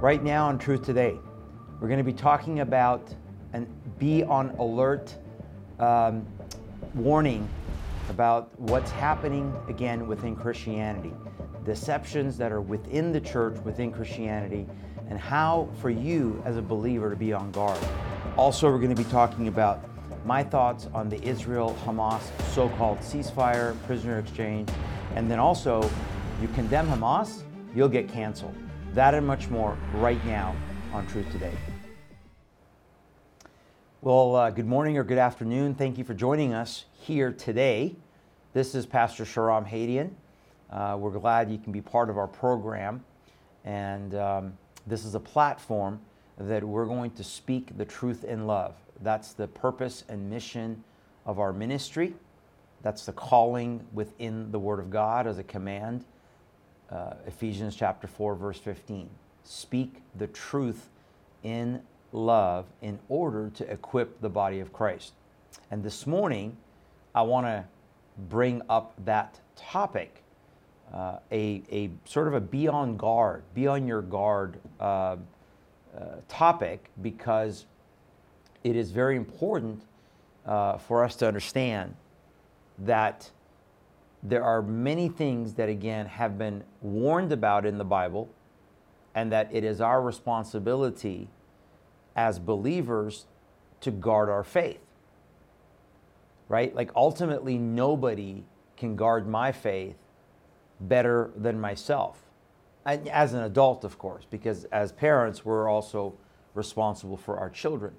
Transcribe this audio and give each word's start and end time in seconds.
Right 0.00 0.22
now 0.22 0.48
on 0.48 0.58
Truth 0.58 0.82
Today, 0.82 1.18
we're 1.80 1.88
going 1.88 1.98
to 1.98 2.04
be 2.04 2.12
talking 2.12 2.60
about 2.60 3.14
and 3.52 3.66
be 3.98 4.22
on 4.22 4.50
alert 4.58 5.16
um, 5.78 6.26
warning 6.94 7.48
about 8.10 8.50
what's 8.60 8.90
happening 8.90 9.54
again 9.68 10.06
within 10.06 10.36
Christianity, 10.36 11.12
deceptions 11.64 12.36
that 12.36 12.52
are 12.52 12.60
within 12.60 13.12
the 13.12 13.20
church, 13.20 13.56
within 13.60 13.92
Christianity, 13.92 14.66
and 15.08 15.18
how 15.18 15.70
for 15.80 15.90
you 15.90 16.42
as 16.44 16.56
a 16.56 16.62
believer 16.62 17.08
to 17.08 17.16
be 17.16 17.32
on 17.32 17.50
guard. 17.52 17.78
Also, 18.36 18.70
we're 18.70 18.78
going 18.78 18.94
to 18.94 19.02
be 19.02 19.08
talking 19.10 19.48
about 19.48 19.82
my 20.26 20.42
thoughts 20.42 20.88
on 20.92 21.08
the 21.08 21.22
Israel 21.22 21.74
Hamas 21.86 22.20
so 22.52 22.68
called 22.70 22.98
ceasefire, 22.98 23.80
prisoner 23.86 24.18
exchange, 24.18 24.68
and 25.14 25.30
then 25.30 25.38
also, 25.38 25.88
you 26.42 26.48
condemn 26.48 26.88
Hamas, 26.88 27.42
you'll 27.74 27.88
get 27.88 28.08
canceled. 28.08 28.54
That 28.94 29.12
and 29.14 29.26
much 29.26 29.50
more 29.50 29.76
right 29.94 30.24
now 30.24 30.54
on 30.92 31.04
Truth 31.08 31.32
Today. 31.32 31.50
Well, 34.02 34.36
uh, 34.36 34.50
good 34.50 34.68
morning 34.68 34.96
or 34.96 35.02
good 35.02 35.18
afternoon. 35.18 35.74
Thank 35.74 35.98
you 35.98 36.04
for 36.04 36.14
joining 36.14 36.54
us 36.54 36.84
here 36.92 37.32
today. 37.32 37.96
This 38.52 38.72
is 38.72 38.86
Pastor 38.86 39.24
Shahram 39.24 39.68
Hadian. 39.68 40.10
Uh, 40.70 40.96
we're 40.96 41.10
glad 41.10 41.50
you 41.50 41.58
can 41.58 41.72
be 41.72 41.80
part 41.80 42.08
of 42.08 42.16
our 42.16 42.28
program. 42.28 43.04
And 43.64 44.14
um, 44.14 44.52
this 44.86 45.04
is 45.04 45.16
a 45.16 45.20
platform 45.20 46.00
that 46.38 46.62
we're 46.62 46.86
going 46.86 47.10
to 47.12 47.24
speak 47.24 47.76
the 47.76 47.84
truth 47.84 48.22
in 48.22 48.46
love. 48.46 48.76
That's 49.02 49.32
the 49.32 49.48
purpose 49.48 50.04
and 50.08 50.30
mission 50.30 50.84
of 51.26 51.40
our 51.40 51.52
ministry. 51.52 52.14
That's 52.82 53.04
the 53.06 53.12
calling 53.12 53.84
within 53.92 54.52
the 54.52 54.60
Word 54.60 54.78
of 54.78 54.88
God 54.88 55.26
as 55.26 55.38
a 55.38 55.44
command. 55.44 56.04
Uh, 56.90 57.14
Ephesians 57.26 57.74
chapter 57.74 58.06
4, 58.06 58.34
verse 58.34 58.58
15. 58.58 59.08
Speak 59.42 60.02
the 60.16 60.26
truth 60.28 60.88
in 61.42 61.82
love 62.12 62.66
in 62.82 62.98
order 63.08 63.50
to 63.50 63.70
equip 63.70 64.20
the 64.20 64.28
body 64.28 64.60
of 64.60 64.72
Christ. 64.72 65.12
And 65.70 65.82
this 65.82 66.06
morning, 66.06 66.56
I 67.14 67.22
want 67.22 67.46
to 67.46 67.64
bring 68.28 68.62
up 68.68 68.94
that 69.04 69.40
topic, 69.56 70.22
uh, 70.92 71.18
a, 71.32 71.62
a 71.70 71.90
sort 72.04 72.28
of 72.28 72.34
a 72.34 72.40
be 72.40 72.68
on 72.68 72.96
guard, 72.96 73.42
be 73.54 73.66
on 73.66 73.86
your 73.86 74.02
guard 74.02 74.58
uh, 74.78 74.84
uh 74.84 75.16
topic, 76.28 76.90
because 77.02 77.66
it 78.62 78.76
is 78.76 78.90
very 78.90 79.16
important 79.16 79.82
uh, 80.46 80.78
for 80.78 81.04
us 81.04 81.16
to 81.16 81.26
understand 81.28 81.94
that 82.78 83.30
there 84.26 84.42
are 84.42 84.62
many 84.62 85.10
things 85.10 85.54
that, 85.54 85.68
again, 85.68 86.06
have 86.06 86.38
been 86.38 86.64
warned 86.80 87.30
about 87.30 87.66
in 87.66 87.76
the 87.76 87.84
Bible, 87.84 88.30
and 89.14 89.30
that 89.30 89.48
it 89.52 89.62
is 89.62 89.82
our 89.82 90.00
responsibility 90.00 91.28
as 92.16 92.38
believers 92.38 93.26
to 93.82 93.90
guard 93.90 94.30
our 94.30 94.42
faith. 94.42 94.80
Right? 96.48 96.74
Like, 96.74 96.90
ultimately, 96.96 97.58
nobody 97.58 98.44
can 98.78 98.96
guard 98.96 99.28
my 99.28 99.52
faith 99.52 99.96
better 100.80 101.30
than 101.36 101.60
myself. 101.60 102.18
as 102.86 103.34
an 103.34 103.42
adult, 103.42 103.84
of 103.84 103.98
course, 103.98 104.26
because 104.28 104.64
as 104.64 104.90
parents, 104.92 105.44
we're 105.44 105.68
also 105.68 106.14
responsible 106.54 107.16
for 107.16 107.38
our 107.38 107.50
children. 107.50 107.94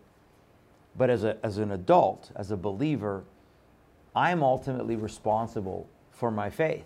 But 0.98 1.10
as, 1.10 1.24
a, 1.24 1.38
as 1.44 1.58
an 1.58 1.72
adult, 1.72 2.32
as 2.36 2.52
a 2.52 2.58
believer, 2.58 3.24
I'm 4.16 4.44
ultimately 4.44 4.96
responsible 4.96 5.90
for 6.16 6.32
my 6.32 6.50
faith 6.50 6.86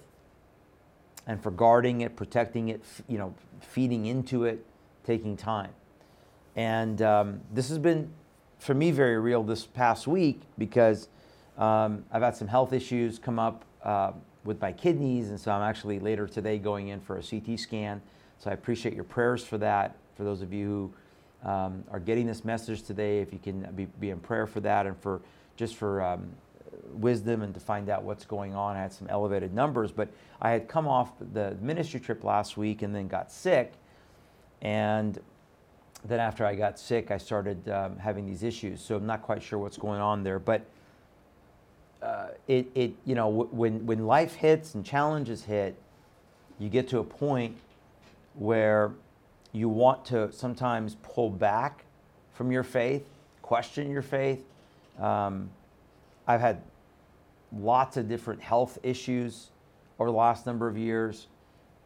and 1.27 1.41
for 1.41 1.51
guarding 1.51 2.01
it, 2.01 2.15
protecting 2.15 2.69
it, 2.69 2.83
you 3.07 3.17
know, 3.17 3.33
feeding 3.61 4.07
into 4.07 4.45
it, 4.45 4.65
taking 5.05 5.37
time. 5.37 5.71
And 6.55 7.01
um, 7.01 7.41
this 7.53 7.69
has 7.69 7.77
been, 7.77 8.11
for 8.57 8.73
me, 8.73 8.91
very 8.91 9.19
real 9.19 9.43
this 9.43 9.65
past 9.65 10.07
week 10.07 10.41
because 10.57 11.07
um, 11.57 12.03
I've 12.11 12.23
had 12.23 12.35
some 12.35 12.47
health 12.47 12.73
issues 12.73 13.19
come 13.19 13.37
up 13.37 13.63
uh, 13.83 14.11
with 14.43 14.59
my 14.59 14.71
kidneys, 14.71 15.29
and 15.29 15.39
so 15.39 15.51
I'm 15.51 15.61
actually 15.61 15.99
later 15.99 16.27
today 16.27 16.57
going 16.57 16.87
in 16.87 16.99
for 16.99 17.17
a 17.17 17.23
CT 17.23 17.59
scan. 17.59 18.01
So 18.39 18.49
I 18.49 18.53
appreciate 18.53 18.95
your 18.95 19.03
prayers 19.03 19.43
for 19.43 19.57
that. 19.59 19.95
For 20.15 20.23
those 20.23 20.41
of 20.41 20.51
you 20.51 20.91
who 21.43 21.49
um, 21.49 21.83
are 21.91 21.99
getting 21.99 22.25
this 22.25 22.43
message 22.43 22.81
today, 22.81 23.19
if 23.19 23.31
you 23.31 23.39
can 23.39 23.69
be, 23.75 23.85
be 23.85 24.09
in 24.09 24.19
prayer 24.19 24.47
for 24.47 24.61
that 24.61 24.87
and 24.87 24.97
for 24.97 25.21
just 25.55 25.75
for 25.75 26.01
um, 26.01 26.29
wisdom 26.93 27.41
and 27.41 27.53
to 27.53 27.59
find 27.59 27.89
out 27.89 28.03
what's 28.03 28.25
going 28.25 28.55
on. 28.55 28.75
I 28.75 28.81
had 28.81 28.93
some 28.93 29.07
elevated 29.09 29.53
numbers, 29.53 29.91
but 29.91 30.09
I 30.41 30.51
had 30.51 30.67
come 30.67 30.87
off 30.87 31.11
the 31.33 31.55
ministry 31.61 31.99
trip 31.99 32.23
last 32.23 32.57
week 32.57 32.81
and 32.81 32.93
then 32.93 33.07
got 33.07 33.31
sick. 33.31 33.73
And 34.61 35.19
then 36.05 36.19
after 36.19 36.45
I 36.45 36.55
got 36.55 36.79
sick, 36.79 37.11
I 37.11 37.17
started 37.17 37.67
um, 37.69 37.97
having 37.97 38.25
these 38.25 38.43
issues. 38.43 38.81
So 38.81 38.95
I'm 38.95 39.05
not 39.05 39.21
quite 39.21 39.43
sure 39.43 39.59
what's 39.59 39.77
going 39.77 39.99
on 39.99 40.23
there. 40.23 40.39
But 40.39 40.65
uh, 42.01 42.29
it, 42.47 42.67
it, 42.75 42.93
you 43.05 43.15
know, 43.15 43.29
w- 43.29 43.49
when, 43.51 43.85
when 43.85 44.05
life 44.05 44.35
hits 44.35 44.75
and 44.75 44.85
challenges 44.85 45.43
hit, 45.43 45.75
you 46.57 46.69
get 46.69 46.87
to 46.89 46.99
a 46.99 47.03
point 47.03 47.57
where 48.35 48.93
you 49.51 49.67
want 49.67 50.05
to 50.05 50.31
sometimes 50.31 50.95
pull 51.01 51.29
back 51.29 51.83
from 52.33 52.51
your 52.51 52.63
faith, 52.63 53.05
question 53.41 53.89
your 53.89 54.01
faith. 54.01 54.45
Um, 54.99 55.49
I've 56.27 56.41
had 56.41 56.61
lots 57.51 57.97
of 57.97 58.07
different 58.07 58.41
health 58.41 58.77
issues 58.83 59.51
over 59.99 60.09
the 60.09 60.17
last 60.17 60.45
number 60.45 60.67
of 60.67 60.77
years, 60.77 61.27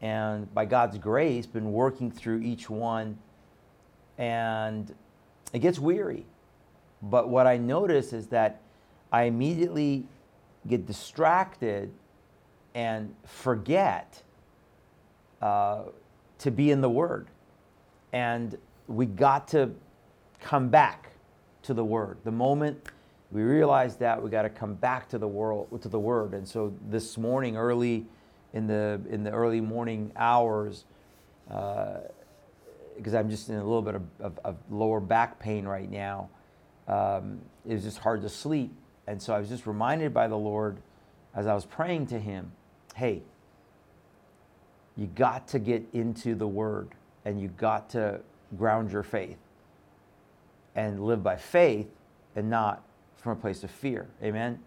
and 0.02 0.54
by 0.54 0.66
God's 0.66 0.98
grace, 0.98 1.46
been 1.46 1.72
working 1.72 2.12
through 2.12 2.42
each 2.42 2.70
one. 2.70 3.18
And 4.18 4.94
it 5.54 5.60
gets 5.60 5.80
weary. 5.80 6.26
But 7.02 7.30
what 7.30 7.48
I 7.48 7.58
notice 7.58 8.14
is 8.14 8.28
that 8.28 8.62
I 9.12 9.24
immediately 9.24 10.06
get 10.68 10.86
distracted 10.86 11.92
and 12.76 13.14
forget 13.26 14.22
uh, 15.42 15.84
to 16.40 16.52
be 16.52 16.72
in 16.72 16.82
the 16.82 16.90
Word. 16.90 17.28
And 18.12 18.58
we 18.88 19.06
got 19.06 19.48
to 19.50 19.72
come 20.40 20.70
back 20.70 21.12
to 21.64 21.74
the 21.74 21.84
Word. 21.84 22.18
The 22.24 22.32
moment 22.32 22.90
we 23.34 23.42
realized 23.42 24.00
that 24.00 24.22
we 24.22 24.30
got 24.30 24.44
to 24.44 24.50
come 24.50 24.76
back 24.76 25.10
to 25.10 25.18
the 25.18 25.28
world 25.28 25.68
to 25.82 25.90
the 25.90 26.00
word. 26.00 26.34
And 26.34 26.48
so 26.48 26.74
this 26.90 27.18
morning 27.18 27.58
early 27.58 28.06
in 28.54 28.68
the 28.68 29.02
in 29.10 29.24
the 29.24 29.32
early 29.32 29.60
morning 29.60 30.12
hours 30.16 30.86
because 31.48 33.14
uh, 33.14 33.18
i'm 33.18 33.30
just 33.30 33.50
in 33.50 33.56
a 33.56 33.64
little 33.64 33.82
bit 33.82 33.96
of, 33.96 34.04
of, 34.20 34.40
of, 34.46 34.56
lower 34.70 35.00
back 35.00 35.40
pain 35.40 35.66
right 35.66 35.92
now 35.92 36.30
um, 36.88 37.40
it 37.68 37.74
was 37.74 37.84
just 37.84 37.98
hard 37.98 38.22
to 38.22 38.30
sleep. 38.30 38.72
And 39.08 39.22
so 39.22 39.34
i 39.34 39.40
was 39.40 39.50
just 39.50 39.68
reminded 39.68 40.14
by 40.14 40.28
the 40.28 40.38
lord 40.38 40.78
as 41.36 41.48
i 41.48 41.54
was 41.54 41.66
praying 41.66 42.08
to 42.08 42.20
him 42.20 42.52
hey 42.96 43.22
you 44.96 45.08
got 45.08 45.48
to 45.50 45.60
get 45.60 45.84
into 45.92 46.36
the 46.36 46.48
word 46.48 46.90
and 47.26 47.42
you 47.42 47.50
got 47.50 47.90
to 47.90 48.22
ground 48.56 48.92
your 48.92 49.04
faith 49.04 49.38
and 50.76 51.04
live 51.04 51.22
by 51.24 51.36
faith 51.36 51.90
and 52.36 52.50
not 52.50 52.84
from 53.24 53.32
a 53.32 53.36
place 53.38 53.64
of 53.64 53.72
fear. 53.72 54.06
Amen? 54.22 54.60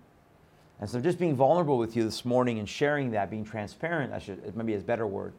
And 0.80 0.88
so 0.88 0.98
just 0.98 1.18
being 1.18 1.36
vulnerable 1.36 1.76
with 1.76 1.94
you 1.94 2.04
this 2.04 2.24
morning 2.24 2.58
and 2.58 2.66
sharing 2.66 3.10
that, 3.10 3.30
being 3.30 3.44
transparent, 3.44 4.14
I 4.14 4.18
should, 4.18 4.56
maybe 4.56 4.72
is 4.72 4.82
a 4.82 4.86
better 4.86 5.06
word, 5.06 5.34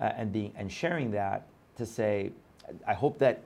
uh, 0.00 0.10
and, 0.16 0.32
being, 0.32 0.52
and 0.56 0.70
sharing 0.70 1.12
that 1.12 1.46
to 1.76 1.86
say, 1.86 2.32
I 2.86 2.94
hope 2.94 3.18
that 3.20 3.42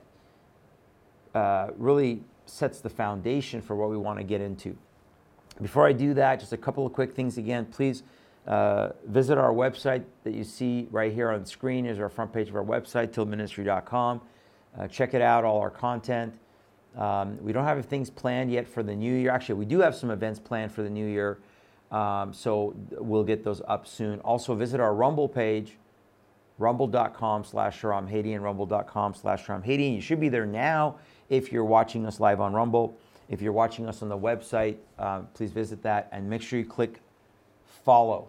uh, 1.35 1.69
really 1.77 2.23
sets 2.47 2.81
the 2.81 2.89
foundation 2.89 3.61
for 3.61 3.75
what 3.75 3.89
we 3.89 3.97
want 3.97 4.17
to 4.17 4.23
get 4.23 4.41
into. 4.41 4.75
Before 5.61 5.87
I 5.87 5.93
do 5.93 6.15
that, 6.15 6.39
just 6.39 6.51
a 6.51 6.57
couple 6.57 6.85
of 6.85 6.93
quick 6.93 7.13
things 7.13 7.37
again. 7.37 7.65
Please 7.65 8.01
uh, 8.47 8.89
visit 9.05 9.37
our 9.37 9.53
website 9.53 10.03
that 10.23 10.33
you 10.33 10.43
see 10.43 10.87
right 10.89 11.13
here 11.13 11.29
on 11.29 11.41
the 11.41 11.47
screen 11.47 11.85
is 11.85 11.99
our 11.99 12.09
front 12.09 12.33
page 12.33 12.49
of 12.49 12.55
our 12.55 12.63
website, 12.63 13.09
tilministry.com. 13.09 14.21
Uh, 14.77 14.87
check 14.87 15.13
it 15.13 15.21
out, 15.21 15.43
all 15.43 15.59
our 15.59 15.69
content. 15.69 16.33
Um, 16.97 17.37
we 17.41 17.53
don't 17.53 17.65
have 17.65 17.83
things 17.85 18.09
planned 18.09 18.51
yet 18.51 18.67
for 18.67 18.83
the 18.83 18.95
new 18.95 19.13
year. 19.13 19.31
Actually, 19.31 19.55
we 19.55 19.65
do 19.65 19.79
have 19.79 19.95
some 19.95 20.11
events 20.11 20.39
planned 20.39 20.71
for 20.71 20.83
the 20.83 20.89
new 20.89 21.07
year. 21.07 21.39
Um, 21.91 22.33
so 22.33 22.75
we'll 22.91 23.23
get 23.23 23.43
those 23.43 23.61
up 23.67 23.87
soon. 23.87 24.19
Also, 24.21 24.55
visit 24.55 24.79
our 24.79 24.93
Rumble 24.93 25.27
page, 25.27 25.77
rumble.com 26.57 27.43
slash 27.43 27.81
Shahram 27.81 28.11
Hadian, 28.11 28.41
rumble.com 28.41 29.13
slash 29.13 29.45
Hadian. 29.45 29.95
You 29.95 30.01
should 30.01 30.19
be 30.19 30.29
there 30.29 30.45
now 30.45 30.95
if 31.29 31.51
you're 31.51 31.65
watching 31.65 32.05
us 32.05 32.19
live 32.19 32.41
on 32.41 32.53
Rumble. 32.53 32.97
If 33.29 33.41
you're 33.41 33.53
watching 33.53 33.87
us 33.87 34.01
on 34.01 34.09
the 34.09 34.17
website, 34.17 34.77
uh, 34.99 35.21
please 35.33 35.51
visit 35.51 35.81
that 35.83 36.09
and 36.11 36.29
make 36.29 36.41
sure 36.41 36.59
you 36.59 36.65
click 36.65 36.99
follow. 37.83 38.27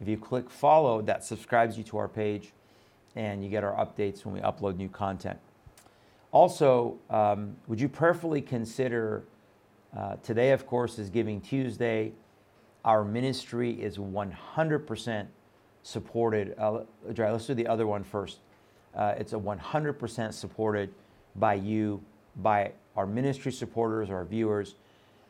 If 0.00 0.08
you 0.08 0.16
click 0.16 0.48
follow, 0.48 1.02
that 1.02 1.24
subscribes 1.24 1.76
you 1.76 1.84
to 1.84 1.98
our 1.98 2.08
page 2.08 2.52
and 3.16 3.42
you 3.42 3.50
get 3.50 3.64
our 3.64 3.74
updates 3.74 4.24
when 4.24 4.34
we 4.34 4.40
upload 4.40 4.76
new 4.76 4.88
content. 4.88 5.38
Also, 6.30 6.98
um, 7.08 7.56
would 7.66 7.80
you 7.80 7.88
prayerfully 7.88 8.42
consider 8.42 9.24
uh, 9.96 10.16
today, 10.22 10.52
of 10.52 10.66
course, 10.66 10.98
is 10.98 11.08
Giving 11.08 11.40
Tuesday. 11.40 12.12
Our 12.84 13.04
ministry 13.04 13.70
is 13.80 13.96
100% 13.96 15.26
supported. 15.82 16.54
Uh, 16.58 16.80
let's 17.16 17.46
do 17.46 17.54
the 17.54 17.66
other 17.66 17.86
one 17.86 18.04
first. 18.04 18.38
Uh, 18.94 19.14
it's 19.16 19.32
a 19.32 19.38
100% 19.38 20.32
supported 20.34 20.92
by 21.36 21.54
you, 21.54 22.02
by 22.36 22.72
our 22.96 23.06
ministry 23.06 23.52
supporters, 23.52 24.10
our 24.10 24.24
viewers. 24.24 24.74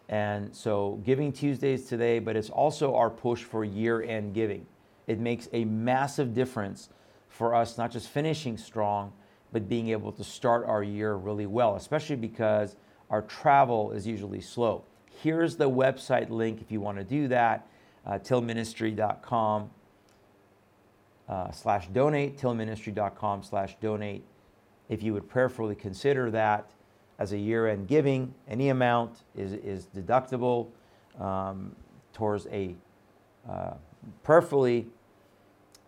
And 0.08 0.54
so, 0.54 1.00
Giving 1.04 1.32
Tuesdays 1.32 1.84
today, 1.84 2.18
but 2.18 2.34
it's 2.34 2.50
also 2.50 2.94
our 2.94 3.10
push 3.10 3.44
for 3.44 3.64
year 3.64 4.02
end 4.02 4.34
giving. 4.34 4.66
It 5.06 5.20
makes 5.20 5.48
a 5.52 5.64
massive 5.64 6.34
difference 6.34 6.88
for 7.28 7.54
us, 7.54 7.78
not 7.78 7.90
just 7.90 8.08
finishing 8.08 8.56
strong, 8.56 9.12
but 9.52 9.68
being 9.68 9.88
able 9.88 10.12
to 10.12 10.24
start 10.24 10.64
our 10.66 10.82
year 10.82 11.14
really 11.14 11.46
well, 11.46 11.76
especially 11.76 12.16
because 12.16 12.76
our 13.10 13.22
travel 13.22 13.92
is 13.92 14.06
usually 14.06 14.40
slow. 14.40 14.84
Here's 15.22 15.56
the 15.56 15.68
website 15.68 16.30
link 16.30 16.60
if 16.60 16.70
you 16.70 16.80
want 16.80 16.98
to 16.98 17.04
do 17.04 17.28
that 17.28 17.66
uh, 18.06 18.12
tilministry.com 18.18 19.70
uh, 21.28 21.50
slash 21.50 21.88
donate, 21.88 22.38
tilministry.com 22.38 23.42
slash 23.42 23.76
donate. 23.80 24.24
If 24.88 25.02
you 25.02 25.12
would 25.12 25.28
prayerfully 25.28 25.74
consider 25.74 26.30
that 26.30 26.70
as 27.18 27.32
a 27.32 27.38
year 27.38 27.66
end 27.66 27.88
giving, 27.88 28.34
any 28.48 28.70
amount 28.70 29.24
is, 29.36 29.52
is 29.52 29.86
deductible 29.94 30.68
um, 31.20 31.74
towards 32.12 32.46
a 32.46 32.74
uh, 33.48 33.74
prayerfully 34.22 34.86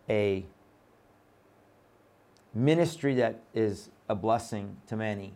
a 0.08 0.44
ministry 2.54 3.14
that 3.14 3.40
is 3.54 3.90
a 4.08 4.14
blessing 4.14 4.76
to 4.88 4.96
many. 4.96 5.32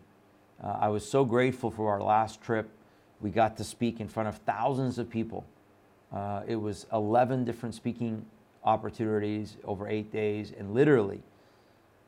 Uh, 0.63 0.77
I 0.79 0.89
was 0.89 1.07
so 1.07 1.25
grateful 1.25 1.71
for 1.71 1.89
our 1.91 2.01
last 2.01 2.41
trip. 2.41 2.69
We 3.21 3.29
got 3.29 3.57
to 3.57 3.63
speak 3.63 3.99
in 3.99 4.07
front 4.07 4.29
of 4.29 4.37
thousands 4.39 4.97
of 4.97 5.09
people. 5.09 5.45
Uh, 6.13 6.41
it 6.47 6.55
was 6.55 6.85
11 6.93 7.45
different 7.45 7.75
speaking 7.75 8.25
opportunities 8.63 9.57
over 9.63 9.87
eight 9.87 10.11
days, 10.11 10.53
and 10.57 10.73
literally 10.73 11.21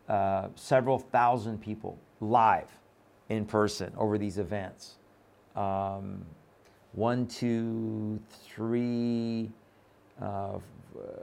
uh, 0.10 0.48
several 0.56 1.00
thousand 1.00 1.62
people 1.62 1.98
live 2.22 2.70
in 3.30 3.46
person 3.46 3.92
over 3.98 4.18
these 4.18 4.38
events. 4.38 4.96
Um, 5.56 6.24
one, 6.94 7.28
two, 7.28 8.20
three, 8.44 9.52
uh, 10.22 10.58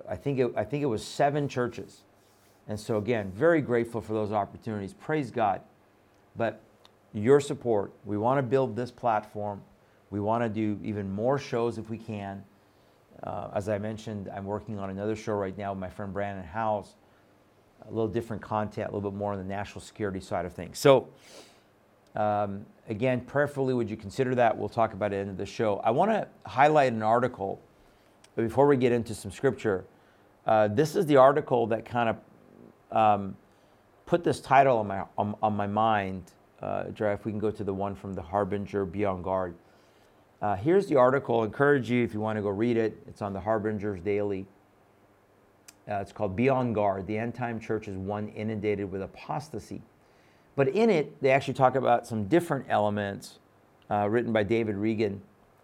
I 0.09 0.17
think 0.17 0.39
it, 0.39 0.53
I 0.57 0.65
think 0.65 0.83
it 0.83 0.87
was 0.87 1.05
seven 1.05 1.49
churches. 1.49 2.03
And 2.69 2.79
so 2.79 2.97
again, 2.97 3.31
very 3.33 3.61
grateful 3.61 4.01
for 4.01 4.13
those 4.13 4.33
opportunities. 4.33 4.95
Praise 4.95 5.31
God. 5.31 5.61
But 6.37 6.61
your 7.13 7.41
support, 7.41 7.93
we 8.05 8.17
want 8.17 8.39
to 8.39 8.43
build 8.43 8.75
this 8.75 8.91
platform. 8.91 9.63
We 10.11 10.21
want 10.21 10.43
to 10.43 10.49
do 10.49 10.79
even 10.83 11.11
more 11.11 11.39
shows 11.39 11.79
if 11.79 11.91
we 11.91 11.99
can. 11.99 12.45
Uh, 13.23 13.49
as 13.55 13.69
I 13.69 13.79
mentioned, 13.79 14.31
I'm 14.35 14.45
working 14.45 14.79
on 14.79 14.91
another 14.91 15.17
show 15.17 15.35
right 15.35 15.57
now 15.57 15.73
with 15.73 15.81
my 15.81 15.89
friend 15.89 16.13
Brandon 16.13 16.45
House. 16.45 16.95
A 17.87 17.91
little 17.91 18.09
different 18.09 18.43
content, 18.43 18.91
a 18.91 18.95
little 18.95 19.11
bit 19.11 19.17
more 19.17 19.33
on 19.33 19.39
the 19.39 19.45
national 19.45 19.81
security 19.83 20.21
side 20.21 20.47
of 20.47 20.53
things. 20.53 20.79
So, 20.79 21.09
um, 22.17 22.65
again, 22.89 23.21
prayerfully, 23.21 23.75
would 23.75 23.91
you 23.91 23.97
consider 23.97 24.35
that? 24.37 24.57
We'll 24.57 24.69
talk 24.69 24.95
about 24.95 25.13
it 25.13 25.17
at 25.17 25.19
the 25.19 25.21
end 25.21 25.31
of 25.31 25.37
the 25.37 25.47
show. 25.47 25.81
I 25.85 25.91
want 25.91 26.11
to 26.11 26.27
highlight 26.47 26.93
an 26.93 27.03
article 27.03 27.61
but 28.35 28.43
before 28.43 28.67
we 28.67 28.77
get 28.77 28.93
into 28.93 29.15
some 29.15 29.31
scripture. 29.31 29.85
Uh, 30.47 30.69
this 30.69 30.97
is 30.97 31.07
the 31.07 31.17
article 31.17 31.67
that 31.69 31.85
kind 31.85 32.09
of 32.09 32.17
um, 32.93 33.37
put 34.07 34.25
this 34.25 34.41
title 34.41 34.79
on 34.79 34.87
my, 34.87 35.05
on, 35.17 35.35
on 35.43 35.57
my 35.57 35.67
mind. 35.67 36.33
Uh, 36.63 36.85
if 36.99 37.25
we 37.25 37.33
can 37.33 37.39
go 37.39 37.51
to 37.51 37.65
the 37.65 37.75
one 37.75 37.95
from 37.95 38.15
the 38.15 38.23
Harbinger 38.23 38.87
Be 38.87 39.05
on 39.05 39.23
Guard. 39.23 39.55
Uh, 40.41 40.57
here's 40.57 40.87
the 40.87 40.97
article. 40.97 41.41
I 41.41 41.45
encourage 41.45 41.91
you 41.91 42.05
if 42.05 42.15
you 42.15 42.21
want 42.21 42.37
to 42.37 42.43
go 42.43 42.49
read 42.49 42.77
it. 42.77 42.97
It's 43.07 43.23
on 43.23 43.33
the 43.33 43.41
Harbinger's 43.41 44.01
Daily. 44.01 44.47
Uh, 45.91 45.97
it's 45.97 46.13
called 46.13 46.35
Be 46.35 46.49
on 46.49 46.73
Guard. 46.73 47.07
The 47.07 47.19
End 47.19 47.35
Time 47.35 47.61
Church 47.61 47.89
is 47.89 47.97
one 47.97 48.29
inundated 48.29 48.91
with 48.91 49.03
apostasy. 49.03 49.83
But 50.57 50.69
in 50.69 50.89
it, 50.89 51.21
they 51.21 51.31
actually 51.31 51.55
talk 51.55 51.75
about 51.75 52.07
some 52.07 52.29
different 52.29 52.67
elements 52.69 53.39
uh, 53.91 54.09
written 54.09 54.33
by 54.33 54.43
David 54.43 54.77
Reagan 54.77 55.21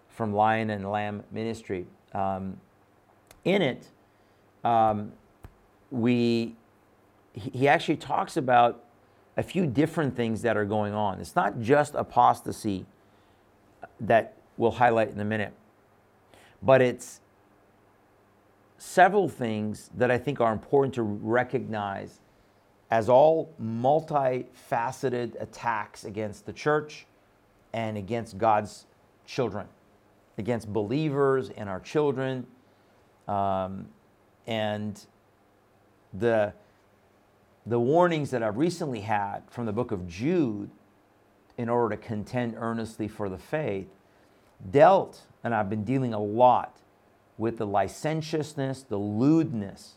from 0.08 0.34
Lion 0.34 0.70
and 0.70 0.90
Lamb 0.90 1.22
Ministry. 1.30 1.86
Um, 2.12 2.60
in 3.44 3.62
it, 3.62 3.86
um, 4.64 5.12
we 5.90 6.56
he 7.32 7.68
actually 7.68 7.96
talks 7.96 8.36
about 8.36 8.84
a 9.36 9.42
few 9.42 9.66
different 9.66 10.16
things 10.16 10.42
that 10.42 10.56
are 10.56 10.64
going 10.64 10.94
on. 10.94 11.20
It's 11.20 11.36
not 11.36 11.60
just 11.60 11.94
apostasy 11.94 12.84
that 14.00 14.36
we'll 14.56 14.72
highlight 14.72 15.10
in 15.10 15.20
a 15.20 15.24
minute, 15.24 15.54
but 16.62 16.82
it's 16.82 17.20
several 18.78 19.28
things 19.28 19.90
that 19.96 20.10
I 20.10 20.18
think 20.18 20.40
are 20.40 20.52
important 20.52 20.94
to 20.94 21.02
recognize 21.02 22.20
as 22.90 23.08
all 23.08 23.54
multifaceted 23.62 25.40
attacks 25.40 26.04
against 26.04 26.44
the 26.44 26.52
church 26.52 27.06
and 27.72 27.96
against 27.96 28.36
God's 28.36 28.86
children, 29.26 29.66
against 30.38 30.72
believers 30.72 31.50
and 31.50 31.68
our 31.68 31.80
children. 31.80 32.46
Um, 33.28 33.86
and 34.46 35.00
the 36.14 36.52
the 37.66 37.80
warnings 37.80 38.30
that 38.30 38.42
I've 38.42 38.56
recently 38.56 39.00
had 39.00 39.42
from 39.50 39.66
the 39.66 39.72
book 39.72 39.92
of 39.92 40.06
Jude 40.08 40.70
in 41.58 41.68
order 41.68 41.96
to 41.96 42.02
contend 42.02 42.54
earnestly 42.56 43.06
for 43.06 43.28
the 43.28 43.38
faith 43.38 43.88
dealt, 44.70 45.22
and 45.44 45.54
I've 45.54 45.70
been 45.70 45.84
dealing 45.84 46.14
a 46.14 46.22
lot 46.22 46.78
with 47.38 47.58
the 47.58 47.66
licentiousness, 47.66 48.82
the 48.82 48.96
lewdness, 48.96 49.94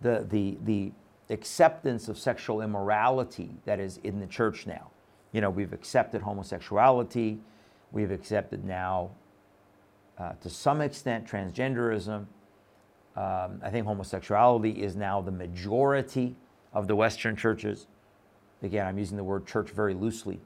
the, 0.00 0.26
the, 0.28 0.58
the 0.64 0.92
acceptance 1.30 2.08
of 2.08 2.18
sexual 2.18 2.60
immorality 2.60 3.50
that 3.64 3.80
is 3.80 3.98
in 4.04 4.20
the 4.20 4.26
church 4.26 4.66
now. 4.66 4.90
You 5.32 5.40
know, 5.40 5.50
we've 5.50 5.72
accepted 5.72 6.22
homosexuality, 6.22 7.38
we've 7.90 8.12
accepted 8.12 8.64
now, 8.64 9.10
uh, 10.18 10.32
to 10.42 10.50
some 10.50 10.80
extent, 10.80 11.26
transgenderism. 11.26 12.26
Um, 13.16 13.60
I 13.62 13.70
think 13.70 13.86
homosexuality 13.86 14.82
is 14.82 14.96
now 14.96 15.20
the 15.20 15.32
majority 15.32 16.36
of 16.74 16.88
the 16.88 16.96
Western 16.96 17.36
churches. 17.36 17.86
Again, 18.62 18.86
I'm 18.86 18.98
using 18.98 19.16
the 19.16 19.24
word 19.24 19.46
church 19.46 19.70
very 19.70 19.94
loosely. 19.94 20.40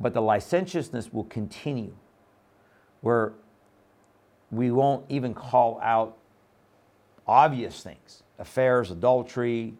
But 0.00 0.12
the 0.12 0.20
licentiousness 0.20 1.12
will 1.12 1.24
continue, 1.24 1.94
where 3.00 3.32
we 4.50 4.70
won't 4.70 5.04
even 5.08 5.34
call 5.34 5.80
out 5.82 6.16
obvious 7.26 7.82
things 7.82 8.22
affairs, 8.38 8.90
adultery, 8.90 9.74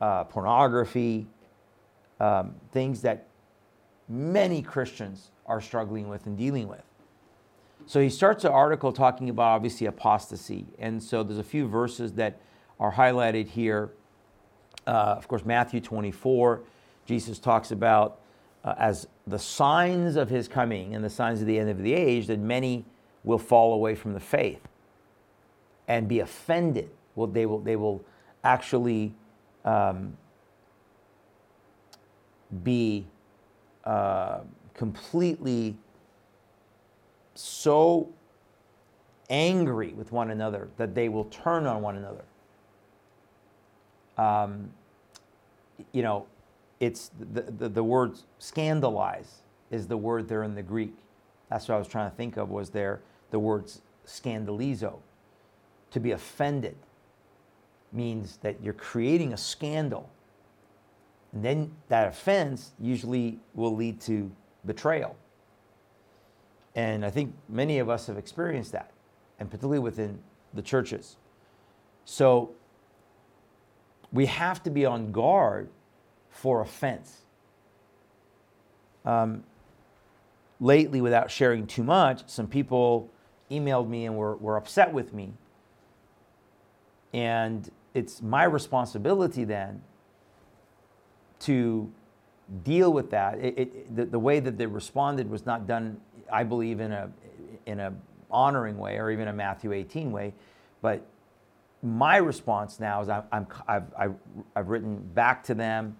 uh, 0.00 0.24
pornography, 0.24 1.26
um, 2.18 2.54
things 2.72 3.02
that 3.02 3.26
many 4.08 4.62
Christians 4.62 5.30
are 5.46 5.60
struggling 5.60 6.08
with 6.08 6.26
and 6.26 6.36
dealing 6.36 6.66
with. 6.68 6.82
So 7.86 8.00
he 8.00 8.08
starts 8.08 8.42
the 8.42 8.50
article 8.50 8.92
talking 8.92 9.28
about 9.28 9.56
obviously 9.56 9.86
apostasy. 9.86 10.66
And 10.78 11.02
so 11.02 11.22
there's 11.22 11.38
a 11.38 11.44
few 11.44 11.68
verses 11.68 12.12
that 12.14 12.40
are 12.80 12.92
highlighted 12.92 13.46
here. 13.46 13.90
Uh, 14.86 15.14
of 15.16 15.28
course, 15.28 15.44
Matthew 15.44 15.80
24, 15.80 16.62
Jesus 17.06 17.38
talks 17.38 17.70
about 17.70 18.18
uh, 18.64 18.74
as 18.78 19.06
the 19.26 19.38
signs 19.38 20.16
of 20.16 20.30
his 20.30 20.48
coming 20.48 20.94
and 20.94 21.04
the 21.04 21.10
signs 21.10 21.40
of 21.40 21.46
the 21.46 21.58
end 21.58 21.70
of 21.70 21.82
the 21.82 21.92
age 21.92 22.26
that 22.26 22.40
many 22.40 22.84
will 23.22 23.38
fall 23.38 23.74
away 23.74 23.94
from 23.94 24.14
the 24.14 24.20
faith 24.20 24.66
and 25.86 26.08
be 26.08 26.20
offended. 26.20 26.90
Well, 27.14 27.26
they 27.26 27.46
will, 27.46 27.60
they 27.60 27.76
will 27.76 28.02
actually 28.42 29.14
um, 29.64 30.16
be 32.64 33.06
uh, 33.84 34.40
completely 34.72 35.76
so 37.34 38.08
angry 39.28 39.92
with 39.92 40.12
one 40.12 40.30
another 40.30 40.68
that 40.76 40.94
they 40.94 41.08
will 41.08 41.24
turn 41.26 41.66
on 41.66 41.82
one 41.82 41.96
another 41.96 42.24
um, 44.20 44.70
you 45.92 46.02
know, 46.02 46.26
it's 46.78 47.10
the, 47.32 47.42
the, 47.42 47.68
the 47.68 47.84
word 47.84 48.18
scandalize 48.38 49.42
is 49.70 49.86
the 49.86 49.96
word 49.96 50.28
there 50.28 50.42
in 50.42 50.54
the 50.54 50.62
Greek. 50.62 50.94
That's 51.48 51.68
what 51.68 51.76
I 51.76 51.78
was 51.78 51.88
trying 51.88 52.10
to 52.10 52.16
think 52.16 52.36
of 52.36 52.50
was 52.50 52.70
there 52.70 53.00
the 53.30 53.38
word 53.38 53.70
scandalizo. 54.06 54.98
To 55.92 56.00
be 56.00 56.12
offended 56.12 56.76
means 57.92 58.38
that 58.42 58.62
you're 58.62 58.74
creating 58.74 59.32
a 59.32 59.36
scandal. 59.36 60.08
And 61.32 61.44
then 61.44 61.72
that 61.88 62.08
offense 62.08 62.72
usually 62.78 63.38
will 63.54 63.74
lead 63.74 64.00
to 64.02 64.30
betrayal. 64.66 65.16
And 66.74 67.04
I 67.04 67.10
think 67.10 67.34
many 67.48 67.78
of 67.78 67.88
us 67.88 68.06
have 68.06 68.18
experienced 68.18 68.72
that, 68.72 68.90
and 69.38 69.48
particularly 69.50 69.80
within 69.80 70.18
the 70.54 70.62
churches. 70.62 71.16
So 72.04 72.50
we 74.12 74.26
have 74.26 74.62
to 74.64 74.70
be 74.70 74.84
on 74.84 75.12
guard 75.12 75.68
for 76.30 76.60
offense. 76.60 77.22
Um, 79.04 79.44
lately, 80.60 81.00
without 81.00 81.30
sharing 81.30 81.66
too 81.66 81.82
much, 81.82 82.28
some 82.28 82.46
people 82.46 83.10
emailed 83.50 83.88
me 83.88 84.06
and 84.06 84.16
were, 84.16 84.36
were 84.36 84.56
upset 84.56 84.92
with 84.92 85.12
me. 85.12 85.32
And 87.12 87.70
it's 87.94 88.22
my 88.22 88.44
responsibility 88.44 89.44
then 89.44 89.82
to 91.40 91.90
deal 92.62 92.92
with 92.92 93.10
that. 93.10 93.38
It, 93.38 93.58
it, 93.58 93.96
the, 93.96 94.04
the 94.04 94.18
way 94.18 94.40
that 94.40 94.58
they 94.58 94.66
responded 94.66 95.28
was 95.28 95.46
not 95.46 95.66
done, 95.66 96.00
I 96.32 96.44
believe, 96.44 96.80
in 96.80 96.92
a 96.92 97.10
in 97.66 97.80
a 97.80 97.92
honoring 98.30 98.78
way 98.78 98.96
or 98.96 99.10
even 99.10 99.28
a 99.28 99.32
Matthew 99.32 99.72
18 99.72 100.12
way, 100.12 100.32
but 100.82 101.04
my 101.82 102.16
response 102.16 102.78
now 102.78 103.00
is 103.02 103.08
I'm, 103.08 103.22
I'm 103.32 103.46
I've, 103.66 103.94
I've, 103.98 104.14
I've 104.54 104.68
written 104.68 104.98
back 105.14 105.42
to 105.44 105.54
them, 105.54 105.96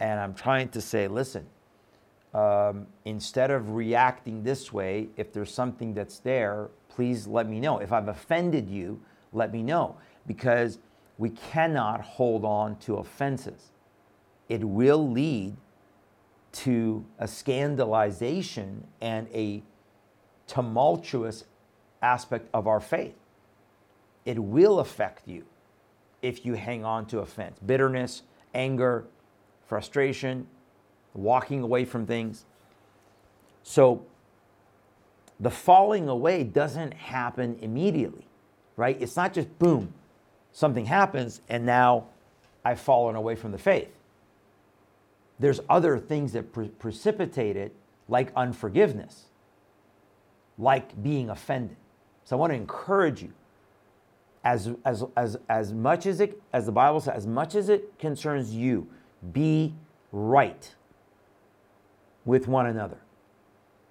and 0.00 0.18
I'm 0.18 0.34
trying 0.34 0.68
to 0.70 0.80
say, 0.80 1.08
listen. 1.08 1.46
Um, 2.34 2.86
instead 3.06 3.50
of 3.50 3.72
reacting 3.72 4.42
this 4.42 4.70
way, 4.70 5.08
if 5.16 5.32
there's 5.32 5.52
something 5.52 5.94
that's 5.94 6.18
there, 6.18 6.68
please 6.90 7.26
let 7.26 7.48
me 7.48 7.58
know. 7.58 7.78
If 7.78 7.90
I've 7.90 8.08
offended 8.08 8.68
you, 8.68 9.00
let 9.32 9.50
me 9.50 9.62
know. 9.62 9.96
Because 10.26 10.78
we 11.16 11.30
cannot 11.30 12.02
hold 12.02 12.44
on 12.44 12.76
to 12.80 12.96
offenses. 12.96 13.70
It 14.48 14.62
will 14.62 15.10
lead 15.10 15.56
to 16.52 17.04
a 17.18 17.24
scandalization 17.24 18.82
and 19.00 19.26
a 19.32 19.62
tumultuous 20.46 21.44
aspect 22.02 22.48
of 22.52 22.66
our 22.66 22.80
faith. 22.80 23.14
It 24.28 24.38
will 24.38 24.80
affect 24.80 25.26
you 25.26 25.46
if 26.20 26.44
you 26.44 26.52
hang 26.52 26.84
on 26.84 27.06
to 27.06 27.20
offense, 27.20 27.58
bitterness, 27.64 28.24
anger, 28.52 29.06
frustration, 29.66 30.46
walking 31.14 31.62
away 31.62 31.86
from 31.86 32.04
things. 32.04 32.44
So 33.62 34.04
the 35.40 35.48
falling 35.48 36.10
away 36.10 36.44
doesn't 36.44 36.92
happen 36.92 37.56
immediately, 37.62 38.26
right? 38.76 39.00
It's 39.00 39.16
not 39.16 39.32
just 39.32 39.58
boom, 39.58 39.94
something 40.52 40.84
happens 40.84 41.40
and 41.48 41.64
now 41.64 42.08
I've 42.62 42.80
fallen 42.80 43.16
away 43.16 43.34
from 43.34 43.50
the 43.50 43.58
faith. 43.58 43.96
There's 45.38 45.60
other 45.70 45.98
things 45.98 46.34
that 46.34 46.52
pre- 46.52 46.68
precipitate 46.68 47.56
it, 47.56 47.74
like 48.10 48.30
unforgiveness, 48.36 49.24
like 50.58 51.02
being 51.02 51.30
offended. 51.30 51.78
So 52.24 52.36
I 52.36 52.38
want 52.38 52.52
to 52.52 52.56
encourage 52.56 53.22
you, 53.22 53.32
as, 54.44 54.70
as, 54.84 55.04
as, 55.16 55.36
as 55.48 55.72
much 55.72 56.06
as 56.06 56.20
it, 56.20 56.40
as 56.52 56.66
the 56.66 56.72
Bible 56.72 57.00
says, 57.00 57.14
as 57.14 57.26
much 57.26 57.54
as 57.54 57.68
it 57.68 57.98
concerns 57.98 58.54
you, 58.54 58.86
be 59.32 59.74
right 60.12 60.74
with 62.24 62.48
one 62.48 62.66
another. 62.66 62.98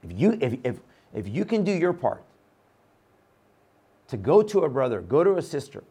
If 0.03 0.19
you, 0.19 0.37
if, 0.41 0.55
if, 0.63 0.79
if 1.13 1.27
you 1.27 1.45
can 1.45 1.63
do 1.63 1.71
your 1.71 1.93
part 1.93 2.23
to 4.07 4.17
go 4.17 4.41
to 4.41 4.61
a 4.61 4.69
brother, 4.69 5.01
go 5.01 5.23
to 5.23 5.37
a 5.37 5.41
sister, 5.41 5.83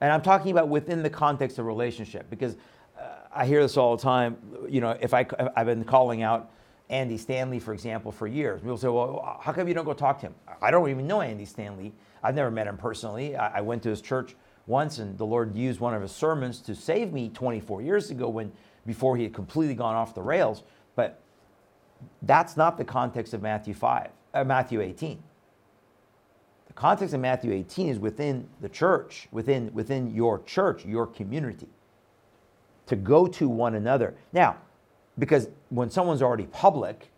and 0.00 0.12
I'm 0.12 0.22
talking 0.22 0.52
about 0.52 0.68
within 0.68 1.02
the 1.02 1.10
context 1.10 1.58
of 1.58 1.66
relationship 1.66 2.30
because 2.30 2.56
uh, 2.98 3.02
I 3.34 3.46
hear 3.46 3.60
this 3.60 3.76
all 3.76 3.96
the 3.96 4.02
time. 4.02 4.36
You 4.68 4.80
know, 4.80 4.96
if 5.00 5.12
I, 5.12 5.26
I've 5.56 5.66
been 5.66 5.84
calling 5.84 6.22
out 6.22 6.50
Andy 6.88 7.18
Stanley, 7.18 7.58
for 7.58 7.74
example, 7.74 8.12
for 8.12 8.26
years. 8.26 8.60
People 8.60 8.78
say, 8.78 8.88
well, 8.88 9.38
how 9.42 9.52
come 9.52 9.68
you 9.68 9.74
don't 9.74 9.84
go 9.84 9.92
talk 9.92 10.20
to 10.20 10.26
him? 10.26 10.34
I 10.62 10.70
don't 10.70 10.88
even 10.88 11.06
know 11.06 11.20
Andy 11.20 11.44
Stanley. 11.44 11.92
I've 12.22 12.34
never 12.34 12.50
met 12.50 12.66
him 12.66 12.76
personally. 12.76 13.36
I, 13.36 13.58
I 13.58 13.60
went 13.60 13.82
to 13.84 13.90
his 13.90 14.00
church 14.00 14.34
once 14.66 14.98
and 14.98 15.16
the 15.16 15.24
Lord 15.26 15.54
used 15.54 15.80
one 15.80 15.94
of 15.94 16.02
his 16.02 16.12
sermons 16.12 16.60
to 16.60 16.74
save 16.74 17.12
me 17.12 17.30
24 17.30 17.82
years 17.82 18.10
ago 18.10 18.28
when 18.28 18.52
before 18.86 19.16
he 19.16 19.22
had 19.22 19.34
completely 19.34 19.74
gone 19.74 19.94
off 19.94 20.14
the 20.14 20.22
rails. 20.22 20.62
But 20.94 21.20
that's 22.22 22.56
not 22.56 22.76
the 22.78 22.84
context 22.84 23.34
of 23.34 23.42
Matthew 23.42 23.74
5, 23.74 24.10
uh, 24.34 24.44
Matthew 24.44 24.80
18 24.80 25.22
The 26.68 26.72
context 26.74 27.14
of 27.14 27.20
Matthew 27.20 27.52
18 27.52 27.88
is 27.88 27.98
within 27.98 28.48
the 28.60 28.68
church, 28.68 29.28
within, 29.30 29.72
within 29.72 30.14
your 30.14 30.42
church, 30.44 30.84
your 30.84 31.06
community, 31.06 31.68
to 32.86 32.96
go 32.96 33.26
to 33.26 33.48
one 33.48 33.74
another. 33.74 34.14
Now, 34.32 34.56
because 35.18 35.48
when 35.70 35.90
someone's 35.90 36.22
already 36.22 36.46
public, 36.46 37.10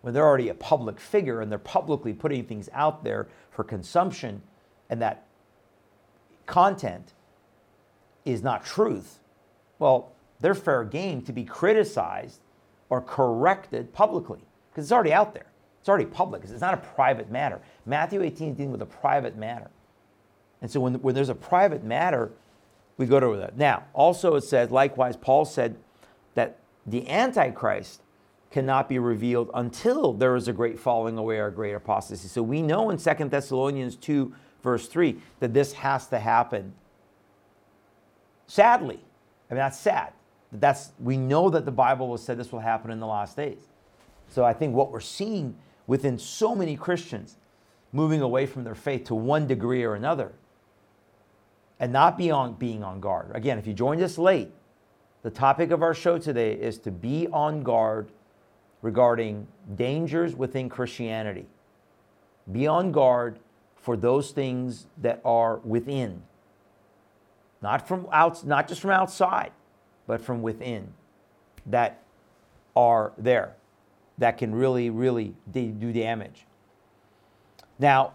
when 0.00 0.14
they're 0.14 0.26
already 0.26 0.48
a 0.48 0.54
public 0.54 0.98
figure 0.98 1.40
and 1.40 1.50
they're 1.50 1.58
publicly 1.58 2.12
putting 2.12 2.44
things 2.44 2.68
out 2.72 3.04
there 3.04 3.28
for 3.58 3.64
consumption, 3.64 4.40
and 4.88 5.02
that 5.02 5.26
content 6.46 7.14
is 8.24 8.40
not 8.40 8.64
truth, 8.64 9.18
well, 9.80 10.12
they're 10.38 10.54
fair 10.54 10.84
game 10.84 11.22
to 11.22 11.32
be 11.32 11.42
criticized 11.42 12.38
or 12.88 13.00
corrected 13.00 13.92
publicly 13.92 14.38
because 14.70 14.84
it's 14.84 14.92
already 14.92 15.12
out 15.12 15.34
there. 15.34 15.46
It's 15.80 15.88
already 15.88 16.04
public. 16.04 16.44
It's 16.44 16.60
not 16.60 16.72
a 16.72 16.76
private 16.76 17.32
matter. 17.32 17.60
Matthew 17.84 18.22
18 18.22 18.50
is 18.50 18.56
dealing 18.56 18.70
with 18.70 18.82
a 18.82 18.86
private 18.86 19.36
matter. 19.36 19.72
And 20.62 20.70
so 20.70 20.78
when, 20.78 20.94
when 21.02 21.16
there's 21.16 21.28
a 21.28 21.34
private 21.34 21.82
matter, 21.82 22.30
we 22.96 23.06
go 23.06 23.18
to 23.18 23.36
that. 23.38 23.58
Now, 23.58 23.82
also 23.92 24.36
it 24.36 24.42
says, 24.42 24.70
likewise, 24.70 25.16
Paul 25.16 25.44
said 25.44 25.74
that 26.36 26.58
the 26.86 27.08
Antichrist 27.10 28.02
cannot 28.50 28.88
be 28.88 28.98
revealed 28.98 29.50
until 29.54 30.12
there 30.12 30.34
is 30.34 30.48
a 30.48 30.52
great 30.52 30.78
falling 30.78 31.18
away 31.18 31.38
or 31.38 31.50
great 31.50 31.74
apostasy. 31.74 32.28
So 32.28 32.42
we 32.42 32.62
know 32.62 32.90
in 32.90 32.96
2 32.96 33.28
Thessalonians 33.28 33.96
2, 33.96 34.32
verse 34.62 34.88
3, 34.88 35.18
that 35.40 35.52
this 35.52 35.74
has 35.74 36.06
to 36.08 36.18
happen. 36.18 36.72
Sadly, 38.46 39.00
I 39.50 39.54
mean, 39.54 39.58
that's 39.58 39.78
sad. 39.78 40.12
That's, 40.50 40.92
we 40.98 41.18
know 41.18 41.50
that 41.50 41.66
the 41.66 41.70
Bible 41.70 42.08
will 42.08 42.16
say 42.16 42.34
this 42.34 42.52
will 42.52 42.60
happen 42.60 42.90
in 42.90 43.00
the 43.00 43.06
last 43.06 43.36
days. 43.36 43.68
So 44.28 44.44
I 44.44 44.54
think 44.54 44.74
what 44.74 44.90
we're 44.90 45.00
seeing 45.00 45.54
within 45.86 46.18
so 46.18 46.54
many 46.54 46.76
Christians 46.76 47.36
moving 47.92 48.22
away 48.22 48.46
from 48.46 48.64
their 48.64 48.74
faith 48.74 49.04
to 49.04 49.14
one 49.14 49.46
degree 49.46 49.84
or 49.84 49.94
another 49.94 50.32
and 51.80 51.92
not 51.92 52.18
be 52.18 52.30
on, 52.30 52.54
being 52.54 52.82
on 52.82 53.00
guard. 53.00 53.30
Again, 53.34 53.58
if 53.58 53.66
you 53.66 53.72
joined 53.72 54.02
us 54.02 54.18
late, 54.18 54.50
the 55.22 55.30
topic 55.30 55.70
of 55.70 55.82
our 55.82 55.94
show 55.94 56.18
today 56.18 56.52
is 56.52 56.78
to 56.80 56.90
be 56.90 57.28
on 57.28 57.62
guard 57.62 58.10
regarding 58.82 59.46
dangers 59.74 60.34
within 60.34 60.68
Christianity. 60.68 61.46
Be 62.50 62.66
on 62.66 62.92
guard 62.92 63.38
for 63.76 63.96
those 63.96 64.30
things 64.30 64.86
that 64.98 65.20
are 65.24 65.58
within. 65.58 66.22
Not 67.60 67.88
from 67.88 68.06
out, 68.12 68.44
not 68.46 68.68
just 68.68 68.80
from 68.80 68.90
outside, 68.90 69.52
but 70.06 70.20
from 70.20 70.42
within 70.42 70.92
that 71.66 72.02
are 72.76 73.12
there 73.18 73.54
that 74.18 74.36
can 74.38 74.54
really, 74.54 74.90
really 74.90 75.34
do 75.50 75.92
damage. 75.92 76.44
Now, 77.78 78.12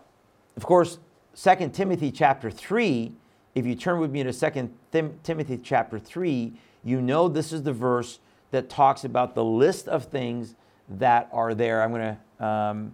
of 0.58 0.66
course, 0.66 1.00
2 1.36 1.70
Timothy 1.70 2.12
chapter 2.12 2.52
3, 2.52 3.14
if 3.56 3.66
you 3.66 3.76
turn 3.76 4.00
with 4.00 4.12
me 4.12 4.24
to 4.24 4.34
2 4.34 4.70
Tim- 4.92 5.20
Timothy 5.24 5.58
chapter 5.58 5.98
3, 5.98 6.54
you 6.84 7.02
know 7.02 7.28
this 7.28 7.54
is 7.54 7.64
the 7.64 7.74
verse 7.74 8.20
that 8.54 8.70
talks 8.70 9.04
about 9.04 9.34
the 9.34 9.44
list 9.44 9.88
of 9.88 10.06
things 10.06 10.54
that 10.88 11.28
are 11.34 11.56
there. 11.56 11.82
I'm 11.82 11.92
going 11.92 12.18
to 12.40 12.46
um, 12.46 12.94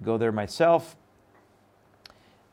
go 0.00 0.16
there 0.16 0.30
myself. 0.30 0.96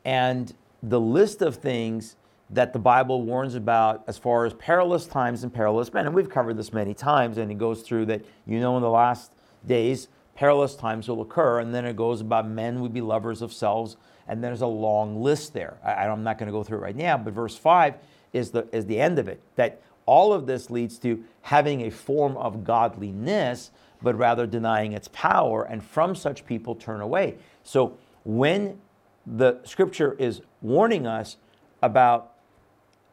And 0.04 0.52
the 0.82 0.98
list 0.98 1.42
of 1.42 1.56
things 1.56 2.16
that 2.50 2.72
the 2.72 2.78
Bible 2.80 3.22
warns 3.22 3.54
about 3.54 4.02
as 4.08 4.18
far 4.18 4.46
as 4.46 4.52
perilous 4.54 5.06
times 5.06 5.44
and 5.44 5.54
perilous 5.54 5.92
men. 5.92 6.06
And 6.06 6.14
we've 6.14 6.28
covered 6.28 6.56
this 6.56 6.72
many 6.72 6.92
times, 6.92 7.38
and 7.38 7.52
it 7.52 7.58
goes 7.58 7.82
through 7.82 8.06
that 8.06 8.24
you 8.46 8.58
know 8.58 8.76
in 8.76 8.82
the 8.82 8.90
last 8.90 9.32
days, 9.64 10.08
perilous 10.34 10.74
times 10.74 11.08
will 11.08 11.22
occur. 11.22 11.60
And 11.60 11.72
then 11.72 11.84
it 11.84 11.94
goes 11.94 12.20
about 12.20 12.48
men 12.48 12.80
would 12.80 12.92
be 12.92 13.00
lovers 13.00 13.42
of 13.42 13.52
selves. 13.52 13.96
And 14.26 14.42
there's 14.42 14.62
a 14.62 14.66
long 14.66 15.22
list 15.22 15.54
there. 15.54 15.78
I, 15.84 16.06
am 16.06 16.24
not 16.24 16.36
going 16.36 16.48
to 16.48 16.52
go 16.52 16.64
through 16.64 16.78
it 16.78 16.82
right 16.82 16.96
now, 16.96 17.16
but 17.16 17.32
verse 17.32 17.56
5 17.56 17.94
is 18.32 18.50
the, 18.50 18.66
is 18.72 18.86
the 18.86 18.98
end 18.98 19.20
of 19.20 19.28
it. 19.28 19.40
That 19.54 19.80
all 20.08 20.32
of 20.32 20.46
this 20.46 20.70
leads 20.70 20.98
to 21.00 21.22
having 21.42 21.82
a 21.82 21.90
form 21.90 22.34
of 22.38 22.64
godliness, 22.64 23.70
but 24.00 24.16
rather 24.16 24.46
denying 24.46 24.94
its 24.94 25.08
power. 25.08 25.64
And 25.64 25.84
from 25.84 26.14
such 26.14 26.46
people 26.46 26.74
turn 26.74 27.02
away. 27.02 27.36
So 27.62 27.98
when 28.24 28.80
the 29.26 29.60
scripture 29.64 30.16
is 30.18 30.40
warning 30.62 31.06
us 31.06 31.36
about 31.82 32.32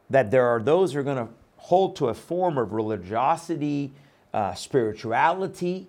that 0.08 0.30
there 0.30 0.46
are 0.46 0.58
those 0.58 0.94
who 0.94 1.00
are 1.00 1.02
going 1.02 1.26
to 1.26 1.28
hold 1.58 1.96
to 1.96 2.08
a 2.08 2.14
form 2.14 2.56
of 2.56 2.72
religiosity, 2.72 3.92
uh, 4.32 4.54
spirituality, 4.54 5.88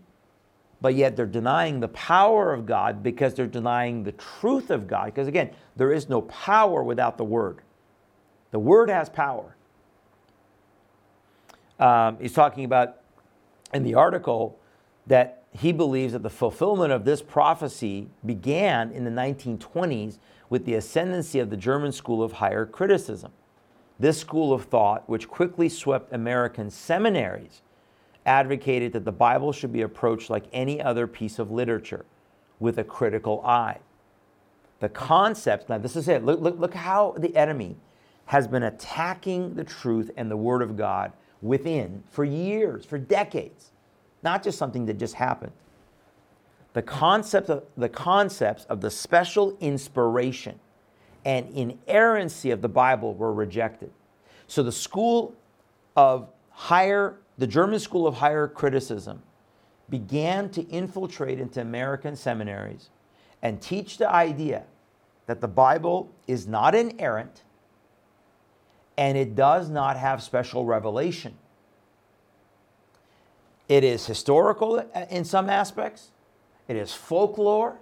but 0.82 0.94
yet 0.94 1.16
they're 1.16 1.26
denying 1.26 1.80
the 1.80 1.88
power 1.88 2.54
of 2.54 2.66
God 2.66 3.02
because 3.02 3.34
they're 3.34 3.48
denying 3.48 4.04
the 4.04 4.12
truth 4.12 4.70
of 4.70 4.88
God. 4.88 5.06
Because 5.06 5.30
again, 5.30 5.52
there 5.78 5.94
is 5.94 6.10
no 6.10 6.22
power 6.24 6.84
without 6.84 7.18
the 7.18 7.24
Word. 7.24 7.60
The 8.52 8.60
Word 8.60 8.90
has 8.90 9.08
power. 9.08 9.57
Um, 11.80 12.18
he's 12.20 12.34
talking 12.34 12.66
about 12.66 12.98
in 13.74 13.84
the 13.84 13.96
article 13.96 14.60
that 15.06 15.44
he 15.52 15.72
believes 15.72 16.14
that 16.14 16.24
the 16.24 16.30
fulfillment 16.30 16.92
of 16.92 17.06
this 17.06 17.22
prophecy 17.22 18.10
began 18.26 18.92
in 18.92 19.04
the 19.04 19.12
1920s 19.12 20.20
with 20.50 20.66
the 20.66 20.76
ascendancy 20.76 21.40
of 21.40 21.50
the 21.50 21.58
German 21.58 21.92
school 21.92 22.24
of 22.24 22.34
higher 22.34 22.66
criticism. 22.66 23.32
This 24.00 24.20
school 24.20 24.54
of 24.54 24.66
thought, 24.66 25.10
which 25.10 25.28
quickly 25.28 25.70
swept 25.70 26.14
American 26.14 26.70
seminaries 26.70 27.62
advocated 28.26 28.94
that 28.94 29.06
the 29.06 29.12
Bible 29.12 29.52
should 29.52 29.72
be 29.72 29.82
approached 29.82 30.30
like 30.30 30.46
any 30.52 30.82
other 30.82 31.08
piece 31.08 31.40
of 31.40 31.50
literature 31.50 32.06
with 32.60 32.78
a 32.78 32.84
critical 32.84 33.42
eye. 33.46 33.80
The 34.80 34.90
concept, 34.90 35.70
now 35.70 35.78
this 35.80 35.96
is 35.96 36.08
it, 36.08 36.24
look, 36.24 36.40
look, 36.40 36.60
look 36.60 36.74
how 36.74 37.16
the 37.18 37.36
enemy 37.36 37.78
has 38.26 38.48
been 38.48 38.64
attacking 38.64 39.56
the 39.56 39.64
truth 39.64 40.12
and 40.18 40.30
the 40.30 40.38
Word 40.38 40.62
of 40.62 40.78
God 40.78 41.14
within 41.42 42.04
for 42.10 42.24
years, 42.24 42.86
for 42.86 42.98
decades, 42.98 43.72
not 44.24 44.44
just 44.44 44.58
something 44.58 44.86
that 44.86 44.98
just 44.98 45.16
happened. 45.16 45.52
The, 46.74 46.82
concept 46.82 47.50
of, 47.50 47.64
the 47.76 47.90
concepts 47.90 48.66
of 48.66 48.82
the 48.82 48.92
special 48.92 49.58
inspiration 49.60 50.60
and 51.26 51.50
inerrancy 51.50 52.52
of 52.52 52.62
the 52.62 52.70
Bible 52.70 53.14
were 53.14 53.34
rejected. 53.34 53.92
So 54.48 54.64
the 54.64 54.72
school 54.72 55.36
of 55.96 56.30
higher, 56.52 57.18
the 57.38 57.48
German 57.48 57.80
school 57.80 58.08
of 58.08 58.16
higher 58.16 58.48
criticism, 58.48 59.22
began 59.90 60.50
to 60.50 60.62
infiltrate 60.70 61.40
into 61.40 61.62
American 61.62 62.16
seminaries 62.16 62.90
and 63.42 63.62
teach 63.62 63.98
the 63.98 64.10
idea 64.10 64.64
that 65.28 65.42
the 65.42 65.48
Bible 65.48 66.12
is 66.28 66.48
not 66.48 66.76
inerrant 66.76 67.44
and 68.98 69.18
it 69.18 69.36
does 69.36 69.70
not 69.70 69.98
have 69.98 70.24
special 70.24 70.66
revelation. 70.66 71.36
It 73.68 73.84
is 73.84 74.06
historical 74.06 74.78
in 75.10 75.26
some 75.26 75.50
aspects, 75.50 76.12
it 76.68 76.76
is 76.76 76.94
folklore, 76.94 77.78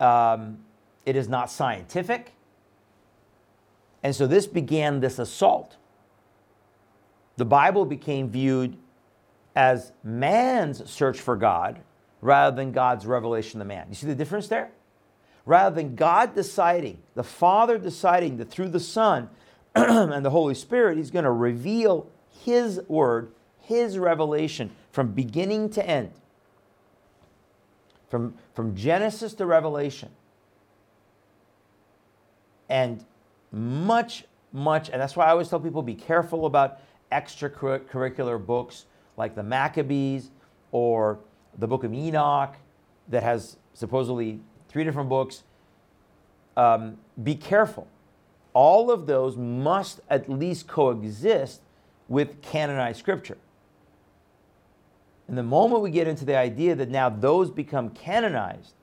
um, 0.00 0.58
it 1.04 1.16
is 1.16 1.28
not 1.28 1.50
scientific. 1.50 2.32
And 4.04 4.14
so 4.14 4.26
this 4.26 4.46
began 4.46 5.00
this 5.00 5.18
assault. 5.18 5.76
The 7.36 7.44
Bible 7.44 7.84
became 7.84 8.28
viewed 8.28 8.76
as 9.54 9.92
man's 10.02 10.90
search 10.90 11.20
for 11.20 11.36
God 11.36 11.80
rather 12.20 12.54
than 12.54 12.72
God's 12.72 13.06
revelation 13.06 13.58
to 13.60 13.64
man. 13.64 13.86
You 13.88 13.94
see 13.94 14.06
the 14.06 14.14
difference 14.14 14.48
there? 14.48 14.70
Rather 15.44 15.74
than 15.74 15.94
God 15.96 16.34
deciding, 16.34 16.98
the 17.14 17.24
Father 17.24 17.78
deciding 17.78 18.36
that 18.36 18.50
through 18.50 18.68
the 18.68 18.80
Son 18.80 19.28
and 19.74 20.24
the 20.24 20.30
Holy 20.30 20.54
Spirit, 20.54 20.98
He's 20.98 21.10
going 21.10 21.24
to 21.24 21.32
reveal 21.32 22.08
His 22.44 22.80
word, 22.88 23.32
His 23.58 23.98
revelation 23.98 24.70
from 24.92 25.12
beginning 25.12 25.70
to 25.70 25.86
end, 25.86 26.12
from, 28.08 28.34
from 28.54 28.76
Genesis 28.76 29.34
to 29.34 29.46
Revelation. 29.46 30.10
And 32.68 33.04
much, 33.50 34.24
much, 34.52 34.90
and 34.90 35.00
that's 35.00 35.16
why 35.16 35.26
I 35.26 35.30
always 35.30 35.48
tell 35.48 35.60
people 35.60 35.82
be 35.82 35.94
careful 35.94 36.46
about 36.46 36.78
extracurricular 37.10 38.44
books 38.44 38.86
like 39.16 39.34
the 39.34 39.42
Maccabees 39.42 40.30
or 40.70 41.18
the 41.58 41.66
book 41.66 41.84
of 41.84 41.92
Enoch 41.92 42.54
that 43.08 43.22
has 43.22 43.56
supposedly 43.74 44.40
three 44.72 44.84
different 44.84 45.08
books. 45.08 45.42
Um, 46.56 46.98
be 47.22 47.34
careful. 47.34 47.86
All 48.52 48.90
of 48.90 49.06
those 49.06 49.36
must 49.36 50.00
at 50.10 50.28
least 50.28 50.66
coexist 50.66 51.62
with 52.08 52.42
canonized 52.42 52.98
scripture. 52.98 53.38
And 55.28 55.38
the 55.38 55.42
moment 55.42 55.82
we 55.82 55.90
get 55.90 56.06
into 56.08 56.24
the 56.24 56.36
idea 56.36 56.74
that 56.74 56.90
now 56.90 57.08
those 57.08 57.50
become 57.50 57.90
canonized 57.90 58.74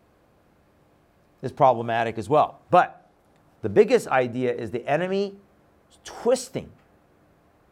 is 1.41 1.51
problematic 1.51 2.17
as 2.17 2.27
well. 2.27 2.59
But 2.71 3.07
the 3.61 3.69
biggest 3.69 4.07
idea 4.07 4.53
is 4.53 4.71
the 4.71 4.87
enemy 4.87 5.35
twisting 6.03 6.71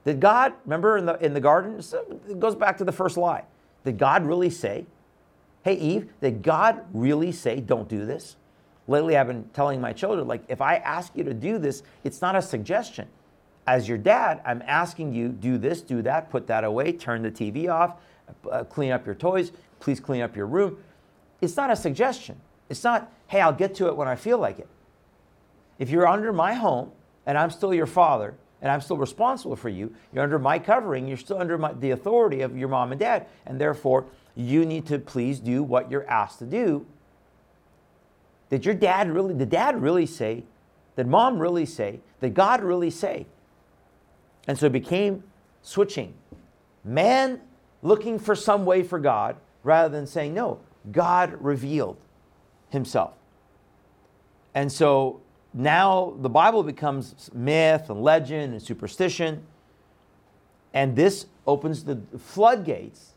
did 0.08 0.22
God, 0.22 0.54
remember 0.64 0.98
in 0.98 1.06
the, 1.06 1.16
in 1.16 1.34
the 1.34 1.42
garden? 1.42 1.84
It 2.30 2.40
goes 2.40 2.56
back 2.56 2.78
to 2.78 2.86
the 2.86 2.94
first 2.94 3.18
lie. 3.18 3.44
Did 3.84 3.98
God 3.98 4.26
really 4.26 4.50
say, 4.50 4.86
hey, 5.64 5.76
Eve, 5.76 6.10
did 6.22 6.42
God 6.42 6.86
really 6.94 7.32
say, 7.32 7.60
don't 7.60 7.88
do 7.88 8.06
this? 8.06 8.36
Lately, 8.88 9.18
I've 9.18 9.28
been 9.28 9.50
telling 9.54 9.82
my 9.82 9.92
children, 9.92 10.28
like, 10.28 10.44
if 10.48 10.62
I 10.62 10.76
ask 10.76 11.16
you 11.16 11.24
to 11.26 11.34
do 11.34 11.58
this, 11.58 11.84
it's 12.04 12.22
not 12.22 12.36
a 12.36 12.42
suggestion. 12.42 13.08
As 13.66 13.88
your 13.88 13.98
dad, 13.98 14.42
I'm 14.46 14.64
asking 14.66 15.14
you, 15.14 15.30
do 15.30 15.58
this, 15.58 15.82
do 15.82 16.02
that, 16.04 16.30
put 16.30 16.48
that 16.48 16.64
away, 16.64 16.94
turn 16.94 17.22
the 17.22 17.32
TV 17.32 17.70
off, 17.70 17.96
uh, 18.50 18.64
clean 18.64 18.92
up 18.92 19.05
your 19.05 19.16
toys, 19.16 19.51
please 19.81 20.00
clean 20.00 20.22
up 20.22 20.38
your 20.38 20.46
room. 20.46 20.77
It's 21.42 21.58
not 21.58 21.70
a 21.70 21.75
suggestion. 21.75 22.40
It's 22.70 22.84
not, 22.84 23.12
hey, 23.27 23.42
I'll 23.42 23.51
get 23.51 23.75
to 23.75 23.88
it 23.88 23.98
when 23.98 24.08
I 24.08 24.16
feel 24.16 24.38
like 24.38 24.60
it. 24.60 24.68
If 25.79 25.90
you're 25.90 26.08
under 26.08 26.31
my 26.31 26.53
home 26.53 26.92
and 27.25 27.38
I'm 27.38 27.50
still 27.50 27.74
your 27.74 27.86
father, 27.86 28.36
and 28.62 28.72
I'm 28.72 28.81
still 28.81 28.98
responsible 28.98 29.55
for 29.55 29.70
you. 29.70 29.94
You're 30.14 30.24
under 30.24 30.40
my 30.40 30.60
covering. 30.60 31.08
You're 31.08 31.18
still 31.18 31.38
under 31.38 31.58
my, 31.58 31.74
the 31.74 31.92
authority 31.92 32.42
of 32.42 32.58
your 32.58 32.70
mom 32.70 32.92
and 32.92 33.00
dad. 33.00 33.27
And 33.46 33.60
therefore, 33.60 34.05
you 34.38 34.66
need 34.66 34.86
to 34.86 35.00
please 35.00 35.40
do 35.40 35.64
what 35.64 35.90
you're 35.90 36.08
asked 36.08 36.40
to 36.40 36.46
do. 36.46 36.86
Did 38.50 38.66
your 38.66 38.76
dad 38.76 39.10
really, 39.10 39.34
did 39.34 39.50
dad 39.50 39.82
really 39.82 40.06
say? 40.06 40.44
Did 40.96 41.08
mom 41.08 41.40
really 41.40 41.66
say? 41.66 42.00
Did 42.22 42.36
God 42.36 42.62
really 42.64 42.92
say? 42.92 43.26
And 44.48 44.58
so 44.58 44.68
it 44.68 44.72
became 44.72 45.24
switching. 45.64 46.14
Man 46.84 47.42
looking 47.82 48.20
for 48.20 48.36
some 48.36 48.64
way 48.64 48.84
for 48.84 49.00
God 49.00 49.36
rather 49.64 49.90
than 49.90 50.06
saying, 50.08 50.34
no, 50.34 50.60
God 50.92 51.34
revealed 51.42 51.98
himself. 52.70 53.14
And 54.54 54.72
so 54.72 55.22
now 55.54 56.16
the 56.20 56.30
Bible 56.30 56.64
becomes 56.64 57.30
myth 57.34 57.90
and 57.90 58.02
legend 58.02 58.54
and 58.54 58.62
superstition. 58.62 59.44
And 60.74 60.96
this 60.96 61.26
opens 61.46 61.84
the 61.84 62.00
floodgates 62.18 63.16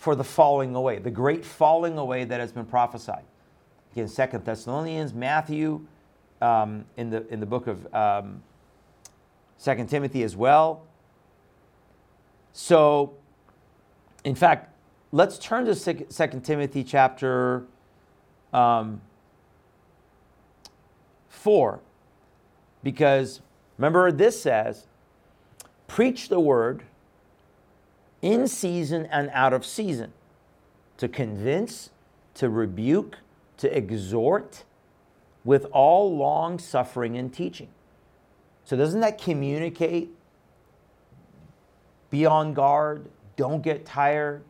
for 0.00 0.14
the 0.14 0.24
falling 0.24 0.74
away, 0.74 0.98
the 0.98 1.10
great 1.10 1.44
falling 1.44 1.98
away 1.98 2.24
that 2.24 2.40
has 2.40 2.52
been 2.52 2.64
prophesied. 2.64 3.22
Again, 3.92 4.08
Second 4.08 4.46
Thessalonians, 4.46 5.12
Matthew, 5.12 5.84
um, 6.40 6.86
in, 6.96 7.10
the, 7.10 7.28
in 7.28 7.38
the 7.38 7.44
book 7.44 7.66
of 7.66 7.94
um, 7.94 8.42
Second 9.58 9.90
Timothy 9.90 10.22
as 10.22 10.34
well. 10.34 10.86
So, 12.54 13.12
in 14.24 14.34
fact, 14.34 14.74
let's 15.12 15.38
turn 15.38 15.66
to 15.66 15.74
Second 15.74 16.46
Timothy 16.46 16.82
chapter 16.82 17.66
um, 18.54 19.02
4. 21.28 21.78
Because 22.82 23.42
remember, 23.76 24.10
this 24.10 24.40
says, 24.40 24.86
preach 25.88 26.30
the 26.30 26.40
word 26.40 26.84
in 28.22 28.46
season 28.46 29.06
and 29.06 29.30
out 29.32 29.52
of 29.52 29.64
season, 29.64 30.12
to 30.98 31.08
convince, 31.08 31.90
to 32.34 32.48
rebuke, 32.48 33.18
to 33.56 33.76
exhort 33.76 34.64
with 35.44 35.66
all 35.72 36.14
long 36.16 36.58
suffering 36.58 37.16
and 37.16 37.32
teaching. 37.32 37.68
So, 38.64 38.76
doesn't 38.76 39.00
that 39.00 39.18
communicate? 39.20 40.10
Be 42.10 42.26
on 42.26 42.54
guard, 42.54 43.08
don't 43.36 43.62
get 43.62 43.86
tired, 43.86 44.42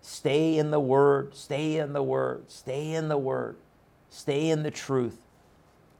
stay 0.00 0.58
in 0.58 0.70
the 0.70 0.80
word, 0.80 1.34
stay 1.34 1.76
in 1.76 1.92
the 1.92 2.02
word, 2.02 2.50
stay 2.50 2.92
in 2.92 3.08
the 3.08 3.18
word, 3.18 3.56
stay 4.08 4.50
in 4.50 4.62
the 4.62 4.70
truth. 4.70 5.18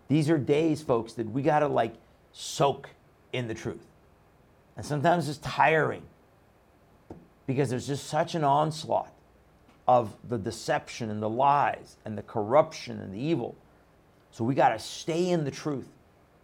These 0.08 0.30
are 0.30 0.38
days, 0.38 0.82
folks, 0.82 1.12
that 1.14 1.30
we 1.30 1.42
got 1.42 1.60
to 1.60 1.68
like 1.68 1.94
soak 2.32 2.90
in 3.32 3.48
the 3.48 3.54
truth. 3.54 3.86
And 4.76 4.84
sometimes 4.84 5.28
it's 5.28 5.38
tiring 5.38 6.02
because 7.46 7.70
there's 7.70 7.86
just 7.86 8.06
such 8.08 8.34
an 8.34 8.44
onslaught 8.44 9.12
of 9.86 10.14
the 10.28 10.38
deception 10.38 11.10
and 11.10 11.22
the 11.22 11.28
lies 11.28 11.96
and 12.04 12.18
the 12.18 12.22
corruption 12.22 13.00
and 13.00 13.14
the 13.14 13.18
evil. 13.18 13.56
So 14.32 14.44
we 14.44 14.54
got 14.54 14.70
to 14.70 14.78
stay 14.78 15.30
in 15.30 15.44
the 15.44 15.50
truth, 15.50 15.88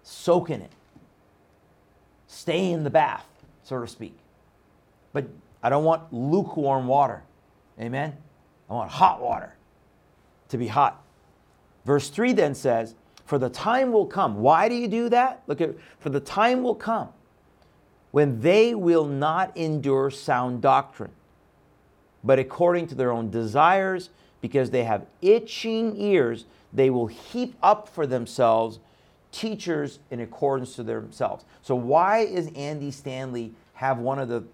soak 0.03 0.51
in 0.51 0.63
it, 0.63 0.71
stay 2.29 2.71
in 2.71 2.85
the 2.85 2.91
bath, 2.91 3.27
so 3.65 3.81
to 3.81 3.87
speak. 3.87 4.17
But 5.13 5.27
I 5.63 5.69
don't 5.69 5.85
want 5.85 6.13
lukewarm 6.13 6.87
water. 6.87 7.23
Amen? 7.81 8.17
I 8.71 8.73
want 8.75 8.91
hot 8.91 9.21
water 9.21 9.55
to 10.49 10.59
be 10.59 10.69
hot. 10.69 11.03
Verse 11.85 12.09
3 12.09 12.33
then 12.33 12.55
says, 12.55 12.95
for 13.25 13.39
the 13.39 13.49
time 13.49 13.93
will 13.93 14.07
come. 14.07 14.37
Why 14.37 14.69
do 14.69 14.75
you 14.75 14.89
do 14.89 15.09
that? 15.09 15.43
Look 15.47 15.61
at, 15.61 15.71
for 15.99 16.11
the 16.11 16.21
time 16.21 16.63
will 16.63 16.75
come 16.75 17.09
when 18.13 18.41
they 18.41 18.75
will 18.75 19.07
not 19.07 19.57
endure 19.57 20.11
sound 20.11 20.63
doctrine, 20.63 21.11
but 22.23 22.39
according 22.39 22.87
to 22.87 22.95
their 22.95 23.11
own 23.11 23.31
desires, 23.31 24.11
because 24.41 24.71
they 24.71 24.85
have 24.85 25.07
itching 25.21 25.97
ears, 25.97 26.45
they 26.73 26.91
will 26.91 27.07
heap 27.07 27.55
up 27.63 27.89
for 27.89 28.07
themselves 28.07 28.79
teachers 29.33 29.99
in 30.11 30.21
accordance 30.21 30.77
to 30.77 30.83
themselves. 30.83 31.45
So 31.63 31.75
why 31.75 32.19
is 32.19 32.51
Andy 32.55 32.91
Stanley 32.91 33.53
have 33.75 33.99
one 33.99 34.19
of 34.19 34.29
the 34.29 34.45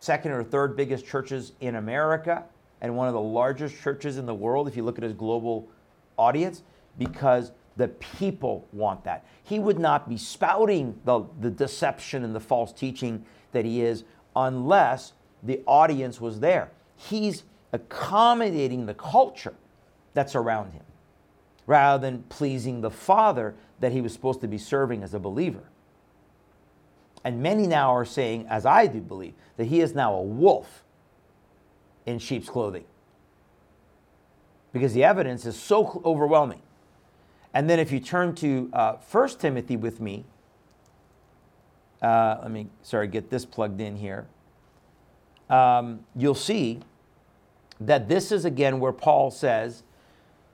second 0.00 0.32
or 0.32 0.42
third 0.42 0.74
biggest 0.76 1.06
churches 1.06 1.52
in 1.60 1.76
America 1.76 2.44
and 2.80 2.96
one 2.96 3.08
of 3.08 3.14
the 3.14 3.20
largest 3.20 3.80
churches 3.82 4.16
in 4.16 4.24
the 4.24 4.34
world 4.34 4.66
if 4.66 4.76
you 4.76 4.82
look 4.82 4.96
at 4.96 5.04
his 5.04 5.12
global 5.12 5.68
audience? 6.16 6.62
Because 6.98 7.52
the 7.76 7.88
people 7.88 8.68
want 8.72 9.04
that. 9.04 9.24
He 9.42 9.58
would 9.58 9.78
not 9.78 10.08
be 10.08 10.16
spouting 10.16 10.98
the, 11.04 11.24
the 11.40 11.50
deception 11.50 12.24
and 12.24 12.34
the 12.34 12.40
false 12.40 12.72
teaching 12.72 13.24
that 13.52 13.64
he 13.64 13.82
is 13.82 14.04
unless 14.36 15.12
the 15.42 15.60
audience 15.66 16.20
was 16.20 16.40
there. 16.40 16.70
He's 16.96 17.44
accommodating 17.72 18.86
the 18.86 18.94
culture 18.94 19.54
that's 20.14 20.34
around 20.34 20.72
him 20.72 20.82
rather 21.66 22.00
than 22.00 22.24
pleasing 22.24 22.80
the 22.80 22.90
Father 22.90 23.54
that 23.78 23.92
he 23.92 24.00
was 24.00 24.12
supposed 24.12 24.40
to 24.40 24.48
be 24.48 24.58
serving 24.58 25.02
as 25.02 25.14
a 25.14 25.18
believer. 25.18 25.62
And 27.24 27.42
many 27.42 27.66
now 27.66 27.94
are 27.94 28.04
saying, 28.04 28.46
as 28.48 28.66
I 28.66 28.86
do 28.86 29.00
believe, 29.00 29.34
that 29.56 29.66
he 29.66 29.80
is 29.80 29.94
now 29.94 30.14
a 30.14 30.22
wolf 30.22 30.84
in 32.06 32.18
sheep's 32.18 32.48
clothing. 32.48 32.84
Because 34.72 34.94
the 34.94 35.04
evidence 35.04 35.44
is 35.46 35.56
so 35.56 36.00
overwhelming. 36.04 36.62
And 37.52 37.68
then 37.68 37.78
if 37.78 37.90
you 37.90 38.00
turn 38.00 38.34
to 38.36 38.70
uh, 38.72 38.96
1 39.10 39.28
Timothy 39.38 39.76
with 39.76 40.00
me, 40.00 40.24
uh, 42.00 42.38
let 42.42 42.50
me, 42.50 42.68
sorry, 42.82 43.08
get 43.08 43.30
this 43.30 43.44
plugged 43.44 43.80
in 43.80 43.96
here. 43.96 44.26
Um, 45.48 46.00
you'll 46.14 46.34
see 46.34 46.80
that 47.80 48.08
this 48.08 48.30
is 48.30 48.44
again 48.44 48.78
where 48.78 48.92
Paul 48.92 49.30
says, 49.30 49.82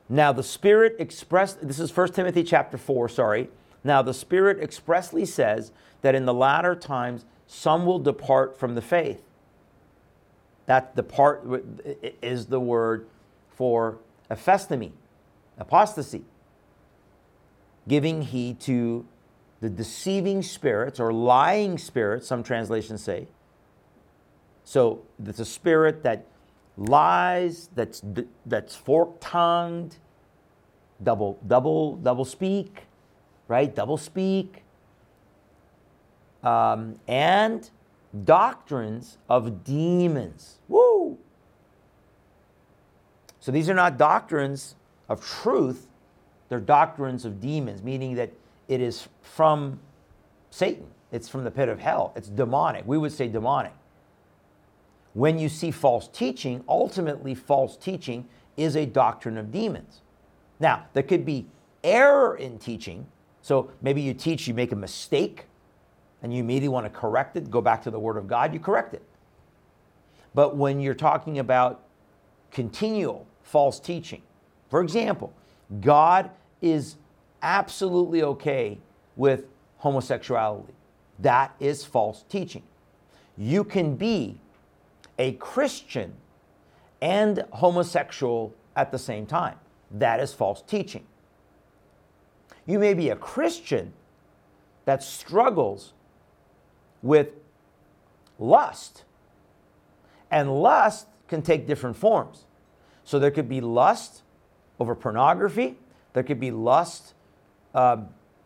Now 0.08 0.32
the 0.32 0.42
Spirit 0.42 0.96
expressed, 0.98 1.66
this 1.66 1.78
is 1.78 1.94
1 1.94 2.12
Timothy 2.12 2.42
chapter 2.42 2.78
4, 2.78 3.08
sorry. 3.08 3.48
Now 3.84 4.02
the 4.02 4.14
Spirit 4.14 4.58
expressly 4.60 5.24
says 5.24 5.72
that 6.02 6.14
in 6.14 6.24
the 6.24 6.34
latter 6.34 6.74
times 6.74 7.24
some 7.46 7.86
will 7.86 7.98
depart 7.98 8.58
from 8.58 8.74
the 8.74 8.82
faith. 8.82 9.22
That 10.66 10.96
depart 10.96 11.46
is 12.22 12.46
the 12.46 12.58
word 12.58 13.06
for 13.48 13.98
aphistemi, 14.30 14.90
apostasy, 15.58 16.24
giving 17.88 18.22
heed 18.22 18.60
to 18.60 19.06
the 19.60 19.70
deceiving 19.70 20.42
spirits 20.42 21.00
or 21.00 21.12
lying 21.12 21.78
spirits, 21.78 22.26
some 22.26 22.42
translations 22.42 23.02
say. 23.02 23.28
So 24.64 25.02
it's 25.24 25.38
a 25.38 25.44
spirit 25.44 26.02
that 26.02 26.26
lies, 26.76 27.70
that's, 27.74 28.02
that's 28.44 28.74
fork 28.74 29.16
tongued, 29.20 29.96
double, 31.02 31.38
double, 31.46 31.96
double 31.96 32.24
speak, 32.24 32.82
right? 33.48 33.74
Double 33.74 33.96
speak. 33.96 34.64
Um, 36.42 36.98
and 37.08 37.68
doctrines 38.24 39.18
of 39.28 39.64
demons. 39.64 40.58
Woo! 40.68 41.18
So 43.40 43.52
these 43.52 43.70
are 43.70 43.74
not 43.74 43.96
doctrines 43.96 44.74
of 45.08 45.24
truth, 45.24 45.88
they're 46.48 46.60
doctrines 46.60 47.24
of 47.24 47.40
demons, 47.40 47.82
meaning 47.82 48.14
that 48.16 48.32
it 48.68 48.80
is 48.80 49.08
from 49.22 49.80
Satan. 50.50 50.86
It's 51.12 51.28
from 51.28 51.44
the 51.44 51.50
pit 51.50 51.68
of 51.68 51.78
hell. 51.78 52.12
It's 52.16 52.28
demonic. 52.28 52.86
We 52.86 52.98
would 52.98 53.12
say 53.12 53.28
demonic. 53.28 53.72
When 55.14 55.38
you 55.38 55.48
see 55.48 55.70
false 55.70 56.08
teaching, 56.08 56.62
ultimately, 56.68 57.34
false 57.34 57.76
teaching 57.76 58.28
is 58.56 58.76
a 58.76 58.84
doctrine 58.84 59.38
of 59.38 59.50
demons. 59.50 60.00
Now, 60.60 60.86
there 60.92 61.02
could 61.02 61.24
be 61.24 61.46
error 61.82 62.36
in 62.36 62.58
teaching. 62.58 63.06
So 63.40 63.70
maybe 63.80 64.02
you 64.02 64.12
teach, 64.14 64.46
you 64.48 64.54
make 64.54 64.72
a 64.72 64.76
mistake, 64.76 65.46
and 66.22 66.34
you 66.34 66.40
immediately 66.40 66.68
want 66.68 66.84
to 66.86 66.90
correct 66.90 67.36
it, 67.36 67.50
go 67.50 67.60
back 67.60 67.82
to 67.84 67.90
the 67.90 67.98
Word 67.98 68.16
of 68.16 68.26
God, 68.26 68.52
you 68.52 68.60
correct 68.60 68.94
it. 68.94 69.02
But 70.34 70.56
when 70.56 70.80
you're 70.80 70.94
talking 70.94 71.38
about 71.38 71.84
continual 72.50 73.26
false 73.42 73.78
teaching, 73.78 74.22
for 74.68 74.82
example, 74.82 75.32
God 75.80 76.30
is 76.62 76.96
absolutely 77.42 78.22
okay 78.22 78.78
with 79.16 79.44
homosexuality. 79.78 80.72
That 81.18 81.54
is 81.60 81.84
false 81.84 82.24
teaching. 82.28 82.62
You 83.36 83.64
can 83.64 83.96
be 83.96 84.40
a 85.18 85.32
Christian 85.32 86.14
and 87.00 87.44
homosexual 87.52 88.54
at 88.74 88.92
the 88.92 88.98
same 88.98 89.26
time. 89.26 89.58
That 89.90 90.20
is 90.20 90.32
false 90.32 90.62
teaching. 90.62 91.04
You 92.66 92.78
may 92.78 92.94
be 92.94 93.10
a 93.10 93.16
Christian 93.16 93.92
that 94.84 95.02
struggles 95.02 95.92
with 97.02 97.28
lust, 98.38 99.04
and 100.30 100.62
lust 100.62 101.06
can 101.28 101.42
take 101.42 101.66
different 101.66 101.96
forms. 101.96 102.44
So 103.04 103.18
there 103.18 103.30
could 103.30 103.48
be 103.48 103.60
lust 103.60 104.22
over 104.78 104.94
pornography, 104.94 105.76
there 106.12 106.22
could 106.22 106.40
be 106.40 106.50
lust 106.50 107.14
uh, 107.74 107.98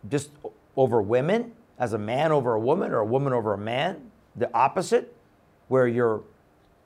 just 0.09 0.31
over 0.77 1.01
women, 1.03 1.53
as 1.79 1.93
a 1.93 1.99
man 1.99 2.31
over 2.31 2.55
a 2.55 2.61
woman 2.61 2.93
or 2.93 2.99
a 2.99 3.05
woman 3.05 3.33
over 3.33 3.55
a 3.55 3.59
man, 3.59 4.11
the 4.37 4.53
opposite, 4.55 5.15
where 5.69 5.87
you're 5.87 6.23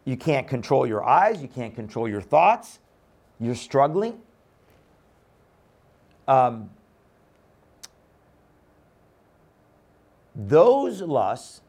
you 0.04 0.16
can't 0.16 0.46
control 0.46 0.87
your 0.87 1.02
eyes, 1.02 1.40
you 1.40 1.48
can't 1.48 1.74
control 1.74 2.07
your 2.07 2.20
thoughts, 2.20 2.78
you're 3.40 3.54
struggling. 3.54 4.20
Um, 6.28 6.70
those 10.35 11.00
lusts, 11.00 11.62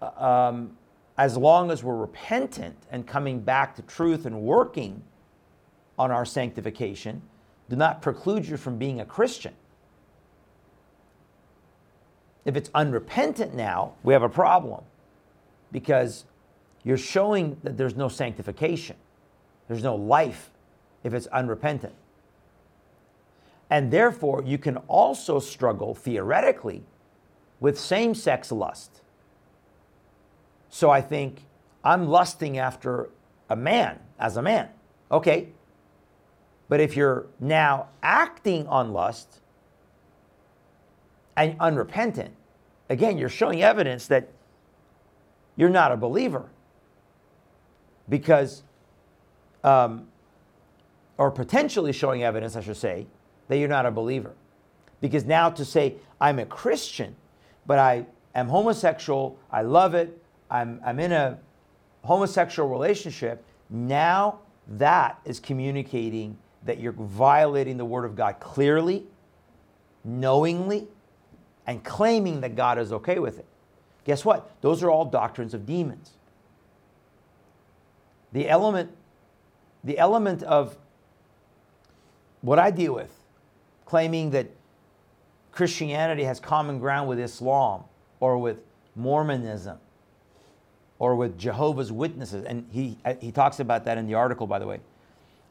uh, 0.00 0.24
um, 0.24 0.76
as 1.18 1.36
long 1.36 1.70
as 1.70 1.84
we're 1.84 1.96
repentant 1.96 2.76
and 2.90 3.06
coming 3.06 3.40
back 3.40 3.74
to 3.76 3.82
truth 3.82 4.24
and 4.24 4.42
working 4.42 5.02
on 6.02 6.10
our 6.10 6.24
sanctification, 6.24 7.22
do 7.70 7.76
not 7.76 8.02
preclude 8.02 8.46
you 8.46 8.56
from 8.56 8.76
being 8.76 9.00
a 9.00 9.04
Christian. 9.04 9.54
If 12.44 12.56
it's 12.56 12.70
unrepentant 12.74 13.54
now, 13.54 13.94
we 14.02 14.12
have 14.12 14.24
a 14.24 14.28
problem 14.28 14.82
because 15.70 16.24
you're 16.82 16.98
showing 16.98 17.56
that 17.62 17.78
there's 17.78 17.94
no 17.94 18.08
sanctification, 18.08 18.96
there's 19.68 19.84
no 19.84 19.94
life 19.94 20.50
if 21.04 21.14
it's 21.14 21.28
unrepentant. 21.28 21.94
And 23.70 23.92
therefore, 23.92 24.42
you 24.44 24.58
can 24.58 24.78
also 24.88 25.38
struggle 25.38 25.94
theoretically 25.94 26.82
with 27.60 27.78
same 27.78 28.12
sex 28.14 28.50
lust. 28.50 29.02
So 30.68 30.90
I 30.90 31.00
think 31.00 31.46
I'm 31.84 32.08
lusting 32.08 32.58
after 32.58 33.08
a 33.48 33.54
man 33.54 34.00
as 34.18 34.36
a 34.36 34.42
man. 34.42 34.68
Okay. 35.12 35.52
But 36.72 36.80
if 36.80 36.96
you're 36.96 37.26
now 37.38 37.88
acting 38.02 38.66
on 38.66 38.94
lust 38.94 39.40
and 41.36 41.54
unrepentant, 41.60 42.34
again, 42.88 43.18
you're 43.18 43.28
showing 43.28 43.62
evidence 43.62 44.06
that 44.06 44.30
you're 45.54 45.68
not 45.68 45.92
a 45.92 45.98
believer 45.98 46.48
because, 48.08 48.62
um, 49.62 50.08
or 51.18 51.30
potentially 51.30 51.92
showing 51.92 52.22
evidence, 52.22 52.56
I 52.56 52.62
should 52.62 52.78
say, 52.78 53.06
that 53.48 53.58
you're 53.58 53.68
not 53.68 53.84
a 53.84 53.90
believer. 53.90 54.32
Because 55.02 55.26
now 55.26 55.50
to 55.50 55.66
say, 55.66 55.96
I'm 56.22 56.38
a 56.38 56.46
Christian, 56.46 57.14
but 57.66 57.78
I 57.78 58.06
am 58.34 58.48
homosexual, 58.48 59.38
I 59.50 59.60
love 59.60 59.92
it, 59.94 60.18
I'm, 60.50 60.80
I'm 60.86 61.00
in 61.00 61.12
a 61.12 61.38
homosexual 62.02 62.66
relationship, 62.66 63.44
now 63.68 64.38
that 64.66 65.20
is 65.26 65.38
communicating 65.38 66.38
that 66.64 66.78
you're 66.78 66.92
violating 66.92 67.76
the 67.76 67.84
Word 67.84 68.04
of 68.04 68.14
God 68.16 68.40
clearly, 68.40 69.04
knowingly, 70.04 70.86
and 71.66 71.82
claiming 71.84 72.40
that 72.40 72.56
God 72.56 72.78
is 72.78 72.92
okay 72.92 73.18
with 73.18 73.38
it. 73.38 73.46
Guess 74.04 74.24
what? 74.24 74.50
Those 74.60 74.82
are 74.82 74.90
all 74.90 75.04
doctrines 75.04 75.54
of 75.54 75.66
demons 75.66 76.12
the 78.32 78.48
element, 78.48 78.90
the 79.84 79.98
element 79.98 80.42
of 80.42 80.76
what 82.40 82.58
I 82.58 82.70
deal 82.70 82.94
with, 82.94 83.12
claiming 83.84 84.30
that 84.30 84.48
Christianity 85.52 86.24
has 86.24 86.40
common 86.40 86.78
ground 86.78 87.08
with 87.08 87.18
Islam 87.18 87.84
or 88.20 88.38
with 88.38 88.58
Mormonism 88.96 89.78
or 90.98 91.14
with 91.14 91.38
Jehovah's 91.38 91.92
Witnesses. 91.92 92.44
And 92.44 92.66
he, 92.72 92.96
he 93.20 93.32
talks 93.32 93.60
about 93.60 93.84
that 93.84 93.98
in 93.98 94.06
the 94.06 94.14
article, 94.14 94.46
by 94.46 94.58
the 94.58 94.66
way. 94.66 94.80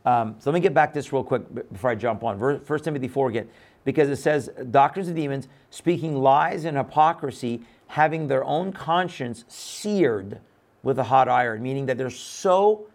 Um, 0.05 0.35
so 0.39 0.49
let 0.49 0.55
me 0.55 0.59
get 0.61 0.73
back 0.73 0.93
to 0.93 0.99
this 0.99 1.13
real 1.13 1.23
quick 1.23 1.43
before 1.71 1.91
I 1.91 1.95
jump 1.95 2.23
on. 2.23 2.39
1 2.39 2.79
Timothy 2.79 3.07
4 3.07 3.29
again, 3.29 3.49
because 3.83 4.09
it 4.09 4.17
says, 4.17 4.49
Doctrines 4.71 5.09
of 5.09 5.15
demons, 5.15 5.47
speaking 5.69 6.15
lies 6.15 6.65
and 6.65 6.77
hypocrisy, 6.77 7.61
having 7.87 8.27
their 8.27 8.43
own 8.43 8.73
conscience 8.73 9.45
seared 9.47 10.39
with 10.83 10.97
a 10.97 11.03
hot 11.03 11.27
iron, 11.29 11.61
meaning 11.61 11.85
that 11.85 11.97
they're 11.97 12.09
so 12.09 12.87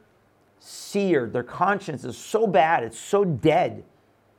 seared, 0.59 1.33
their 1.33 1.45
conscience 1.45 2.05
is 2.05 2.17
so 2.17 2.47
bad, 2.47 2.83
it's 2.83 2.99
so 2.99 3.25
dead, 3.25 3.85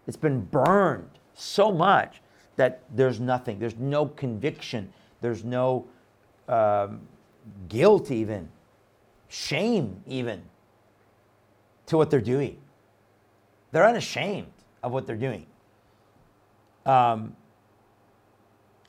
it's 0.07 0.17
been 0.17 0.41
burned 0.41 1.09
so 1.33 1.71
much 1.71 2.21
that 2.57 2.81
there's 2.95 3.19
nothing, 3.19 3.59
there's 3.59 3.77
no 3.77 4.07
conviction, 4.07 4.91
there's 5.21 5.45
no 5.45 5.85
um, 6.49 6.99
guilt, 7.69 8.11
even 8.11 8.49
shame, 9.29 10.01
even 10.07 10.41
to 11.87 11.97
what 11.97 12.09
they're 12.09 12.21
doing. 12.21 12.57
They're 13.71 13.87
unashamed 13.87 14.51
of 14.83 14.91
what 14.91 15.07
they're 15.07 15.15
doing. 15.15 15.45
Um, 16.85 17.35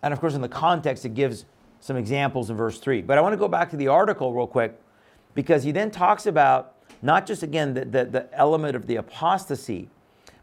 and 0.03 0.15
of 0.15 0.21
course, 0.21 0.35
in 0.35 0.41
the 0.41 0.49
context, 0.49 1.05
it 1.05 1.15
gives 1.15 1.45
some 1.81 1.97
examples 1.97 2.51
in 2.51 2.57
verse 2.57 2.79
3. 2.79 3.03
But 3.03 3.19
I 3.19 3.21
want 3.21 3.33
to 3.33 3.37
go 3.37 3.49
back 3.49 3.71
to 3.71 3.77
the 3.77 3.89
article 3.89 4.33
real 4.33 4.47
quick 4.47 4.79
because 5.35 5.65
he 5.65 5.73
then 5.73 5.91
talks 5.91 6.27
about 6.27 6.75
not 7.03 7.27
just, 7.27 7.43
again, 7.43 7.75
the, 7.75 7.85
the, 7.85 8.05
the 8.05 8.29
element 8.33 8.77
of 8.77 8.87
the 8.87 8.97
apostasy, 8.97 9.89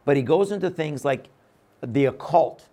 but 0.05 0.15
he 0.15 0.23
goes 0.23 0.51
into 0.51 0.69
things 0.69 1.03
like 1.03 1.27
the 1.81 2.05
occult. 2.05 2.67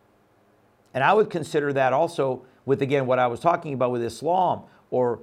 And 0.95 1.03
I 1.03 1.13
would 1.13 1.31
consider 1.31 1.73
that 1.73 1.93
also 1.93 2.43
with, 2.65 2.83
again, 2.83 3.07
what 3.07 3.19
I 3.19 3.27
was 3.27 3.41
talking 3.41 3.75
about 3.75 3.91
with 3.91 4.03
Islam 4.03 4.63
or 4.91 5.21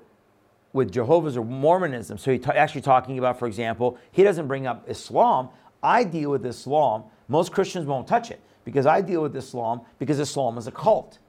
with 0.74 0.92
Jehovah's 0.92 1.38
or 1.38 1.46
Mormonism. 1.46 2.18
So 2.18 2.32
he's 2.32 2.46
actually 2.48 2.82
talking 2.82 3.18
about, 3.18 3.40
for 3.40 3.48
example, 3.48 3.98
he 4.12 4.24
doesn't 4.24 4.48
bring 4.48 4.68
up 4.68 4.90
Islam. 4.90 5.50
I 5.82 6.04
deal 6.04 6.32
with 6.32 6.46
Islam. 6.46 7.04
Most 7.28 7.52
Christians 7.52 7.86
won't 7.86 8.08
touch 8.08 8.32
it 8.32 8.42
because 8.66 8.86
I 8.86 9.02
deal 9.02 9.22
with 9.22 9.36
Islam 9.36 9.82
because 9.98 10.20
Islam 10.20 10.58
is 10.58 10.68
a 10.68 10.72
cult. 10.72 11.20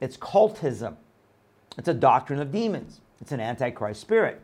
It's 0.00 0.16
cultism. 0.16 0.96
It's 1.76 1.88
a 1.88 1.94
doctrine 1.94 2.40
of 2.40 2.50
demons. 2.50 3.00
It's 3.20 3.32
an 3.32 3.40
antichrist 3.40 4.00
spirit. 4.00 4.40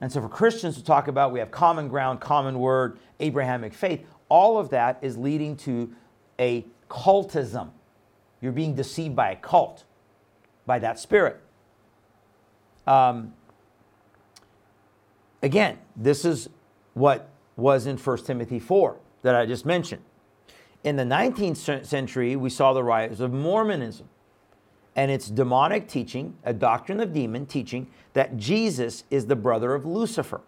And 0.00 0.10
so 0.10 0.20
for 0.20 0.28
Christians 0.28 0.76
to 0.76 0.84
talk 0.84 1.08
about 1.08 1.32
we 1.32 1.40
have 1.40 1.50
common 1.50 1.88
ground, 1.88 2.20
common 2.20 2.58
word, 2.58 2.98
Abrahamic 3.20 3.74
faith, 3.74 4.06
all 4.28 4.58
of 4.58 4.70
that 4.70 4.98
is 5.02 5.16
leading 5.16 5.56
to 5.58 5.94
a 6.38 6.64
cultism. 6.88 7.70
You're 8.40 8.52
being 8.52 8.74
deceived 8.74 9.14
by 9.14 9.32
a 9.32 9.36
cult, 9.36 9.84
by 10.64 10.78
that 10.78 10.98
spirit. 10.98 11.40
Um, 12.90 13.34
again, 15.42 15.78
this 15.94 16.24
is 16.24 16.48
what 16.94 17.28
was 17.56 17.86
in 17.86 17.96
1 17.96 18.18
Timothy 18.24 18.58
4 18.58 18.96
that 19.22 19.36
I 19.36 19.46
just 19.46 19.64
mentioned. 19.64 20.02
In 20.82 20.96
the 20.96 21.04
19th 21.04 21.86
century, 21.86 22.34
we 22.34 22.50
saw 22.50 22.72
the 22.72 22.82
rise 22.82 23.20
of 23.20 23.32
Mormonism 23.32 24.08
and 24.96 25.08
its 25.08 25.28
demonic 25.28 25.86
teaching, 25.86 26.34
a 26.42 26.52
doctrine 26.52 26.98
of 26.98 27.12
demon 27.12 27.46
teaching, 27.46 27.86
that 28.14 28.36
Jesus 28.36 29.04
is 29.08 29.26
the 29.26 29.36
brother 29.36 29.72
of 29.72 29.86
Lucifer, 29.86 30.40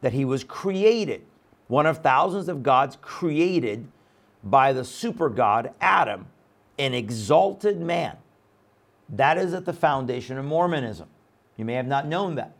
that 0.00 0.14
he 0.14 0.24
was 0.24 0.44
created, 0.44 1.26
one 1.68 1.84
of 1.84 1.98
thousands 1.98 2.48
of 2.48 2.62
gods 2.62 2.96
created 3.02 3.86
by 4.42 4.72
the 4.72 4.82
super 4.82 5.28
god 5.28 5.74
Adam, 5.82 6.26
an 6.78 6.94
exalted 6.94 7.82
man. 7.82 8.16
That 9.10 9.36
is 9.36 9.52
at 9.52 9.66
the 9.66 9.74
foundation 9.74 10.38
of 10.38 10.46
Mormonism. 10.46 11.08
You 11.56 11.64
may 11.64 11.74
have 11.74 11.86
not 11.86 12.06
known 12.06 12.34
that. 12.36 12.56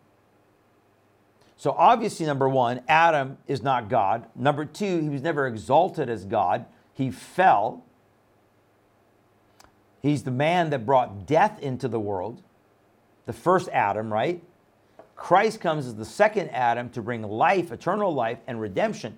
So, 1.58 1.72
obviously, 1.72 2.26
number 2.26 2.48
one, 2.48 2.82
Adam 2.86 3.38
is 3.46 3.62
not 3.62 3.88
God. 3.88 4.26
Number 4.34 4.64
two, 4.64 5.00
he 5.00 5.08
was 5.08 5.22
never 5.22 5.46
exalted 5.46 6.10
as 6.10 6.24
God, 6.24 6.66
he 6.92 7.10
fell. 7.10 7.82
He's 10.02 10.22
the 10.22 10.30
man 10.30 10.70
that 10.70 10.86
brought 10.86 11.26
death 11.26 11.58
into 11.60 11.88
the 11.88 11.98
world, 11.98 12.42
the 13.24 13.32
first 13.32 13.68
Adam, 13.70 14.12
right? 14.12 14.42
Christ 15.16 15.60
comes 15.60 15.86
as 15.86 15.96
the 15.96 16.04
second 16.04 16.50
Adam 16.50 16.90
to 16.90 17.02
bring 17.02 17.22
life, 17.22 17.72
eternal 17.72 18.14
life, 18.14 18.38
and 18.46 18.60
redemption. 18.60 19.16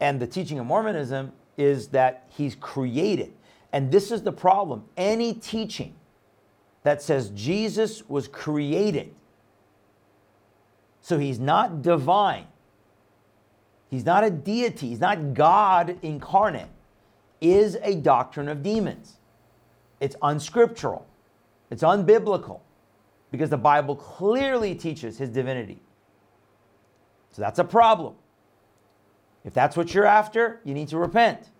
And 0.00 0.18
the 0.18 0.26
teaching 0.26 0.58
of 0.58 0.66
Mormonism 0.66 1.32
is 1.56 1.88
that 1.88 2.24
he's 2.30 2.54
created. 2.54 3.34
And 3.72 3.92
this 3.92 4.10
is 4.10 4.22
the 4.22 4.32
problem. 4.32 4.84
Any 4.96 5.34
teaching 5.34 5.94
that 6.86 7.02
says 7.02 7.30
Jesus 7.30 8.08
was 8.08 8.28
created, 8.28 9.12
so 11.00 11.18
he's 11.18 11.40
not 11.40 11.82
divine, 11.82 12.46
he's 13.90 14.04
not 14.04 14.22
a 14.22 14.30
deity, 14.30 14.90
he's 14.90 15.00
not 15.00 15.34
God 15.34 15.98
incarnate, 16.02 16.68
is 17.40 17.76
a 17.82 17.96
doctrine 17.96 18.48
of 18.48 18.62
demons. 18.62 19.16
It's 19.98 20.14
unscriptural, 20.22 21.04
it's 21.72 21.82
unbiblical, 21.82 22.60
because 23.32 23.50
the 23.50 23.58
Bible 23.58 23.96
clearly 23.96 24.76
teaches 24.76 25.18
his 25.18 25.30
divinity. 25.30 25.80
So 27.32 27.42
that's 27.42 27.58
a 27.58 27.64
problem. 27.64 28.14
If 29.44 29.54
that's 29.54 29.76
what 29.76 29.92
you're 29.92 30.06
after, 30.06 30.60
you 30.62 30.72
need 30.72 30.86
to 30.88 30.98
repent. 30.98 31.50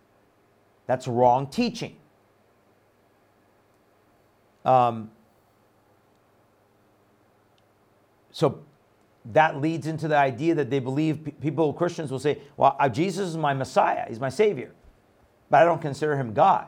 That's 0.87 1.09
wrong 1.09 1.49
teaching. 1.49 1.97
Um, 4.65 5.11
so 8.37 8.62
that 9.33 9.62
leads 9.62 9.87
into 9.87 10.09
the 10.09 10.16
idea 10.16 10.55
that 10.57 10.68
they 10.68 10.79
believe 10.79 11.27
people, 11.40 11.72
Christians 11.72 12.11
will 12.11 12.18
say, 12.18 12.37
well, 12.59 12.77
Jesus 12.92 13.31
is 13.31 13.37
my 13.38 13.55
Messiah, 13.55 14.05
he's 14.07 14.20
my 14.20 14.29
Savior, 14.29 14.72
but 15.49 15.62
I 15.62 15.64
don't 15.64 15.81
consider 15.81 16.18
him 16.18 16.35
God. 16.35 16.66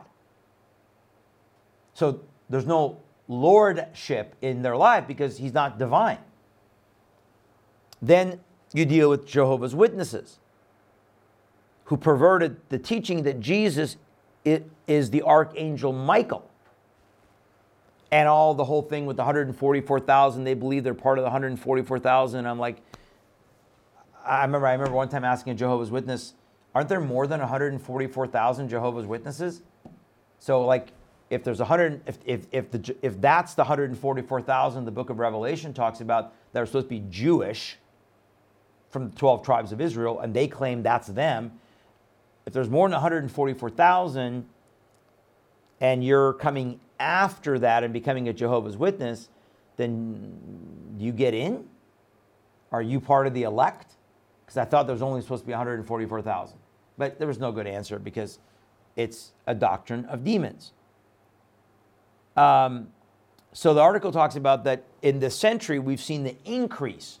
So 1.93 2.21
there's 2.49 2.65
no 2.65 2.97
lordship 3.27 4.35
in 4.41 4.63
their 4.63 4.75
life 4.75 5.05
because 5.05 5.37
he's 5.37 5.53
not 5.53 5.77
divine. 5.77 6.17
Then 8.01 8.39
you 8.73 8.83
deal 8.83 9.11
with 9.11 9.27
Jehovah's 9.27 9.75
Witnesses 9.75 10.39
who 11.83 11.97
perverted 11.97 12.57
the 12.69 12.79
teaching 12.79 13.21
that 13.23 13.39
Jesus 13.39 13.97
is 14.43 15.11
the 15.11 15.21
archangel 15.21 15.93
Michael 15.93 16.48
and 18.11 18.27
all 18.27 18.53
the 18.53 18.65
whole 18.65 18.81
thing 18.81 19.05
with 19.05 19.17
the 19.17 19.23
144,000. 19.23 20.43
They 20.43 20.53
believe 20.53 20.83
they're 20.83 20.93
part 20.93 21.17
of 21.17 21.23
the 21.23 21.29
144,000. 21.29 22.45
I'm 22.45 22.59
like, 22.59 22.81
I 24.25 24.43
remember, 24.43 24.67
I 24.67 24.73
remember 24.73 24.95
one 24.95 25.09
time 25.09 25.23
asking 25.23 25.53
a 25.53 25.55
Jehovah's 25.55 25.91
Witness, 25.91 26.33
aren't 26.73 26.89
there 26.89 26.99
more 26.99 27.27
than 27.27 27.39
144,000 27.39 28.69
Jehovah's 28.69 29.05
Witnesses? 29.05 29.61
So 30.39 30.65
like, 30.65 30.89
if 31.29 31.43
there's 31.43 31.59
100, 31.59 32.01
if, 32.07 32.17
if, 32.25 32.47
if, 32.51 32.71
the, 32.71 32.95
if 33.01 33.21
that's 33.21 33.53
the 33.53 33.63
144,000 33.63 34.85
the 34.85 34.91
book 34.91 35.09
of 35.09 35.19
Revelation 35.19 35.73
talks 35.73 36.01
about 36.01 36.33
that 36.53 36.61
are 36.61 36.65
supposed 36.65 36.87
to 36.87 36.89
be 36.89 37.03
Jewish 37.09 37.77
from 38.89 39.09
the 39.09 39.15
12 39.15 39.43
tribes 39.43 39.71
of 39.71 39.79
Israel, 39.79 40.19
and 40.19 40.33
they 40.33 40.47
claim 40.47 40.81
that's 40.81 41.07
them, 41.07 41.51
if 42.47 42.53
there's 42.53 42.69
more 42.69 42.87
than 42.87 42.93
144,000 42.93 44.45
and 45.81 46.03
you're 46.03 46.33
coming 46.33 46.79
after 46.99 47.59
that 47.59 47.83
and 47.83 47.93
becoming 47.93 48.27
a 48.27 48.33
Jehovah's 48.33 48.77
Witness, 48.77 49.29
then 49.77 50.37
you 50.97 51.11
get 51.11 51.33
in? 51.33 51.65
Are 52.71 52.81
you 52.81 52.99
part 52.99 53.27
of 53.27 53.33
the 53.33 53.43
elect? 53.43 53.93
Because 54.45 54.57
I 54.57 54.65
thought 54.65 54.87
there 54.87 54.93
was 54.93 55.01
only 55.01 55.21
supposed 55.21 55.43
to 55.43 55.47
be 55.47 55.53
144,000. 55.53 56.57
But 56.97 57.17
there 57.17 57.27
was 57.27 57.39
no 57.39 57.51
good 57.51 57.67
answer 57.67 57.97
because 57.97 58.39
it's 58.95 59.31
a 59.47 59.55
doctrine 59.55 60.05
of 60.05 60.23
demons. 60.23 60.73
Um, 62.35 62.89
so 63.53 63.73
the 63.73 63.81
article 63.81 64.11
talks 64.11 64.35
about 64.35 64.63
that 64.65 64.83
in 65.01 65.19
this 65.19 65.35
century, 65.35 65.79
we've 65.79 66.01
seen 66.01 66.23
the 66.23 66.35
increase. 66.45 67.19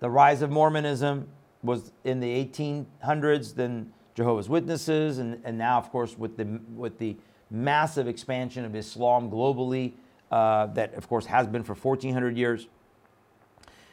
The 0.00 0.10
rise 0.10 0.42
of 0.42 0.50
Mormonism 0.50 1.28
was 1.62 1.92
in 2.04 2.20
the 2.20 2.44
1800s, 2.44 3.54
then 3.54 3.92
Jehovah's 4.14 4.48
Witnesses, 4.48 5.18
and, 5.18 5.40
and 5.44 5.56
now, 5.56 5.78
of 5.78 5.90
course, 5.90 6.18
with 6.18 6.36
the, 6.36 6.60
with 6.74 6.98
the 6.98 7.16
massive 7.52 8.08
expansion 8.08 8.64
of 8.64 8.74
Islam 8.74 9.30
globally, 9.30 9.92
uh, 10.30 10.66
that 10.66 10.94
of 10.94 11.08
course 11.08 11.26
has 11.26 11.46
been 11.46 11.62
for 11.62 11.74
1400 11.74 12.36
years. 12.36 12.66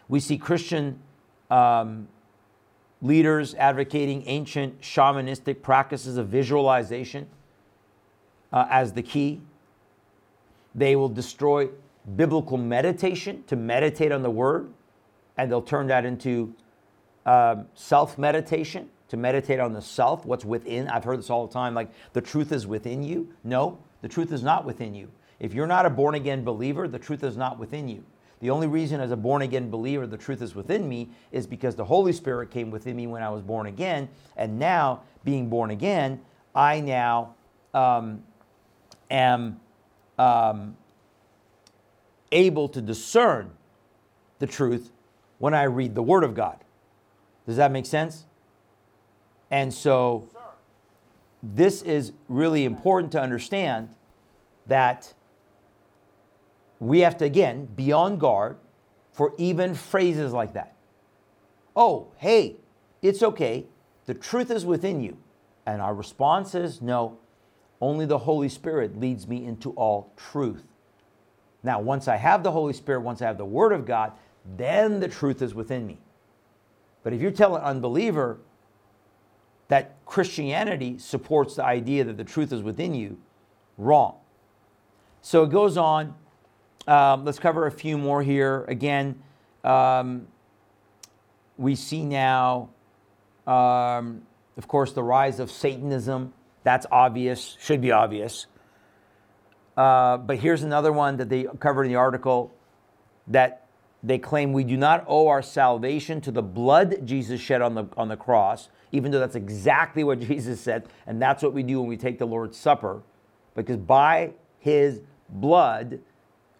We 0.07 0.19
see 0.19 0.37
Christian 0.37 0.99
um, 1.51 2.07
leaders 3.01 3.53
advocating 3.55 4.23
ancient 4.25 4.81
shamanistic 4.81 5.61
practices 5.61 6.17
of 6.17 6.27
visualization 6.27 7.27
uh, 8.51 8.65
as 8.69 8.93
the 8.93 9.03
key. 9.03 9.41
They 10.73 10.95
will 10.95 11.09
destroy 11.09 11.69
biblical 12.15 12.57
meditation 12.57 13.43
to 13.47 13.55
meditate 13.55 14.11
on 14.11 14.23
the 14.23 14.29
word, 14.29 14.69
and 15.37 15.51
they'll 15.51 15.61
turn 15.61 15.87
that 15.87 16.05
into 16.05 16.55
um, 17.25 17.67
self 17.75 18.17
meditation 18.17 18.89
to 19.09 19.17
meditate 19.17 19.59
on 19.59 19.73
the 19.73 19.81
self, 19.81 20.25
what's 20.25 20.45
within. 20.45 20.87
I've 20.87 21.03
heard 21.03 21.19
this 21.19 21.29
all 21.29 21.45
the 21.45 21.53
time 21.53 21.73
like 21.73 21.89
the 22.13 22.21
truth 22.21 22.51
is 22.51 22.65
within 22.65 23.03
you. 23.03 23.33
No, 23.43 23.79
the 24.01 24.07
truth 24.07 24.31
is 24.31 24.43
not 24.43 24.65
within 24.65 24.95
you. 24.95 25.09
If 25.39 25.53
you're 25.53 25.67
not 25.67 25.85
a 25.85 25.89
born 25.89 26.15
again 26.15 26.43
believer, 26.43 26.87
the 26.87 26.99
truth 26.99 27.23
is 27.23 27.35
not 27.35 27.59
within 27.59 27.87
you. 27.87 28.03
The 28.39 28.51
only 28.51 28.67
reason, 28.67 29.01
as 29.01 29.11
a 29.11 29.17
born 29.17 29.41
again 29.41 29.69
believer, 29.69 30.07
the 30.07 30.17
truth 30.17 30.41
is 30.41 30.55
within 30.55 30.87
me 30.87 31.09
is 31.31 31.45
because 31.45 31.75
the 31.75 31.83
Holy 31.83 32.13
Spirit 32.13 32.51
came 32.51 32.71
within 32.71 32.95
me 32.95 33.05
when 33.05 33.21
I 33.21 33.29
was 33.29 33.41
born 33.41 33.65
again. 33.67 34.07
And 34.37 34.57
now, 34.57 35.01
being 35.25 35.49
born 35.49 35.71
again, 35.71 36.21
I 36.55 36.79
now 36.79 37.35
um, 37.73 38.23
am 39.11 39.59
um, 40.17 40.77
able 42.31 42.69
to 42.69 42.81
discern 42.81 43.51
the 44.39 44.47
truth 44.47 44.91
when 45.37 45.53
I 45.53 45.63
read 45.63 45.95
the 45.95 46.03
Word 46.03 46.23
of 46.23 46.33
God. 46.33 46.63
Does 47.45 47.57
that 47.57 47.71
make 47.71 47.85
sense? 47.85 48.25
And 49.51 49.73
so 49.73 50.29
this 51.41 51.81
is 51.81 52.13
really 52.27 52.65
important 52.65 53.11
to 53.13 53.21
understand 53.21 53.89
that 54.67 55.13
we 56.79 56.99
have 56.99 57.17
to, 57.17 57.25
again, 57.25 57.67
be 57.75 57.91
on 57.91 58.17
guard 58.17 58.57
for 59.11 59.33
even 59.37 59.73
phrases 59.73 60.31
like 60.31 60.53
that. 60.53 60.75
Oh, 61.75 62.07
hey, 62.17 62.57
it's 63.01 63.23
okay. 63.23 63.65
The 64.05 64.13
truth 64.13 64.51
is 64.51 64.65
within 64.65 65.01
you. 65.01 65.17
And 65.65 65.81
our 65.81 65.93
response 65.93 66.55
is 66.55 66.81
no, 66.81 67.17
only 67.81 68.05
the 68.05 68.17
Holy 68.19 68.49
Spirit 68.49 68.99
leads 68.99 69.27
me 69.27 69.45
into 69.45 69.71
all 69.71 70.13
truth. 70.15 70.63
Now, 71.63 71.79
once 71.79 72.07
I 72.07 72.15
have 72.15 72.43
the 72.43 72.51
Holy 72.51 72.73
Spirit, 72.73 73.01
once 73.01 73.21
I 73.21 73.25
have 73.25 73.37
the 73.37 73.45
Word 73.45 73.73
of 73.73 73.85
God, 73.85 74.13
then 74.57 74.99
the 74.99 75.07
truth 75.07 75.41
is 75.41 75.53
within 75.53 75.85
me. 75.85 75.99
But 77.03 77.13
if 77.13 77.21
you 77.21 77.31
tell 77.31 77.55
an 77.55 77.63
unbeliever, 77.63 78.39
that 79.69 79.95
Christianity 80.05 80.97
supports 80.97 81.55
the 81.55 81.63
idea 81.63 82.03
that 82.03 82.17
the 82.17 82.23
truth 82.23 82.51
is 82.51 82.61
within 82.61 82.93
you, 82.93 83.17
wrong. 83.77 84.15
So 85.21 85.43
it 85.43 85.51
goes 85.51 85.77
on. 85.77 86.15
Um, 86.87 87.23
let's 87.23 87.39
cover 87.39 87.65
a 87.67 87.71
few 87.71 87.97
more 87.97 88.21
here. 88.23 88.65
Again, 88.67 89.21
um, 89.63 90.27
we 91.57 91.75
see 91.75 92.03
now, 92.03 92.69
um, 93.45 94.23
of 94.57 94.67
course, 94.67 94.93
the 94.93 95.03
rise 95.03 95.39
of 95.39 95.51
Satanism. 95.51 96.33
That's 96.63 96.85
obvious, 96.91 97.57
should 97.59 97.81
be 97.81 97.91
obvious. 97.91 98.47
Uh, 99.77 100.17
but 100.17 100.37
here's 100.37 100.63
another 100.63 100.91
one 100.91 101.17
that 101.17 101.29
they 101.29 101.45
covered 101.59 101.83
in 101.83 101.91
the 101.91 101.97
article 101.97 102.51
that 103.27 103.67
they 104.01 104.17
claim 104.17 104.51
we 104.51 104.63
do 104.63 104.77
not 104.77 105.05
owe 105.07 105.27
our 105.27 105.41
salvation 105.41 106.21
to 106.21 106.31
the 106.31 106.41
blood 106.41 107.05
Jesus 107.05 107.39
shed 107.39 107.61
on 107.61 107.75
the, 107.75 107.85
on 107.95 108.07
the 108.07 108.17
cross, 108.17 108.69
even 108.91 109.11
though 109.11 109.19
that's 109.19 109.35
exactly 109.35 110.03
what 110.03 110.19
Jesus 110.27 110.59
said, 110.61 110.87
and 111.07 111.21
that's 111.21 111.43
what 111.43 111.53
we 111.53 111.63
do 111.63 111.79
when 111.79 111.89
we 111.89 111.97
take 111.97 112.19
the 112.19 112.27
Lord's 112.27 112.57
Supper, 112.57 113.01
because 113.55 113.77
by 113.77 114.31
his 114.59 115.01
blood 115.29 115.99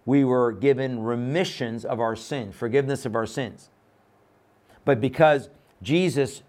we 0.05 0.23
were 0.23 0.51
given 0.51 1.03
remissions 1.03 1.85
of 1.85 1.99
our 1.99 2.15
sins, 2.15 2.55
forgiveness 2.55 3.05
of 3.05 3.15
our 3.15 3.25
sins. 3.25 3.69
But 4.85 4.99
because 4.99 5.49
Jesus 5.81 6.41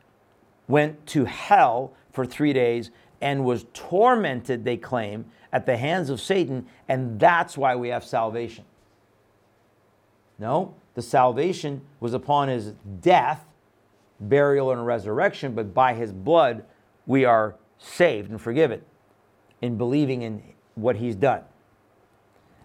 went 0.66 1.06
to 1.08 1.26
hell 1.26 1.92
for 2.12 2.24
three 2.24 2.52
days 2.52 2.90
and 3.20 3.44
was 3.44 3.66
tormented, 3.74 4.64
they 4.64 4.76
claim, 4.76 5.26
at 5.52 5.66
the 5.66 5.76
hands 5.76 6.10
of 6.10 6.20
Satan, 6.20 6.66
and 6.88 7.18
that's 7.18 7.58
why 7.58 7.74
we 7.76 7.88
have 7.88 8.04
salvation. 8.04 8.64
No, 10.38 10.74
the 10.94 11.02
salvation 11.02 11.82
was 11.98 12.14
upon 12.14 12.48
his 12.48 12.72
death, 13.00 13.44
burial, 14.20 14.70
and 14.72 14.86
resurrection, 14.86 15.54
but 15.54 15.72
by 15.74 15.94
his 15.94 16.12
blood 16.12 16.64
we 17.06 17.24
are 17.24 17.56
saved 17.78 18.30
and 18.30 18.40
forgiven 18.40 18.82
in 19.62 19.76
believing 19.76 20.22
in 20.22 20.42
what 20.74 20.96
he's 20.96 21.16
done. 21.16 21.42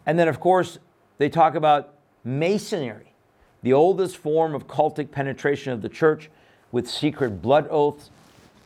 And 0.06 0.20
then, 0.20 0.28
of 0.28 0.40
course, 0.40 0.78
they 1.18 1.30
talk 1.30 1.56
about 1.56 1.94
masonry, 2.24 3.14
the 3.64 3.74
oldest 3.74 4.18
form 4.18 4.54
of 4.54 4.68
cultic 4.68 5.12
penetration 5.12 5.74
of 5.74 5.82
the 5.82 5.90
church 5.90 6.30
with 6.72 6.88
secret 6.88 7.42
blood 7.42 7.68
oaths, 7.70 8.12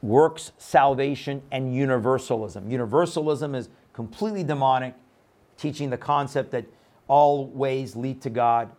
works 0.02 0.52
salvation, 0.58 1.41
and 1.52 1.73
universalism. 1.75 2.69
Universalism 2.69 3.56
is 3.56 3.69
completely 3.93 4.43
demonic, 4.43 4.95
teaching 5.58 5.89
the 5.89 5.97
concept 5.97 6.52
that 6.52 6.65
all 7.08 7.47
ways 7.47 7.95
lead 7.95 8.21
to 8.21 8.30
God. 8.30 8.71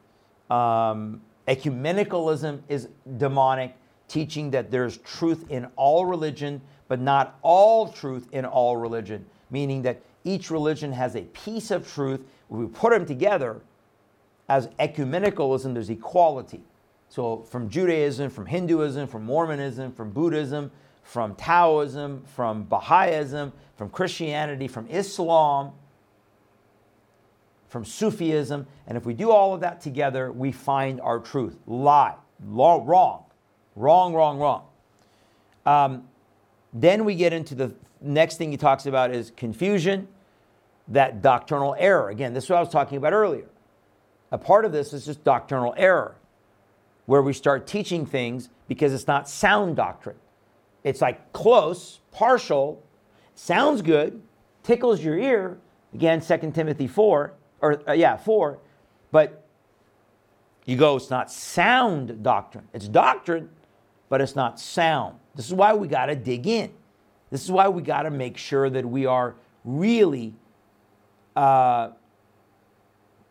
Um, 0.51 1.21
ecumenicalism 1.47 2.61
is 2.69 2.89
demonic, 3.19 3.77
teaching 4.11 4.51
that 4.51 4.71
there's 4.71 4.99
truth 4.99 5.45
in 5.51 5.67
all 5.77 6.05
religion, 6.05 6.61
but 6.89 7.01
not 7.01 7.39
all 7.43 7.89
truth 7.89 8.29
in 8.33 8.45
all 8.45 8.77
religion, 8.77 9.25
meaning 9.51 9.83
that 9.83 10.03
each 10.25 10.51
religion 10.51 10.93
has 10.93 11.15
a 11.15 11.23
piece 11.23 11.71
of 11.71 11.91
truth. 11.91 12.21
When 12.49 12.61
we 12.61 12.67
put 12.67 12.91
them 12.91 13.07
together 13.07 13.61
as 14.49 14.67
ecumenicalism, 14.81 15.73
there's 15.75 15.91
equality. 15.91 16.61
So, 17.09 17.43
from 17.43 17.69
Judaism, 17.69 18.31
from 18.31 18.47
Hinduism, 18.47 19.07
from 19.07 19.25
Mormonism, 19.25 19.93
from 19.93 20.11
Buddhism, 20.11 20.71
from 21.03 21.35
Taoism, 21.37 22.23
from 22.25 22.65
Baha'ism, 22.65 23.53
from 23.77 23.91
Christianity, 23.91 24.69
from 24.69 24.87
Islam, 24.89 25.73
from 27.69 27.85
Sufism. 27.85 28.67
And 28.87 28.97
if 28.97 29.07
we 29.07 29.15
do 29.15 29.31
all 29.31 29.55
of 29.55 29.61
that 29.61 29.81
together, 29.81 30.31
we 30.31 30.53
find 30.53 31.01
our 31.01 31.19
truth. 31.19 31.57
Lie. 31.67 32.15
Law, 32.47 32.83
wrong. 32.85 33.25
Wrong, 33.77 34.15
wrong, 34.15 34.39
wrong. 34.39 34.65
Um, 35.67 36.09
then 36.73 37.05
we 37.05 37.15
get 37.15 37.33
into 37.33 37.55
the 37.55 37.75
next 38.01 38.37
thing 38.37 38.51
he 38.51 38.57
talks 38.57 38.87
about 38.87 39.15
is 39.15 39.33
confusion, 39.37 40.09
that 40.89 41.23
doctrinal 41.23 41.77
error. 41.79 42.09
Again, 42.09 42.35
this 42.35 42.45
is 42.45 42.51
what 42.51 42.57
I 42.57 42.61
was 42.61 42.71
talking 42.71 42.99
about 42.99 43.13
earlier. 43.13 43.47
A 44.33 44.39
part 44.39 44.65
of 44.65 44.73
this 44.73 44.93
is 44.93 45.05
just 45.05 45.25
doctrinal 45.25 45.75
error, 45.77 46.17
where 47.07 47.23
we 47.23 47.33
start 47.33 47.67
teaching 47.67 48.07
things 48.07 48.49
because 48.69 48.93
it's 48.93 49.07
not 49.07 49.29
sound 49.29 49.77
doctrine. 49.77 50.17
It's 50.85 51.01
like 51.01 51.33
close, 51.33 52.01
partial, 52.13 52.83
sounds 53.35 53.83
good, 53.83 54.23
tickles 54.63 55.03
your 55.03 55.19
ear. 55.19 55.59
Again, 55.93 56.21
2 56.21 56.53
Timothy 56.53 56.87
4, 56.87 57.33
or 57.61 57.89
uh, 57.89 57.93
yeah, 57.93 58.17
4. 58.17 58.59
But 59.11 59.45
you 60.65 60.77
go, 60.77 60.97
it's 60.97 61.11
not 61.11 61.33
sound 61.33 62.23
doctrine. 62.23 62.69
It's 62.73 62.87
doctrine, 62.87 63.51
but 64.11 64.21
it's 64.21 64.37
not 64.37 64.61
sound. 64.61 65.17
This 65.35 65.47
is 65.47 65.55
why 65.55 65.73
we 65.73 65.89
got 65.89 66.07
to 66.07 66.15
dig 66.15 66.47
in. 66.47 66.71
This 67.31 67.43
is 67.43 67.51
why 67.51 67.69
we 67.69 67.81
got 67.81 68.03
to 68.03 68.11
make 68.11 68.37
sure 68.37 68.69
that 68.69 68.85
we 68.85 69.07
are 69.07 69.37
really 69.65 70.35
uh, 71.35 71.91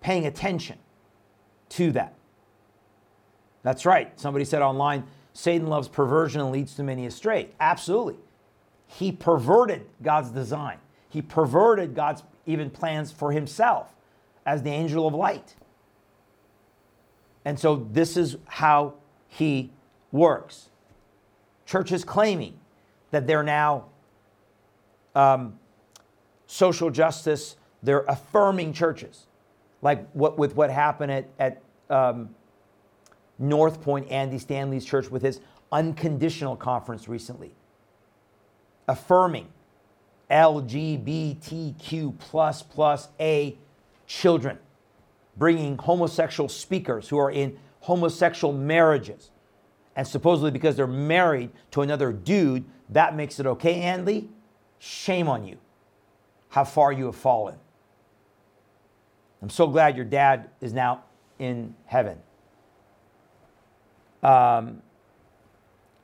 paying 0.01 0.25
attention 0.25 0.79
to 1.69 1.91
that. 1.91 2.15
That's 3.61 3.85
right. 3.85 4.17
Somebody 4.19 4.45
said 4.45 4.61
online, 4.61 5.03
Satan 5.33 5.67
loves 5.67 5.89
perversion 5.89 6.39
and 6.41 6.51
leads 6.51 6.73
to 6.75 6.83
many 6.83 7.05
astray. 7.05 7.49
Absolutely. 7.59 8.15
He 8.87 9.11
perverted 9.11 9.85
God's 10.01 10.31
design. 10.31 10.77
He 11.09 11.21
perverted 11.21 11.93
God's 11.93 12.23
even 12.45 12.69
plans 12.69 13.11
for 13.11 13.33
himself 13.33 13.93
as 14.45 14.63
the 14.63 14.69
angel 14.69 15.05
of 15.05 15.13
light. 15.13 15.55
And 17.43 17.59
so 17.59 17.87
this 17.91 18.15
is 18.15 18.37
how 18.45 18.93
he 19.27 19.71
works. 20.11 20.69
Churches 21.65 22.03
claiming 22.03 22.59
that 23.11 23.27
they're 23.27 23.43
now 23.43 23.85
um, 25.15 25.59
social 26.47 26.89
justice, 26.89 27.55
they're 27.83 28.05
affirming 28.07 28.73
churches, 28.73 29.27
like 29.81 30.09
what 30.11 30.37
with 30.37 30.55
what 30.55 30.69
happened 30.69 31.11
at, 31.11 31.27
at 31.39 31.61
um, 31.89 32.29
North 33.37 33.81
Point, 33.81 34.09
Andy 34.11 34.37
Stanley's 34.37 34.85
church 34.85 35.09
with 35.09 35.21
his 35.21 35.39
unconditional 35.71 36.55
conference 36.55 37.07
recently, 37.07 37.53
affirming 38.87 39.47
LGBTQ 40.29 42.17
plus 42.19 42.61
plus 42.61 43.09
A 43.19 43.57
children, 44.07 44.57
bringing 45.37 45.77
homosexual 45.77 46.49
speakers 46.49 47.09
who 47.09 47.17
are 47.17 47.31
in 47.31 47.57
homosexual 47.81 48.53
marriages. 48.53 49.31
And 49.95 50.07
supposedly 50.07 50.51
because 50.51 50.75
they're 50.75 50.87
married 50.87 51.49
to 51.71 51.81
another 51.81 52.11
dude, 52.11 52.63
that 52.89 53.15
makes 53.15 53.39
it 53.39 53.45
okay, 53.45 53.81
Andy? 53.81 54.29
Shame 54.79 55.27
on 55.27 55.45
you. 55.45 55.57
How 56.49 56.63
far 56.63 56.91
you 56.91 57.05
have 57.05 57.15
fallen. 57.15 57.55
I'm 59.41 59.49
so 59.49 59.67
glad 59.67 59.95
your 59.95 60.05
dad 60.05 60.49
is 60.61 60.73
now 60.73 61.03
in 61.37 61.75
heaven. 61.85 62.17
Um, 64.21 64.81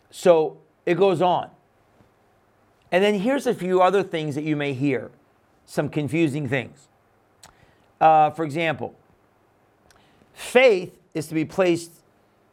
so 0.10 0.58
it 0.86 0.95
goes 0.95 1.21
on. 1.21 1.50
And 2.91 3.04
then 3.04 3.19
here's 3.19 3.48
a 3.48 3.54
few 3.54 3.82
other 3.82 4.04
things 4.04 4.36
that 4.36 4.43
you 4.43 4.56
may 4.56 4.74
hear 4.74 5.12
some 5.65 5.89
confusing 5.89 6.48
things. 6.48 6.88
Uh, 8.00 8.30
for 8.30 8.45
example, 8.45 8.95
faith 10.34 10.98
is 11.13 11.28
to 11.28 11.34
be 11.34 11.43
placed 11.43 11.91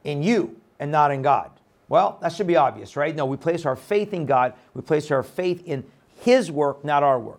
in 0.03 0.23
you 0.23 0.61
and 0.83 0.90
not 0.90 1.12
in 1.12 1.23
God. 1.23 1.53
Well, 1.88 2.18
that 2.23 2.33
should 2.33 2.49
be 2.49 2.57
obvious, 2.57 2.97
right? 2.97 3.14
No, 3.14 3.25
we 3.25 3.37
place 3.37 3.64
our 3.64 3.77
faith 3.77 4.12
in 4.12 4.27
God, 4.27 4.55
we 4.75 4.83
place 4.83 5.12
our 5.12 5.23
faith 5.23 5.62
in 5.64 5.85
His 6.23 6.51
work, 6.51 6.85
not 6.85 7.05
our 7.05 7.21
work. 7.21 7.38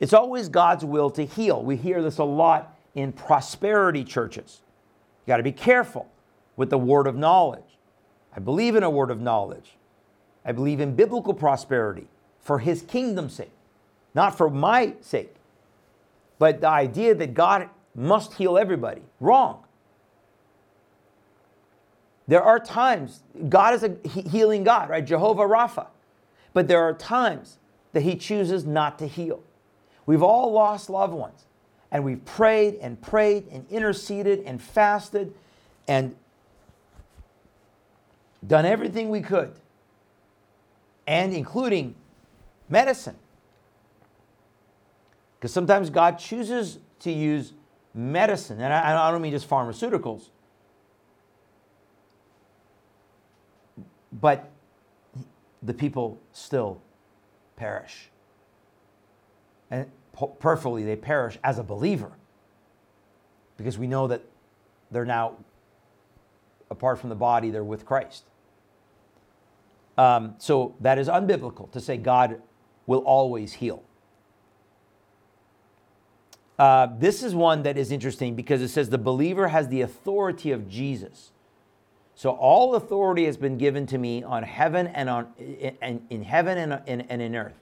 It's 0.00 0.14
always 0.14 0.48
God's 0.48 0.82
will 0.82 1.10
to 1.10 1.26
heal. 1.26 1.62
We 1.62 1.76
hear 1.76 2.00
this 2.00 2.16
a 2.16 2.24
lot 2.24 2.74
in 2.94 3.12
prosperity 3.12 4.02
churches. 4.02 4.62
You 5.26 5.32
got 5.32 5.36
to 5.36 5.42
be 5.42 5.52
careful 5.52 6.08
with 6.56 6.70
the 6.70 6.78
word 6.78 7.06
of 7.06 7.16
knowledge. 7.16 7.78
I 8.34 8.40
believe 8.40 8.76
in 8.76 8.82
a 8.82 8.90
word 8.90 9.10
of 9.10 9.20
knowledge. 9.20 9.72
I 10.42 10.52
believe 10.52 10.80
in 10.80 10.94
biblical 10.94 11.34
prosperity 11.34 12.06
for 12.40 12.60
his 12.60 12.80
kingdom's 12.80 13.34
sake, 13.34 13.52
not 14.14 14.38
for 14.38 14.48
my 14.48 14.94
sake. 15.02 15.34
But 16.38 16.62
the 16.62 16.68
idea 16.68 17.14
that 17.14 17.34
God 17.34 17.68
must 17.94 18.34
heal 18.34 18.56
everybody, 18.56 19.02
wrong. 19.20 19.64
There 22.26 22.42
are 22.42 22.58
times, 22.58 23.22
God 23.48 23.74
is 23.74 23.82
a 23.82 23.96
healing 24.08 24.64
God, 24.64 24.88
right? 24.88 25.04
Jehovah 25.04 25.42
Rapha. 25.42 25.86
But 26.52 26.68
there 26.68 26.82
are 26.82 26.94
times 26.94 27.58
that 27.92 28.02
he 28.02 28.16
chooses 28.16 28.64
not 28.64 28.98
to 29.00 29.06
heal. 29.06 29.42
We've 30.06 30.22
all 30.22 30.52
lost 30.52 30.88
loved 30.88 31.14
ones, 31.14 31.46
and 31.90 32.04
we've 32.04 32.24
prayed 32.24 32.76
and 32.80 33.00
prayed 33.00 33.48
and 33.50 33.66
interceded 33.70 34.42
and 34.46 34.60
fasted 34.60 35.34
and 35.86 36.14
done 38.46 38.64
everything 38.66 39.10
we 39.10 39.20
could, 39.20 39.52
and 41.06 41.32
including 41.32 41.94
medicine. 42.68 43.16
Because 45.38 45.52
sometimes 45.52 45.90
God 45.90 46.18
chooses 46.18 46.78
to 47.00 47.12
use 47.12 47.52
medicine, 47.94 48.60
and 48.60 48.72
I, 48.72 49.08
I 49.08 49.10
don't 49.10 49.22
mean 49.22 49.32
just 49.32 49.48
pharmaceuticals, 49.48 50.28
but 54.20 54.50
the 55.62 55.74
people 55.74 56.20
still 56.32 56.80
perish. 57.56 58.10
And 59.70 59.90
perfectly, 60.38 60.84
they 60.84 60.96
perish 60.96 61.38
as 61.42 61.58
a 61.58 61.62
believer 61.62 62.12
because 63.56 63.78
we 63.78 63.86
know 63.86 64.06
that 64.08 64.22
they're 64.90 65.04
now, 65.04 65.36
apart 66.70 66.98
from 66.98 67.08
the 67.08 67.16
body, 67.16 67.50
they're 67.50 67.64
with 67.64 67.84
Christ. 67.84 68.24
Um, 69.96 70.34
so 70.38 70.74
that 70.80 70.98
is 70.98 71.08
unbiblical 71.08 71.70
to 71.72 71.80
say 71.80 71.96
God 71.96 72.40
will 72.86 73.00
always 73.00 73.54
heal. 73.54 73.82
Uh, 76.58 76.88
this 76.98 77.22
is 77.22 77.34
one 77.34 77.62
that 77.62 77.76
is 77.76 77.90
interesting 77.90 78.34
because 78.34 78.60
it 78.62 78.68
says 78.68 78.90
the 78.90 78.98
believer 78.98 79.48
has 79.48 79.68
the 79.68 79.80
authority 79.80 80.52
of 80.52 80.68
Jesus. 80.68 81.32
So 82.14 82.30
all 82.30 82.76
authority 82.76 83.24
has 83.24 83.36
been 83.36 83.58
given 83.58 83.86
to 83.86 83.98
me 83.98 84.22
on 84.22 84.42
heaven 84.42 84.86
and 84.88 85.10
on 85.10 85.26
in, 85.38 86.00
in 86.10 86.22
heaven 86.22 86.58
and, 86.58 86.80
in, 86.86 87.00
and 87.02 87.20
in 87.20 87.34
earth. 87.34 87.58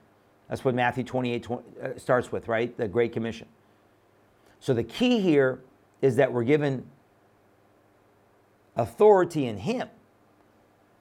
That's 0.49 0.65
what 0.65 0.75
Matthew 0.75 1.05
28 1.05 1.43
20, 1.43 1.63
uh, 1.83 1.99
starts 1.99 2.31
with, 2.31 2.49
right? 2.49 2.77
The 2.77 2.87
Great 2.87 3.13
Commission. 3.13 3.49
So 4.61 4.75
the 4.75 4.85
key 4.85 5.21
here 5.21 5.61
is 6.03 6.17
that 6.17 6.31
we're 6.33 6.45
given 6.45 6.85
authority 8.77 9.47
in 9.47 9.57
Him, 9.57 9.89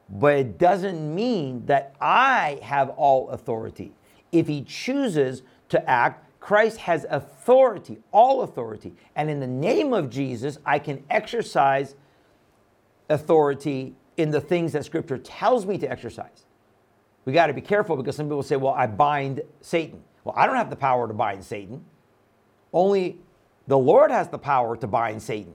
but 0.09 0.35
it 0.35 0.57
doesn't 0.57 1.13
mean 1.13 1.65
that 1.65 1.95
I 1.99 2.59
have 2.63 2.89
all 2.91 3.29
authority. 3.29 3.91
If 4.31 4.47
He 4.47 4.63
chooses 4.63 5.43
to 5.69 5.89
act, 5.89 6.25
Christ 6.39 6.77
has 6.77 7.05
authority, 7.09 7.99
all 8.11 8.41
authority. 8.41 8.93
And 9.15 9.29
in 9.29 9.39
the 9.39 9.47
name 9.47 9.93
of 9.93 10.09
Jesus, 10.09 10.57
I 10.65 10.79
can 10.79 11.03
exercise 11.09 11.95
authority 13.11 13.95
in 14.17 14.31
the 14.31 14.41
things 14.41 14.73
that 14.73 14.85
Scripture 14.85 15.17
tells 15.17 15.65
me 15.65 15.77
to 15.77 15.89
exercise. 15.89 16.45
We 17.25 17.33
got 17.33 17.47
to 17.47 17.53
be 17.53 17.61
careful 17.61 17.95
because 17.95 18.15
some 18.15 18.25
people 18.27 18.43
say, 18.43 18.55
well, 18.55 18.73
I 18.73 18.87
bind 18.87 19.41
Satan. 19.61 20.01
Well, 20.23 20.35
I 20.37 20.45
don't 20.45 20.55
have 20.55 20.69
the 20.69 20.75
power 20.75 21.07
to 21.07 21.13
bind 21.13 21.43
Satan. 21.43 21.83
Only 22.73 23.19
the 23.67 23.77
Lord 23.77 24.11
has 24.11 24.29
the 24.29 24.37
power 24.37 24.75
to 24.77 24.87
bind 24.87 25.21
Satan. 25.21 25.53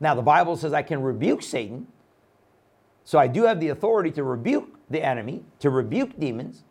Now, 0.00 0.14
the 0.14 0.22
Bible 0.22 0.56
says 0.56 0.72
I 0.72 0.82
can 0.82 1.02
rebuke 1.02 1.42
Satan. 1.42 1.86
So 3.04 3.18
I 3.18 3.26
do 3.26 3.44
have 3.44 3.60
the 3.60 3.70
authority 3.70 4.10
to 4.12 4.22
rebuke 4.22 4.78
the 4.90 5.02
enemy, 5.02 5.42
to 5.60 5.70
rebuke 5.70 6.18
demons. 6.18 6.64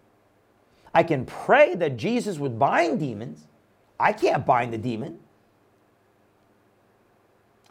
I 0.93 1.03
can 1.03 1.25
pray 1.25 1.75
that 1.75 1.97
Jesus 1.97 2.37
would 2.37 2.57
bind 2.57 2.99
demons. 2.99 3.47
I 3.99 4.13
can't 4.13 4.45
bind 4.45 4.73
the 4.73 4.77
demon. 4.77 5.19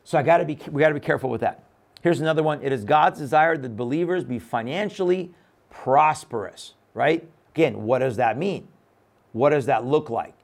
So 0.04 0.18
I 0.18 0.22
got 0.22 0.38
to 0.38 0.44
be 0.44 0.58
we 0.70 0.80
got 0.80 0.88
to 0.88 0.94
be 0.94 1.00
careful 1.00 1.30
with 1.30 1.40
that. 1.40 1.64
Here's 2.02 2.20
another 2.20 2.42
one. 2.42 2.62
It 2.62 2.72
is 2.72 2.84
God's 2.84 3.18
desire 3.18 3.56
that 3.56 3.76
believers 3.76 4.24
be 4.24 4.38
financially 4.38 5.32
prosperous, 5.70 6.74
right? 6.94 7.28
Again, 7.54 7.82
what 7.82 7.98
does 7.98 8.16
that 8.16 8.38
mean? 8.38 8.68
What 9.32 9.50
does 9.50 9.66
that 9.66 9.84
look 9.84 10.10
like? 10.10 10.34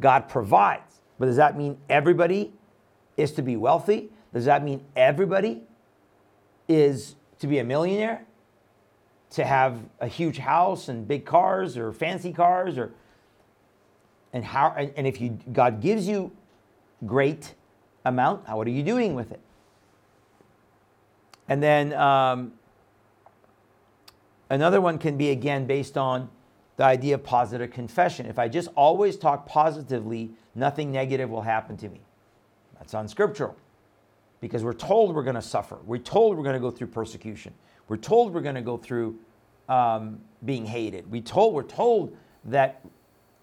God 0.00 0.28
provides. 0.28 1.00
But 1.18 1.26
does 1.26 1.36
that 1.36 1.56
mean 1.56 1.78
everybody 1.88 2.52
is 3.16 3.32
to 3.32 3.42
be 3.42 3.56
wealthy? 3.56 4.10
Does 4.34 4.44
that 4.44 4.62
mean 4.62 4.84
everybody 4.94 5.62
is 6.68 7.16
to 7.38 7.46
be 7.46 7.58
a 7.58 7.64
millionaire? 7.64 8.26
To 9.30 9.44
have 9.44 9.80
a 10.00 10.06
huge 10.06 10.38
house 10.38 10.88
and 10.88 11.06
big 11.06 11.24
cars 11.24 11.76
or 11.76 11.92
fancy 11.92 12.32
cars 12.32 12.78
or 12.78 12.92
and 14.32 14.44
how 14.44 14.68
and, 14.76 15.06
if 15.06 15.20
you 15.20 15.38
God 15.52 15.80
gives 15.80 16.06
you 16.06 16.30
great 17.06 17.54
amount, 18.04 18.46
how 18.46 18.56
what 18.58 18.66
are 18.66 18.70
you 18.70 18.82
doing 18.82 19.14
with 19.14 19.32
it? 19.32 19.40
And 21.48 21.62
then 21.62 21.92
um, 21.94 22.52
another 24.50 24.80
one 24.80 24.98
can 24.98 25.16
be 25.16 25.30
again 25.30 25.66
based 25.66 25.96
on 25.96 26.28
the 26.76 26.84
idea 26.84 27.14
of 27.14 27.24
positive 27.24 27.70
confession. 27.70 28.26
If 28.26 28.38
I 28.38 28.48
just 28.48 28.68
always 28.74 29.16
talk 29.16 29.46
positively, 29.46 30.30
nothing 30.54 30.92
negative 30.92 31.30
will 31.30 31.42
happen 31.42 31.76
to 31.78 31.88
me. 31.88 32.00
That's 32.78 32.94
unscriptural 32.94 33.56
because 34.40 34.62
we're 34.62 34.74
told 34.74 35.14
we're 35.14 35.22
going 35.22 35.36
to 35.36 35.42
suffer. 35.42 35.78
We're 35.84 35.98
told 35.98 36.36
we're 36.36 36.42
going 36.42 36.54
to 36.54 36.60
go 36.60 36.70
through 36.70 36.88
persecution. 36.88 37.54
We're 37.88 37.96
told 37.96 38.34
we're 38.34 38.42
going 38.42 38.56
to 38.56 38.62
go 38.62 38.76
through 38.76 39.18
um, 39.68 40.20
being 40.44 40.66
hated. 40.66 41.10
We 41.10 41.20
told 41.20 41.54
we're 41.54 41.62
told 41.62 42.16
that 42.44 42.84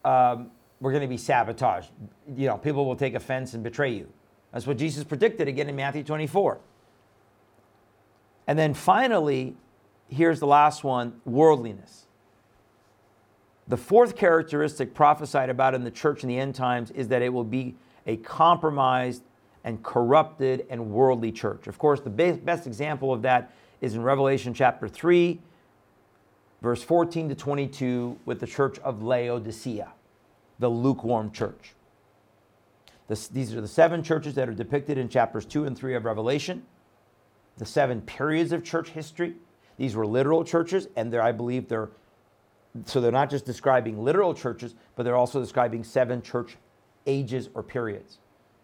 um, 0.05 0.51
we're 0.79 0.91
going 0.91 1.01
to 1.01 1.07
be 1.07 1.17
sabotaged. 1.17 1.89
You 2.35 2.47
know, 2.47 2.57
people 2.57 2.85
will 2.85 2.95
take 2.95 3.15
offense 3.15 3.53
and 3.53 3.63
betray 3.63 3.93
you. 3.93 4.11
That's 4.51 4.67
what 4.67 4.77
Jesus 4.77 5.03
predicted 5.03 5.47
again 5.47 5.67
in 5.69 5.75
Matthew 5.75 6.03
24. 6.03 6.59
And 8.47 8.59
then 8.59 8.73
finally, 8.73 9.55
here's 10.09 10.39
the 10.39 10.47
last 10.47 10.83
one 10.83 11.21
worldliness. 11.25 12.05
The 13.67 13.77
fourth 13.77 14.15
characteristic 14.15 14.93
prophesied 14.93 15.49
about 15.49 15.73
in 15.73 15.83
the 15.83 15.91
church 15.91 16.23
in 16.23 16.29
the 16.29 16.37
end 16.37 16.55
times 16.55 16.91
is 16.91 17.07
that 17.07 17.21
it 17.21 17.29
will 17.29 17.45
be 17.45 17.75
a 18.05 18.17
compromised 18.17 19.23
and 19.63 19.81
corrupted 19.81 20.65
and 20.69 20.91
worldly 20.91 21.31
church. 21.31 21.67
Of 21.67 21.77
course, 21.77 22.01
the 22.01 22.09
best 22.09 22.67
example 22.67 23.13
of 23.13 23.21
that 23.21 23.53
is 23.79 23.95
in 23.95 24.01
Revelation 24.01 24.53
chapter 24.53 24.89
3, 24.89 25.39
verse 26.61 26.83
14 26.83 27.29
to 27.29 27.35
22, 27.35 28.19
with 28.25 28.41
the 28.41 28.47
church 28.47 28.79
of 28.79 29.01
Laodicea, 29.01 29.93
the 30.59 30.69
lukewarm 30.69 31.31
church. 31.31 31.73
This, 33.07 33.27
these 33.29 33.53
are 33.55 33.61
the 33.61 33.67
seven 33.67 34.03
churches 34.03 34.33
that 34.35 34.49
are 34.49 34.53
depicted 34.53 34.97
in 34.97 35.07
chapters 35.07 35.45
2 35.45 35.65
and 35.65 35.77
3 35.77 35.95
of 35.95 36.03
Revelation 36.03 36.65
the 37.57 37.65
seven 37.65 38.01
periods 38.01 38.51
of 38.51 38.63
church 38.63 38.89
history. 38.89 39.35
These 39.77 39.95
were 39.95 40.05
literal 40.05 40.43
churches, 40.43 40.87
and 40.95 41.13
I 41.15 41.31
believe 41.31 41.67
they're 41.67 41.89
so 42.85 42.99
they're 42.99 43.11
not 43.11 43.29
just 43.29 43.45
describing 43.45 44.03
literal 44.03 44.33
churches, 44.33 44.73
but 44.95 45.03
they're 45.03 45.15
also 45.15 45.39
describing 45.39 45.83
seven 45.83 46.21
church 46.21 46.57
ages 47.05 47.49
or 47.53 47.61
periods, 47.61 48.17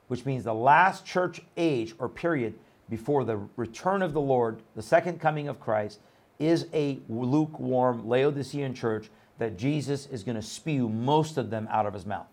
which 0.08 0.26
means 0.26 0.44
the 0.44 0.54
last 0.54 1.06
church 1.06 1.42
age 1.58 1.94
or 2.00 2.10
period 2.10 2.56
before 2.90 3.24
the 3.24 3.38
return 3.56 4.02
of 4.02 4.14
the 4.14 4.22
Lord, 4.22 4.62
the 4.76 4.82
second 4.82 5.22
coming 5.22 5.48
of 5.48 5.60
Christ, 5.60 6.00
is 6.40 6.66
a 6.74 7.00
lukewarm 7.08 8.08
Laodicean 8.08 8.74
church 8.74 9.10
that 9.38 9.58
Jesus 9.58 10.08
is 10.08 10.24
going 10.24 10.36
to 10.36 10.42
spew 10.42 10.90
most 10.90 11.38
of 11.38 11.50
them 11.50 11.68
out 11.70 11.86
of 11.86 11.94
his 11.94 12.06
mouth. 12.06 12.28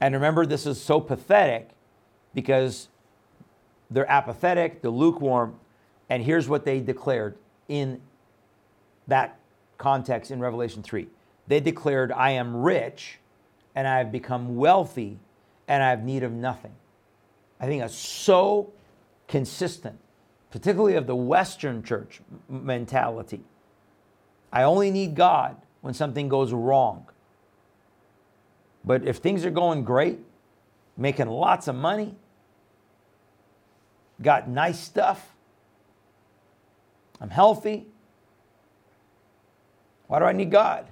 And 0.00 0.14
remember, 0.14 0.46
this 0.46 0.64
is 0.64 0.80
so 0.80 1.00
pathetic 1.00 1.70
because 2.32 2.88
they're 3.90 4.10
apathetic, 4.10 4.82
they're 4.82 4.90
lukewarm. 4.90 5.56
And 6.08 6.22
here's 6.22 6.48
what 6.48 6.64
they 6.64 6.80
declared 6.80 7.36
in 7.68 8.00
that 9.06 9.38
context 9.78 10.30
in 10.30 10.40
Revelation 10.40 10.82
3. 10.82 11.08
They 11.48 11.60
declared, 11.60 12.12
I 12.12 12.30
am 12.32 12.56
rich 12.56 13.18
and 13.74 13.86
I 13.88 13.98
have 13.98 14.12
become 14.12 14.56
wealthy 14.56 15.18
and 15.68 15.82
I 15.82 15.90
have 15.90 16.04
need 16.04 16.22
of 16.22 16.32
nothing. 16.32 16.72
I 17.60 17.66
think 17.66 17.82
that's 17.82 17.94
so 17.94 18.72
consistent, 19.28 19.98
particularly 20.50 20.96
of 20.96 21.06
the 21.06 21.16
Western 21.16 21.82
church 21.82 22.20
mentality. 22.48 23.42
I 24.52 24.64
only 24.64 24.90
need 24.90 25.14
God 25.14 25.56
when 25.80 25.94
something 25.94 26.28
goes 26.28 26.52
wrong. 26.52 27.06
But 28.84 29.06
if 29.06 29.18
things 29.18 29.44
are 29.44 29.50
going 29.50 29.84
great, 29.84 30.18
making 30.96 31.28
lots 31.28 31.68
of 31.68 31.76
money, 31.76 32.14
got 34.22 34.48
nice 34.48 34.78
stuff, 34.78 35.34
I'm 37.20 37.30
healthy. 37.30 37.86
Why 40.06 40.18
do 40.18 40.24
I 40.24 40.32
need 40.32 40.50
God? 40.50 40.88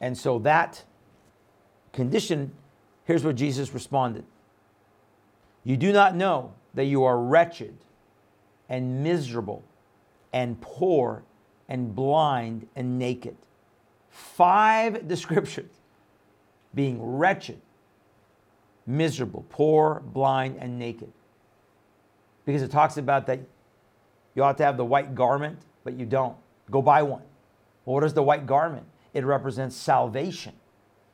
And 0.00 0.16
so 0.16 0.38
that 0.40 0.84
condition, 1.92 2.52
here's 3.04 3.24
what 3.24 3.34
Jesus 3.34 3.72
responded 3.72 4.24
You 5.64 5.76
do 5.76 5.92
not 5.92 6.14
know 6.14 6.52
that 6.74 6.84
you 6.84 7.04
are 7.04 7.18
wretched 7.18 7.76
and 8.68 9.02
miserable 9.02 9.64
and 10.32 10.60
poor 10.60 11.24
and 11.68 11.94
blind 11.94 12.68
and 12.76 12.98
naked. 12.98 13.36
Five 14.10 15.08
descriptions 15.08 15.72
being 16.74 17.02
wretched, 17.02 17.60
miserable, 18.86 19.44
poor, 19.48 20.00
blind, 20.00 20.56
and 20.60 20.78
naked. 20.78 21.12
Because 22.44 22.62
it 22.62 22.70
talks 22.70 22.96
about 22.96 23.26
that 23.26 23.40
you 24.34 24.44
ought 24.44 24.58
to 24.58 24.64
have 24.64 24.76
the 24.76 24.84
white 24.84 25.14
garment, 25.14 25.58
but 25.82 25.94
you 25.94 26.06
don't. 26.06 26.36
Go 26.70 26.82
buy 26.82 27.02
one. 27.02 27.22
Well, 27.84 27.94
what 27.94 28.04
is 28.04 28.12
the 28.12 28.22
white 28.22 28.46
garment? 28.46 28.86
It 29.14 29.24
represents 29.24 29.74
salvation. 29.74 30.52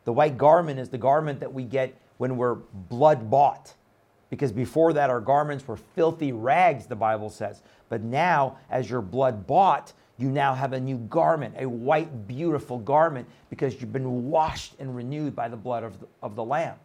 The 0.04 0.12
white 0.12 0.36
garment 0.36 0.80
is 0.80 0.88
the 0.88 0.98
garment 0.98 1.40
that 1.40 1.52
we 1.52 1.64
get 1.64 1.94
when 2.18 2.36
we're 2.36 2.54
blood 2.54 3.30
bought. 3.30 3.74
Because 4.28 4.50
before 4.50 4.92
that, 4.94 5.10
our 5.10 5.20
garments 5.20 5.66
were 5.68 5.76
filthy 5.76 6.32
rags, 6.32 6.86
the 6.86 6.96
Bible 6.96 7.30
says. 7.30 7.62
But 7.88 8.02
now, 8.02 8.58
as 8.70 8.90
you're 8.90 9.02
blood 9.02 9.46
bought, 9.46 9.92
you 10.18 10.30
now 10.30 10.54
have 10.54 10.72
a 10.72 10.80
new 10.80 10.96
garment, 10.96 11.54
a 11.58 11.68
white, 11.68 12.26
beautiful 12.26 12.78
garment, 12.78 13.28
because 13.50 13.80
you've 13.80 13.92
been 13.92 14.30
washed 14.30 14.74
and 14.80 14.96
renewed 14.96 15.36
by 15.36 15.48
the 15.48 15.56
blood 15.56 15.84
of 15.84 16.00
the, 16.00 16.06
of 16.22 16.34
the 16.34 16.44
Lamb. 16.44 16.76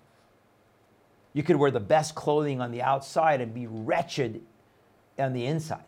You 1.38 1.44
could 1.44 1.58
wear 1.58 1.70
the 1.70 1.80
best 1.80 2.16
clothing 2.16 2.62
on 2.62 2.72
the 2.72 2.82
outside 2.82 3.42
and 3.42 3.54
be 3.54 3.68
wretched 3.68 4.42
on 5.20 5.34
the 5.34 5.46
inside. 5.46 5.84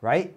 right? 0.00 0.32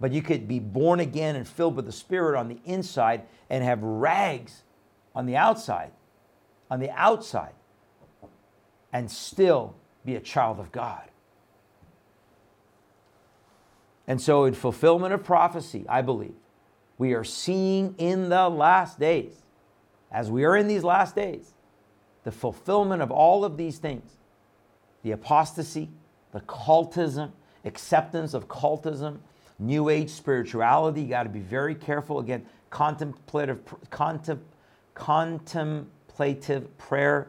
But 0.00 0.12
you 0.12 0.22
could 0.22 0.48
be 0.48 0.60
born 0.60 0.98
again 0.98 1.36
and 1.36 1.46
filled 1.46 1.76
with 1.76 1.84
the 1.84 1.92
Spirit 1.92 2.38
on 2.38 2.48
the 2.48 2.58
inside 2.64 3.24
and 3.50 3.62
have 3.62 3.82
rags 3.82 4.62
on 5.14 5.26
the 5.26 5.36
outside, 5.36 5.90
on 6.70 6.80
the 6.80 6.90
outside, 6.92 7.52
and 8.94 9.10
still 9.10 9.74
be 10.06 10.16
a 10.16 10.20
child 10.20 10.58
of 10.58 10.72
God. 10.72 11.10
And 14.06 14.22
so, 14.22 14.46
in 14.46 14.54
fulfillment 14.54 15.12
of 15.12 15.22
prophecy, 15.22 15.84
I 15.86 16.00
believe, 16.00 16.36
we 16.96 17.12
are 17.12 17.24
seeing 17.24 17.94
in 17.98 18.30
the 18.30 18.48
last 18.48 18.98
days, 18.98 19.42
as 20.10 20.30
we 20.30 20.44
are 20.44 20.56
in 20.56 20.66
these 20.66 20.82
last 20.82 21.14
days, 21.14 21.53
the 22.24 22.32
fulfillment 22.32 23.02
of 23.02 23.10
all 23.10 23.44
of 23.44 23.56
these 23.56 23.78
things 23.78 24.10
the 25.02 25.12
apostasy, 25.12 25.90
the 26.32 26.40
cultism, 26.40 27.30
acceptance 27.66 28.32
of 28.32 28.48
cultism, 28.48 29.18
new 29.58 29.90
age 29.90 30.08
spirituality. 30.08 31.02
You 31.02 31.08
got 31.08 31.24
to 31.24 31.28
be 31.28 31.40
very 31.40 31.74
careful. 31.74 32.20
Again, 32.20 32.46
contemplative, 32.70 33.60
contem, 33.90 34.38
contemplative 34.94 36.78
prayer. 36.78 37.28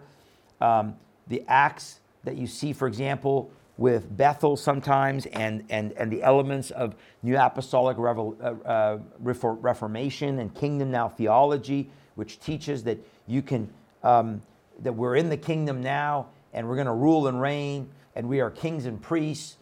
Um, 0.61 0.95
the 1.27 1.43
acts 1.47 1.99
that 2.23 2.37
you 2.37 2.47
see, 2.47 2.71
for 2.73 2.87
example, 2.87 3.51
with 3.77 4.15
Bethel 4.15 4.55
sometimes, 4.55 5.25
and, 5.27 5.65
and, 5.69 5.91
and 5.93 6.11
the 6.11 6.23
elements 6.23 6.71
of 6.71 6.95
New 7.21 7.37
Apostolic 7.37 7.97
Revel, 7.97 8.37
uh, 8.41 8.67
uh, 8.67 8.99
Reformation 9.19 10.39
and 10.39 10.53
Kingdom 10.55 10.91
Now 10.91 11.09
theology, 11.09 11.89
which 12.15 12.39
teaches 12.39 12.83
that 12.83 12.97
you 13.27 13.41
can, 13.41 13.69
um, 14.01 14.41
that 14.79 14.93
we're 14.93 15.15
in 15.15 15.29
the 15.29 15.37
kingdom 15.37 15.81
now 15.81 16.27
and 16.53 16.67
we're 16.67 16.75
going 16.75 16.87
to 16.87 16.93
rule 16.93 17.27
and 17.27 17.39
reign 17.41 17.89
and 18.15 18.27
we 18.27 18.39
are 18.39 18.49
kings 18.49 18.85
and 18.85 19.01
priests. 19.01 19.57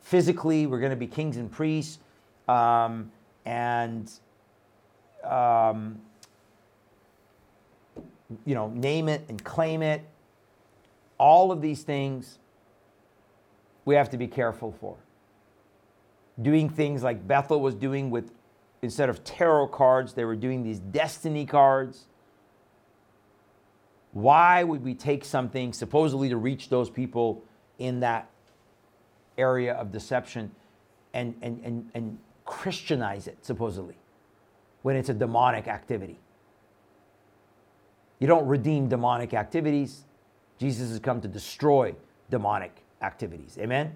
Physically, 0.00 0.66
we're 0.66 0.80
going 0.80 0.90
to 0.90 0.96
be 0.96 1.06
kings 1.06 1.36
and 1.36 1.50
priests. 1.50 1.98
Um, 2.48 3.10
and, 3.44 4.10
um, 5.24 5.98
you 8.44 8.54
know, 8.54 8.68
name 8.68 9.08
it 9.08 9.24
and 9.28 9.42
claim 9.42 9.82
it. 9.82 10.02
All 11.18 11.50
of 11.50 11.60
these 11.60 11.82
things 11.82 12.38
we 13.84 13.94
have 13.94 14.10
to 14.10 14.18
be 14.18 14.26
careful 14.26 14.74
for. 14.80 14.96
Doing 16.40 16.68
things 16.68 17.02
like 17.02 17.26
Bethel 17.26 17.60
was 17.60 17.74
doing 17.74 18.10
with, 18.10 18.32
instead 18.82 19.08
of 19.08 19.24
tarot 19.24 19.68
cards, 19.68 20.12
they 20.12 20.26
were 20.26 20.36
doing 20.36 20.62
these 20.62 20.78
destiny 20.78 21.46
cards. 21.46 22.06
Why 24.18 24.64
would 24.64 24.82
we 24.82 24.94
take 24.94 25.24
something 25.24 25.72
supposedly 25.72 26.28
to 26.28 26.36
reach 26.36 26.70
those 26.70 26.90
people 26.90 27.44
in 27.78 28.00
that 28.00 28.28
area 29.36 29.74
of 29.74 29.92
deception 29.92 30.50
and, 31.14 31.36
and, 31.40 31.60
and, 31.64 31.88
and 31.94 32.18
Christianize 32.44 33.28
it, 33.28 33.38
supposedly, 33.42 33.94
when 34.82 34.96
it's 34.96 35.08
a 35.08 35.14
demonic 35.14 35.68
activity? 35.68 36.18
You 38.18 38.26
don't 38.26 38.44
redeem 38.48 38.88
demonic 38.88 39.34
activities. 39.34 40.02
Jesus 40.58 40.90
has 40.90 40.98
come 40.98 41.20
to 41.20 41.28
destroy 41.28 41.94
demonic 42.28 42.82
activities. 43.00 43.56
Amen? 43.60 43.94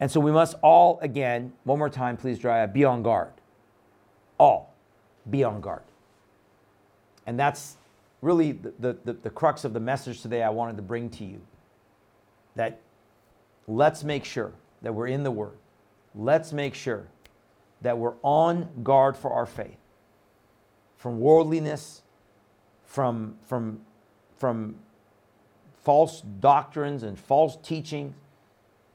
And 0.00 0.10
so 0.10 0.20
we 0.20 0.32
must 0.32 0.56
all, 0.62 0.98
again, 1.02 1.52
one 1.64 1.78
more 1.78 1.90
time, 1.90 2.16
please, 2.16 2.38
Dry 2.38 2.64
be 2.64 2.86
on 2.86 3.02
guard. 3.02 3.32
All 4.38 4.72
be 5.28 5.44
on 5.44 5.60
guard. 5.60 5.82
And 7.26 7.38
that's 7.38 7.76
really 8.20 8.52
the, 8.52 8.96
the, 9.04 9.12
the, 9.12 9.30
crux 9.30 9.64
of 9.64 9.72
the 9.72 9.80
message 9.80 10.22
today 10.22 10.42
I 10.42 10.50
wanted 10.50 10.76
to 10.76 10.82
bring 10.82 11.08
to 11.10 11.24
you. 11.24 11.40
That 12.56 12.80
let's 13.66 14.02
make 14.02 14.24
sure 14.24 14.52
that 14.82 14.94
we're 14.94 15.06
in 15.06 15.22
the 15.22 15.30
Word. 15.30 15.56
Let's 16.14 16.52
make 16.52 16.74
sure 16.74 17.06
that 17.82 17.96
we're 17.96 18.14
on 18.22 18.68
guard 18.82 19.16
for 19.16 19.32
our 19.32 19.46
faith 19.46 19.78
from 20.98 21.20
worldliness, 21.20 22.02
from, 22.84 23.36
from, 23.46 23.80
from 24.36 24.74
false 25.84 26.22
doctrines 26.40 27.04
and 27.04 27.18
false 27.18 27.56
teachings, 27.62 28.14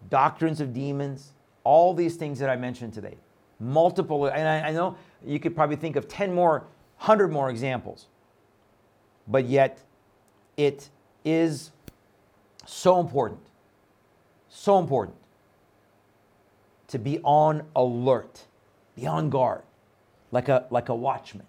doctrines 0.10 0.60
of 0.60 0.74
demons, 0.74 1.32
all 1.64 1.94
these 1.94 2.18
things 2.18 2.40
that 2.40 2.50
I 2.50 2.58
mentioned 2.58 2.94
today. 2.94 3.16
Multiple, 3.60 4.26
and 4.26 4.48
I, 4.48 4.70
I 4.70 4.72
know 4.74 4.98
you 5.26 5.40
could 5.40 5.56
probably 5.56 5.78
think 5.78 5.96
of 5.96 6.10
10 6.10 6.34
more, 6.34 6.66
100 6.98 7.32
more 7.32 7.50
examples, 7.50 8.08
but 9.28 9.46
yet 9.46 9.80
it 10.58 10.90
is 11.26 11.72
so 12.66 13.00
important, 13.00 13.40
so 14.50 14.80
important 14.80 15.18
to 16.88 17.00
be 17.00 17.20
on 17.24 17.64
alert, 17.76 18.46
be 18.96 19.08
on 19.08 19.30
guard, 19.30 19.64
like 20.32 20.50
a, 20.50 20.66
like 20.70 20.90
a 20.90 20.96
watchman. 20.96 21.46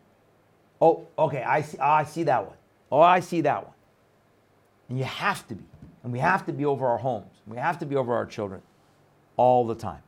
Oh, 0.80 1.06
okay, 1.18 1.42
I 1.42 1.62
see, 1.62 1.78
oh, 1.78 1.84
I 1.84 2.04
see 2.04 2.22
that 2.24 2.46
one. 2.46 2.56
Oh, 2.90 3.00
I 3.00 3.20
see 3.20 3.40
that 3.42 3.64
one. 3.64 3.74
And 4.88 4.98
you 4.98 5.04
have 5.04 5.46
to 5.48 5.54
be. 5.54 5.64
And 6.02 6.12
we 6.12 6.18
have 6.18 6.44
to 6.46 6.52
be 6.52 6.64
over 6.64 6.86
our 6.86 6.98
homes. 6.98 7.32
We 7.46 7.56
have 7.56 7.78
to 7.78 7.86
be 7.86 7.96
over 7.96 8.14
our 8.14 8.26
children 8.26 8.60
all 9.36 9.66
the 9.66 9.74
time. 9.74 10.02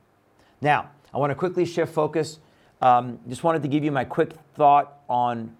Now, 0.61 0.91
I 1.13 1.19
want 1.19 1.31
to 1.31 1.35
quickly 1.35 1.65
shift 1.65 1.93
focus. 1.93 2.39
Um, 2.83 3.19
just 3.29 3.43
wanted 3.43 3.63
to 3.63 3.69
give 3.69 3.85
you 3.85 3.91
my 3.91 4.05
quick 4.05 4.33
thought 4.55 5.01
on 5.09 5.57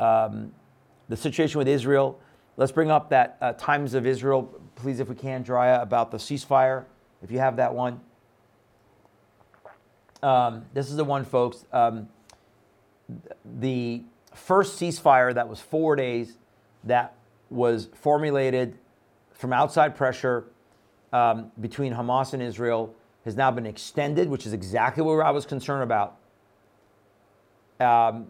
um, 0.00 0.52
the 1.08 1.16
situation 1.16 1.58
with 1.58 1.68
Israel. 1.68 2.18
Let's 2.56 2.72
bring 2.72 2.90
up 2.90 3.10
that 3.10 3.38
uh, 3.40 3.52
Times 3.52 3.94
of 3.94 4.06
Israel, 4.06 4.60
please, 4.74 5.00
if 5.00 5.08
we 5.08 5.14
can, 5.14 5.44
Drya, 5.44 5.80
about 5.82 6.10
the 6.10 6.18
ceasefire, 6.18 6.84
if 7.22 7.30
you 7.30 7.38
have 7.38 7.56
that 7.56 7.74
one. 7.74 8.00
Um, 10.22 10.64
this 10.74 10.90
is 10.90 10.96
the 10.96 11.04
one, 11.04 11.24
folks. 11.24 11.64
Um, 11.72 12.08
the 13.60 14.02
first 14.34 14.80
ceasefire 14.80 15.34
that 15.34 15.48
was 15.48 15.60
four 15.60 15.96
days 15.96 16.36
that 16.84 17.14
was 17.50 17.88
formulated 17.94 18.76
from 19.32 19.52
outside 19.52 19.96
pressure 19.96 20.44
um, 21.12 21.50
between 21.60 21.94
Hamas 21.94 22.34
and 22.34 22.42
Israel 22.42 22.94
has 23.24 23.36
now 23.36 23.50
been 23.50 23.66
extended, 23.66 24.28
which 24.28 24.46
is 24.46 24.52
exactly 24.52 25.02
what 25.02 25.24
I 25.24 25.30
was 25.30 25.46
concerned 25.46 25.82
about. 25.82 26.16
Um, 27.80 28.28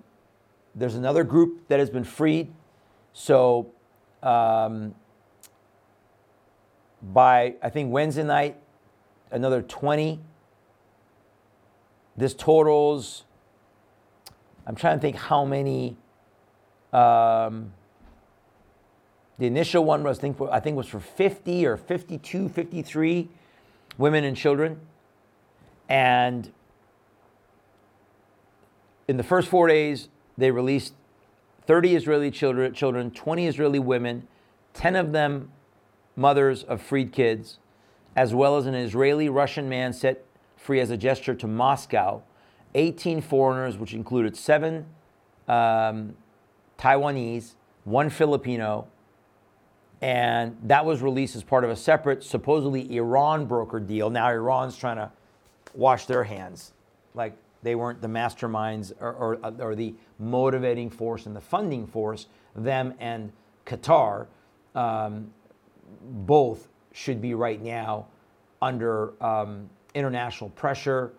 there's 0.74 0.94
another 0.94 1.24
group 1.24 1.66
that 1.68 1.78
has 1.78 1.90
been 1.90 2.04
freed. 2.04 2.52
So 3.18 3.72
um, 4.22 4.94
by, 7.02 7.56
I 7.60 7.68
think, 7.68 7.92
Wednesday 7.92 8.22
night, 8.22 8.56
another 9.32 9.60
20. 9.60 10.20
This 12.16 12.32
totals, 12.32 13.24
I'm 14.68 14.76
trying 14.76 14.98
to 14.98 15.00
think 15.02 15.16
how 15.16 15.44
many. 15.44 15.96
Um, 16.92 17.72
the 19.38 19.46
initial 19.46 19.84
one 19.84 20.04
was, 20.04 20.18
think, 20.18 20.40
I 20.40 20.60
think 20.60 20.76
was 20.76 20.86
for 20.86 21.00
50 21.00 21.66
or 21.66 21.76
52, 21.76 22.48
53 22.48 23.28
women 23.98 24.22
and 24.22 24.36
children. 24.36 24.80
And 25.88 26.52
in 29.08 29.16
the 29.16 29.24
first 29.24 29.48
four 29.48 29.66
days, 29.66 30.08
they 30.36 30.52
released 30.52 30.94
30 31.68 31.96
Israeli 31.96 32.30
children, 32.30 32.72
children 32.72 33.10
20 33.10 33.46
Israeli 33.46 33.78
women, 33.78 34.26
10 34.72 34.96
of 34.96 35.12
them 35.12 35.52
mothers 36.16 36.62
of 36.64 36.80
freed 36.80 37.12
kids, 37.12 37.58
as 38.16 38.34
well 38.34 38.56
as 38.56 38.64
an 38.64 38.74
Israeli 38.74 39.28
Russian 39.28 39.68
man 39.68 39.92
set 39.92 40.24
free 40.56 40.80
as 40.80 40.88
a 40.88 40.96
gesture 40.96 41.34
to 41.34 41.46
Moscow, 41.46 42.22
18 42.74 43.20
foreigners, 43.20 43.76
which 43.76 43.92
included 43.92 44.34
seven 44.34 44.86
um, 45.46 46.16
Taiwanese, 46.78 47.54
one 47.84 48.08
Filipino, 48.08 48.88
and 50.00 50.56
that 50.62 50.86
was 50.86 51.02
released 51.02 51.36
as 51.36 51.42
part 51.42 51.64
of 51.64 51.70
a 51.70 51.76
separate, 51.76 52.24
supposedly 52.24 52.96
Iran 52.96 53.44
broker 53.44 53.78
deal. 53.78 54.08
Now 54.08 54.30
Iran's 54.30 54.74
trying 54.74 54.96
to 54.96 55.12
wash 55.74 56.06
their 56.06 56.24
hands, 56.24 56.72
like 57.12 57.36
they 57.62 57.74
weren't 57.74 58.00
the 58.00 58.08
masterminds 58.08 58.92
or, 59.00 59.12
or, 59.12 59.52
or 59.58 59.74
the 59.74 59.94
motivating 60.18 60.90
force 60.90 61.26
and 61.26 61.34
the 61.34 61.40
funding 61.40 61.86
force. 61.86 62.26
Them 62.54 62.94
and 62.98 63.32
Qatar 63.66 64.26
um, 64.74 65.32
both 66.02 66.68
should 66.92 67.20
be 67.20 67.34
right 67.34 67.62
now 67.62 68.06
under 68.62 69.12
um, 69.22 69.68
international 69.94 70.50
pressure. 70.50 71.12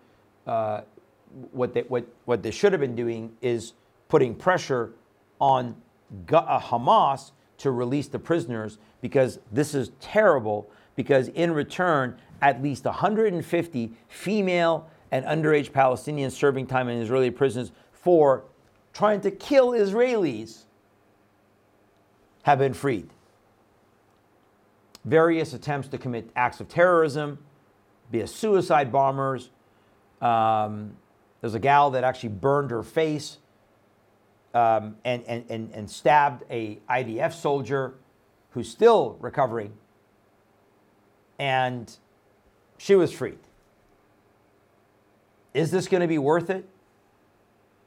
Uh, 0.46 0.82
what, 1.52 1.74
they, 1.74 1.82
what, 1.82 2.06
what 2.24 2.42
they 2.42 2.50
should 2.50 2.72
have 2.72 2.80
been 2.80 2.96
doing 2.96 3.36
is 3.40 3.74
putting 4.08 4.34
pressure 4.34 4.92
on 5.40 5.74
uh, 6.32 6.60
Hamas 6.60 7.32
to 7.58 7.70
release 7.70 8.08
the 8.08 8.18
prisoners 8.18 8.78
because 9.00 9.38
this 9.52 9.74
is 9.74 9.92
terrible. 10.00 10.70
Because 10.96 11.28
in 11.28 11.52
return, 11.52 12.16
at 12.42 12.62
least 12.62 12.84
150 12.84 13.92
female 14.08 14.90
and 15.10 15.24
underage 15.24 15.70
Palestinians 15.70 16.32
serving 16.32 16.66
time 16.66 16.88
in 16.88 17.00
Israeli 17.00 17.30
prisons 17.30 17.72
for 17.92 18.44
trying 18.92 19.20
to 19.22 19.30
kill 19.30 19.70
Israelis 19.70 20.64
have 22.42 22.58
been 22.58 22.74
freed. 22.74 23.10
Various 25.04 25.52
attempts 25.52 25.88
to 25.88 25.98
commit 25.98 26.30
acts 26.36 26.60
of 26.60 26.68
terrorism, 26.68 27.38
be 28.10 28.20
a 28.20 28.26
suicide 28.26 28.92
bombers. 28.92 29.50
Um, 30.20 30.96
there's 31.40 31.54
a 31.54 31.58
gal 31.58 31.90
that 31.92 32.04
actually 32.04 32.30
burned 32.30 32.70
her 32.70 32.82
face 32.82 33.38
um, 34.52 34.96
and, 35.04 35.22
and, 35.26 35.44
and, 35.48 35.70
and 35.72 35.90
stabbed 35.90 36.44
a 36.50 36.78
IDF 36.88 37.32
soldier 37.32 37.94
who's 38.50 38.68
still 38.68 39.16
recovering. 39.20 39.72
And 41.38 41.90
she 42.76 42.94
was 42.94 43.12
freed. 43.12 43.38
Is 45.52 45.70
this 45.70 45.88
going 45.88 46.00
to 46.00 46.06
be 46.06 46.18
worth 46.18 46.50
it? 46.50 46.68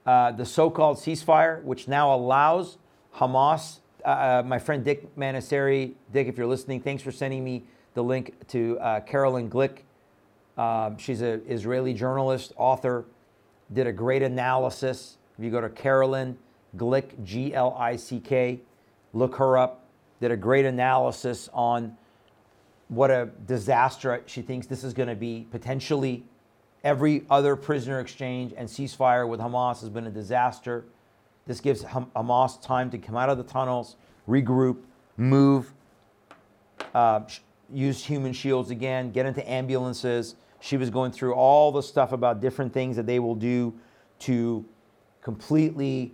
Uh, 0.05 0.31
the 0.31 0.45
so 0.45 0.69
called 0.69 0.97
ceasefire, 0.97 1.63
which 1.63 1.87
now 1.87 2.13
allows 2.13 2.77
Hamas, 3.15 3.79
uh, 4.03 4.09
uh, 4.09 4.43
my 4.45 4.59
friend 4.59 4.83
Dick 4.83 5.15
Manasseri, 5.15 5.93
Dick, 6.11 6.27
if 6.27 6.37
you're 6.37 6.47
listening, 6.47 6.81
thanks 6.81 7.01
for 7.01 7.11
sending 7.11 7.43
me 7.43 7.63
the 7.93 8.03
link 8.03 8.33
to 8.49 8.77
uh, 8.79 8.99
Caroline 9.01 9.49
Glick. 9.49 9.79
Um, 10.57 10.97
she's 10.97 11.21
an 11.21 11.41
Israeli 11.47 11.93
journalist, 11.93 12.51
author, 12.57 13.05
did 13.71 13.87
a 13.87 13.93
great 13.93 14.23
analysis. 14.23 15.17
If 15.37 15.45
you 15.45 15.49
go 15.49 15.61
to 15.61 15.69
Carolyn 15.69 16.37
Glick, 16.75 17.23
G 17.23 17.53
L 17.53 17.75
I 17.79 17.95
C 17.95 18.19
K, 18.19 18.59
look 19.13 19.35
her 19.37 19.57
up, 19.57 19.85
did 20.19 20.31
a 20.31 20.37
great 20.37 20.65
analysis 20.65 21.49
on 21.53 21.95
what 22.89 23.09
a 23.09 23.29
disaster 23.47 24.21
she 24.25 24.41
thinks 24.41 24.67
this 24.67 24.83
is 24.83 24.93
going 24.93 25.09
to 25.09 25.15
be 25.15 25.47
potentially 25.49 26.23
Every 26.83 27.25
other 27.29 27.55
prisoner 27.55 27.99
exchange 27.99 28.53
and 28.57 28.67
ceasefire 28.67 29.27
with 29.27 29.39
Hamas 29.39 29.79
has 29.79 29.89
been 29.89 30.05
a 30.05 30.11
disaster. 30.11 30.85
This 31.45 31.61
gives 31.61 31.83
Hamas 31.83 32.61
time 32.61 32.89
to 32.91 32.97
come 32.97 33.15
out 33.15 33.29
of 33.29 33.37
the 33.37 33.43
tunnels, 33.43 33.95
regroup, 34.27 34.77
move, 35.15 35.73
uh, 36.93 37.21
use 37.71 38.03
human 38.03 38.33
shields 38.33 38.69
again, 38.69 39.11
get 39.11 39.25
into 39.25 39.49
ambulances. 39.49 40.35
She 40.59 40.77
was 40.77 40.89
going 40.89 41.11
through 41.11 41.33
all 41.33 41.71
the 41.71 41.83
stuff 41.83 42.11
about 42.11 42.41
different 42.41 42.73
things 42.73 42.95
that 42.97 43.05
they 43.05 43.19
will 43.19 43.35
do 43.35 43.73
to 44.19 44.65
completely 45.21 46.13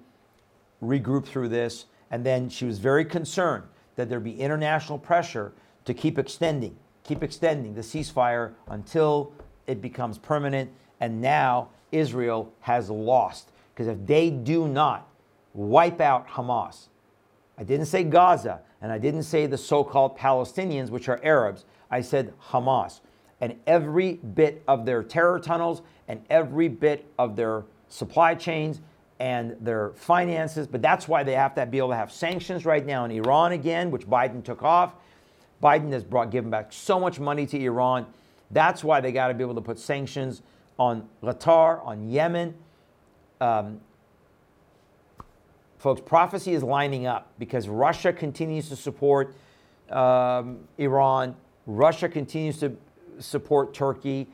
regroup 0.83 1.25
through 1.25 1.49
this. 1.49 1.85
And 2.11 2.25
then 2.25 2.49
she 2.49 2.65
was 2.65 2.79
very 2.79 3.05
concerned 3.05 3.63
that 3.95 4.09
there'd 4.09 4.23
be 4.23 4.39
international 4.39 4.97
pressure 4.97 5.51
to 5.85 5.93
keep 5.93 6.17
extending, 6.17 6.77
keep 7.03 7.23
extending 7.23 7.73
the 7.73 7.81
ceasefire 7.81 8.53
until 8.67 9.33
it 9.69 9.81
becomes 9.81 10.17
permanent. 10.17 10.71
And 10.99 11.21
now 11.21 11.69
Israel 11.91 12.51
has 12.61 12.89
lost. 12.89 13.51
Because 13.73 13.87
if 13.87 14.05
they 14.05 14.29
do 14.29 14.67
not 14.67 15.07
wipe 15.53 16.01
out 16.01 16.27
Hamas, 16.27 16.87
I 17.57 17.63
didn't 17.63 17.85
say 17.85 18.03
Gaza, 18.03 18.61
and 18.81 18.91
I 18.91 18.97
didn't 18.97 19.23
say 19.23 19.45
the 19.45 19.57
so 19.57 19.83
called 19.83 20.17
Palestinians, 20.17 20.89
which 20.89 21.07
are 21.07 21.23
Arabs. 21.23 21.65
I 21.91 22.01
said 22.01 22.33
Hamas. 22.49 23.01
And 23.41 23.55
every 23.67 24.13
bit 24.13 24.63
of 24.67 24.85
their 24.85 25.03
terror 25.03 25.39
tunnels 25.39 25.81
and 26.07 26.21
every 26.29 26.67
bit 26.67 27.05
of 27.17 27.35
their 27.35 27.63
supply 27.87 28.35
chains 28.35 28.81
and 29.19 29.55
their 29.61 29.91
finances. 29.91 30.67
But 30.67 30.81
that's 30.81 31.07
why 31.07 31.23
they 31.23 31.33
have 31.33 31.55
to 31.55 31.65
be 31.65 31.77
able 31.77 31.89
to 31.89 31.95
have 31.95 32.11
sanctions 32.11 32.65
right 32.65 32.85
now 32.85 33.05
in 33.05 33.11
Iran 33.11 33.51
again, 33.51 33.91
which 33.91 34.07
Biden 34.07 34.43
took 34.43 34.63
off. 34.63 34.93
Biden 35.61 35.91
has 35.91 36.03
brought 36.03 36.31
given 36.31 36.49
back 36.49 36.71
so 36.71 36.99
much 36.99 37.19
money 37.19 37.45
to 37.45 37.59
Iran. 37.61 38.05
That's 38.51 38.83
why 38.83 39.01
they 39.01 39.11
got 39.11 39.27
to 39.27 39.33
be 39.33 39.43
able 39.43 39.55
to 39.55 39.61
put 39.61 39.79
sanctions 39.79 40.41
on 40.77 41.07
Qatar, 41.21 41.85
on 41.85 42.09
Yemen. 42.09 42.55
Um, 43.41 43.81
folks, 45.77 46.01
prophecy 46.01 46.53
is 46.53 46.63
lining 46.63 47.05
up 47.05 47.31
because 47.37 47.67
Russia 47.67 48.11
continues 48.11 48.69
to 48.69 48.75
support 48.75 49.35
um, 49.89 50.59
Iran. 50.77 51.35
Russia 51.65 52.09
continues 52.09 52.59
to 52.59 52.75
support 53.19 53.73
Turkey. 53.73 54.27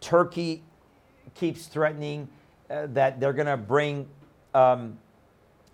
Turkey 0.00 0.62
keeps 1.34 1.66
threatening 1.66 2.28
uh, 2.70 2.86
that 2.90 3.20
they're 3.20 3.32
going 3.32 3.46
to 3.46 3.56
bring, 3.56 4.08
um, 4.54 4.98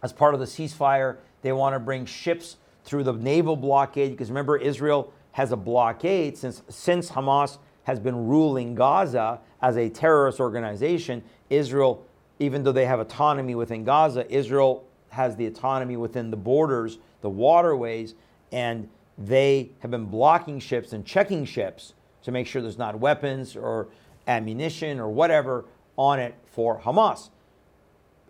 as 0.03 0.13
part 0.13 0.35
of 0.35 0.41
the 0.41 0.47
ceasefire, 0.47 1.17
they 1.43 1.53
want 1.53 1.75
to 1.75 1.81
bring 1.81 2.07
ships 2.07 2.57
through 2.85 3.05
the 3.05 3.13
naval 3.13 3.57
blockade. 3.57 4.13
Because 4.13 4.29
remember, 4.29 4.57
Israel 4.57 5.13
has 5.33 5.53
a 5.53 5.57
blockade 5.57 6.37
since 6.37 6.63
since 6.69 7.11
Hamas 7.11 7.59
has 7.91 7.99
been 7.99 8.29
ruling 8.29 8.77
Gaza 8.77 9.41
as 9.61 9.77
a 9.77 9.89
terrorist 9.89 10.39
organization. 10.39 11.25
Israel, 11.51 12.07
even 12.39 12.63
though 12.63 12.71
they 12.71 12.87
have 12.87 13.01
autonomy 13.01 13.57
within 13.57 13.83
Gaza, 13.83 14.31
Israel 14.33 14.85
has 15.09 15.35
the 15.35 15.47
autonomy 15.47 15.97
within 15.97 16.31
the 16.31 16.37
borders, 16.37 16.99
the 17.21 17.29
waterways, 17.29 18.15
and 18.53 18.89
they 19.19 19.71
have 19.81 19.91
been 19.91 20.07
blocking 20.07 20.61
ships 20.61 20.93
and 20.93 21.05
checking 21.05 21.45
ships 21.45 21.95
to 22.23 22.31
make 22.31 22.47
sure 22.47 22.63
there's 22.63 22.79
not 22.79 22.97
weapons 23.01 23.57
or 23.57 23.89
ammunition 24.29 25.01
or 25.01 25.09
whatever 25.09 25.65
on 25.97 26.21
it 26.21 26.37
for 26.53 26.79
Hamas. 26.79 27.31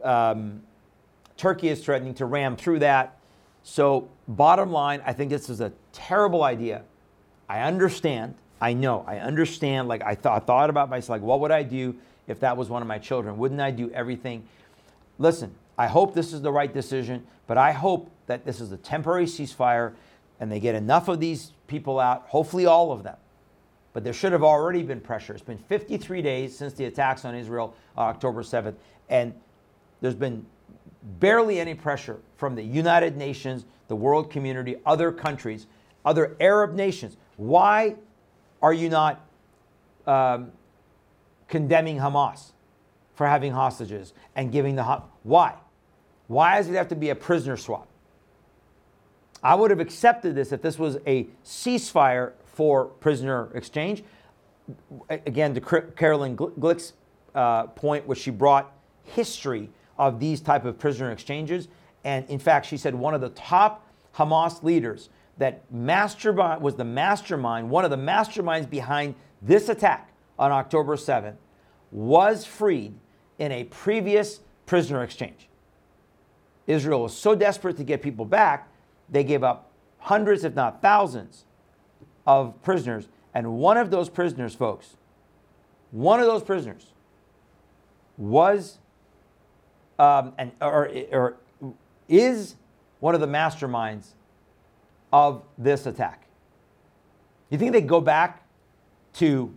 Um, 0.03 0.63
Turkey 1.37 1.69
is 1.69 1.85
threatening 1.85 2.15
to 2.15 2.25
ram 2.25 2.57
through 2.57 2.79
that. 2.79 3.19
So, 3.63 4.09
bottom 4.27 4.73
line, 4.73 5.03
I 5.05 5.13
think 5.13 5.29
this 5.29 5.51
is 5.51 5.61
a 5.61 5.71
terrible 5.93 6.45
idea. 6.45 6.83
I 7.47 7.61
understand 7.61 8.37
I 8.61 8.73
know, 8.73 9.05
I 9.07 9.19
understand. 9.19 9.89
Like 9.89 10.03
I, 10.03 10.15
th- 10.15 10.27
I 10.27 10.39
thought 10.39 10.71
about 10.71 10.91
myself, 10.91 11.11
like 11.11 11.23
what 11.23 11.41
would 11.41 11.51
I 11.51 11.63
do 11.63 11.97
if 12.27 12.41
that 12.41 12.57
was 12.57 12.69
one 12.69 12.83
of 12.83 12.89
my 12.89 12.99
children? 12.99 13.39
Wouldn't 13.39 13.61
I 13.61 13.71
do 13.71 13.91
everything? 13.93 14.47
Listen, 15.19 15.55
I 15.79 15.87
hope 15.87 16.15
this 16.15 16.33
is 16.33 16.43
the 16.43 16.53
right 16.53 16.73
decision, 16.73 17.27
but 17.47 17.57
I 17.57 17.73
hope 17.73 18.11
that 18.27 18.45
this 18.45 18.61
is 18.61 18.73
a 18.73 18.77
temporary 18.77 19.27
ceasefire 19.27 19.95
and 20.39 20.51
they 20.51 20.61
get 20.61 20.75
enough 20.75 21.09
of 21.09 21.21
these 21.21 21.53
people 21.67 21.99
out, 22.01 22.25
hopefully 22.29 22.67
all 22.67 22.93
of 22.93 23.03
them. 23.03 23.17
But 23.93 24.05
there 24.05 24.13
should 24.13 24.33
have 24.33 24.45
already 24.45 24.83
been 24.83 25.01
pressure. 25.01 25.35
It's 25.35 25.43
been 25.43 25.59
53 25.59 26.23
days 26.23 26.57
since 26.57 26.73
the 26.75 26.85
attacks 26.85 27.25
on 27.25 27.35
Israel 27.35 27.75
on 27.97 28.09
October 28.09 28.43
7th, 28.43 28.75
and 29.09 29.35
there's 30.01 30.15
been 30.15 30.47
barely 31.19 31.61
any 31.61 31.75
pressure 31.75 32.19
from 32.37 32.55
the 32.55 32.63
United 32.63 33.17
Nations, 33.17 33.65
the 33.89 33.97
world 33.97 34.31
community, 34.31 34.77
other 34.87 35.11
countries, 35.11 35.67
other 36.05 36.37
Arab 36.41 36.75
nations. 36.75 37.17
Why 37.37 37.97
are 38.63 38.73
you 38.73 38.89
not 38.89 39.21
um, 40.07 40.53
condemning 41.49 41.99
Hamas 41.99 42.53
for 43.15 43.27
having 43.27 43.53
hostages 43.53 44.15
and 44.37 44.51
giving 44.53 44.77
the 44.77 44.83
ho- 44.83 45.05
why? 45.23 45.55
Why 46.27 46.59
does 46.59 46.69
it 46.69 46.75
have 46.75 46.89
to 46.89 46.97
be 46.97 47.11
a 47.11 47.15
prisoner 47.15 47.57
swap? 47.57 47.89
I 49.43 49.55
would 49.55 49.71
have 49.71 49.81
accepted 49.81 50.35
this 50.35 50.53
if 50.53 50.63
this 50.63 50.79
was 50.79 50.99
a 51.07 51.27
ceasefire 51.45 52.33
for 52.45 52.87
prisoner 52.87 53.51
exchange. 53.55 54.05
Again, 55.09 55.55
to 55.55 55.61
Carolyn 55.61 56.37
Glick's 56.37 56.93
uh, 57.35 57.65
point, 57.69 58.07
which 58.07 58.19
she 58.19 58.31
brought 58.31 58.73
history 59.03 59.71
of 59.99 60.21
these 60.21 60.41
type 60.41 60.65
of 60.65 60.79
prisoner 60.79 61.11
exchanges, 61.11 61.69
and 62.05 62.29
in 62.29 62.39
fact, 62.39 62.67
she 62.67 62.77
said 62.77 62.95
one 62.95 63.15
of 63.15 63.21
the 63.21 63.31
top 63.31 63.87
Hamas 64.15 64.63
leaders 64.63 65.09
that 65.39 65.63
mastermind 65.71 66.63
was 66.63 66.75
the 66.75 66.85
mastermind, 66.85 67.71
one 67.71 67.85
of 67.85 67.91
the 67.91 67.97
masterminds 67.97 68.69
behind 68.69 69.15
this 69.43 69.69
attack 69.69 70.13
on 70.39 70.53
October 70.53 70.97
7th, 70.97 71.37
was 71.91 72.45
freed 72.45 72.95
in 73.39 73.51
a 73.53 73.65
previous 73.65 74.41
prisoner 74.67 75.03
exchange. 75.03 75.49
Israel 76.67 77.03
was 77.03 77.17
so 77.17 77.35
desperate 77.35 77.77
to 77.79 77.85
get 77.85 78.03
people 78.03 78.25
back, 78.25 78.69
they 79.09 79.25
gave 79.25 79.43
up 79.43 79.71
hundreds, 79.99 80.45
if 80.45 80.55
not 80.55 80.81
thousands, 80.81 81.45
of 82.27 82.61
prisoners. 82.63 83.09
And 83.35 83.55
one 83.55 83.77
of 83.77 83.91
those 83.91 84.09
prisoners, 84.09 84.55
folks, 84.55 84.97
one 85.91 86.21
of 86.21 86.27
those 86.27 86.43
prisoners 86.43 86.93
was 88.17 88.79
um, 90.01 90.33
and, 90.39 90.53
or, 90.63 90.91
or 91.13 91.37
is 92.09 92.57
one 93.01 93.15
of 93.15 93.21
the 93.21 93.27
masterminds 93.27 94.15
of 95.13 95.43
this 95.59 95.87
attack? 95.87 96.27
You 97.51 97.59
think 97.59 97.73
they 97.73 97.81
go 97.81 98.01
back 98.01 98.45
to, 99.15 99.53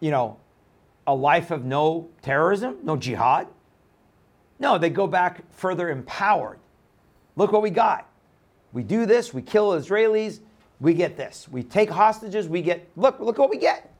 you 0.00 0.10
know, 0.10 0.38
a 1.06 1.14
life 1.14 1.50
of 1.50 1.64
no 1.64 2.08
terrorism, 2.22 2.78
no 2.82 2.96
jihad? 2.96 3.46
No, 4.58 4.78
they 4.78 4.90
go 4.90 5.06
back 5.06 5.42
further 5.52 5.90
empowered. 5.90 6.58
Look 7.36 7.52
what 7.52 7.62
we 7.62 7.70
got. 7.70 8.08
We 8.72 8.82
do 8.82 9.06
this, 9.06 9.34
we 9.34 9.42
kill 9.42 9.70
Israelis, 9.70 10.40
we 10.80 10.94
get 10.94 11.16
this. 11.16 11.46
We 11.50 11.62
take 11.62 11.90
hostages, 11.90 12.48
we 12.48 12.62
get, 12.62 12.88
look, 12.96 13.20
look 13.20 13.38
what 13.38 13.50
we 13.50 13.58
get. 13.58 13.92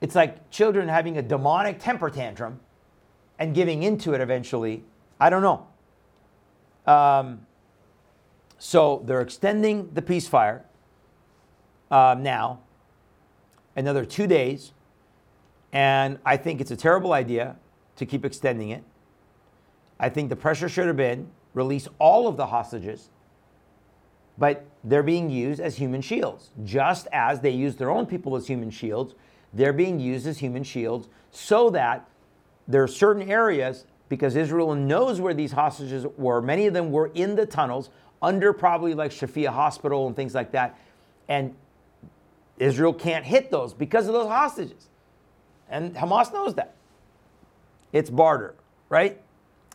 It's 0.00 0.14
like 0.14 0.50
children 0.50 0.88
having 0.88 1.16
a 1.16 1.22
demonic 1.22 1.78
temper 1.78 2.10
tantrum 2.10 2.60
and 3.38 3.54
giving 3.54 3.82
into 3.82 4.12
it 4.12 4.20
eventually. 4.20 4.84
I 5.18 5.30
don't 5.30 5.42
know. 5.42 5.66
Um, 6.86 7.46
so 8.58 9.02
they're 9.06 9.20
extending 9.20 9.90
the 9.92 10.02
peace 10.02 10.28
fire 10.28 10.64
uh, 11.90 12.16
now, 12.18 12.60
another 13.76 14.04
two 14.04 14.26
days. 14.26 14.72
And 15.72 16.18
I 16.24 16.36
think 16.36 16.60
it's 16.60 16.70
a 16.70 16.76
terrible 16.76 17.12
idea 17.12 17.56
to 17.96 18.06
keep 18.06 18.24
extending 18.24 18.70
it. 18.70 18.82
I 19.98 20.08
think 20.08 20.28
the 20.28 20.36
pressure 20.36 20.68
should 20.68 20.86
have 20.86 20.96
been 20.96 21.28
release 21.52 21.88
all 21.98 22.26
of 22.26 22.36
the 22.36 22.46
hostages 22.46 23.10
but 24.36 24.64
they're 24.82 25.02
being 25.02 25.30
used 25.30 25.60
as 25.60 25.76
human 25.76 26.00
shields. 26.00 26.50
Just 26.64 27.06
as 27.12 27.40
they 27.40 27.50
use 27.50 27.76
their 27.76 27.90
own 27.90 28.06
people 28.06 28.36
as 28.36 28.46
human 28.46 28.70
shields, 28.70 29.14
they're 29.52 29.72
being 29.72 30.00
used 30.00 30.26
as 30.26 30.38
human 30.38 30.64
shields 30.64 31.08
so 31.30 31.70
that 31.70 32.08
there 32.66 32.82
are 32.82 32.88
certain 32.88 33.30
areas, 33.30 33.84
because 34.14 34.36
Israel 34.36 34.76
knows 34.76 35.20
where 35.20 35.34
these 35.34 35.50
hostages 35.50 36.06
were, 36.16 36.40
many 36.40 36.66
of 36.66 36.74
them 36.74 36.92
were 36.92 37.10
in 37.14 37.34
the 37.34 37.44
tunnels 37.44 37.90
under 38.22 38.52
probably 38.52 38.94
like 38.94 39.10
Shafia 39.10 39.48
Hospital 39.48 40.06
and 40.06 40.14
things 40.14 40.36
like 40.36 40.52
that. 40.52 40.78
And 41.28 41.52
Israel 42.58 42.92
can't 42.92 43.24
hit 43.24 43.50
those 43.50 43.74
because 43.74 44.06
of 44.06 44.12
those 44.12 44.28
hostages. 44.28 44.88
And 45.68 45.96
Hamas 45.96 46.32
knows 46.32 46.54
that. 46.54 46.74
It's 47.92 48.08
barter, 48.08 48.54
right? 48.88 49.20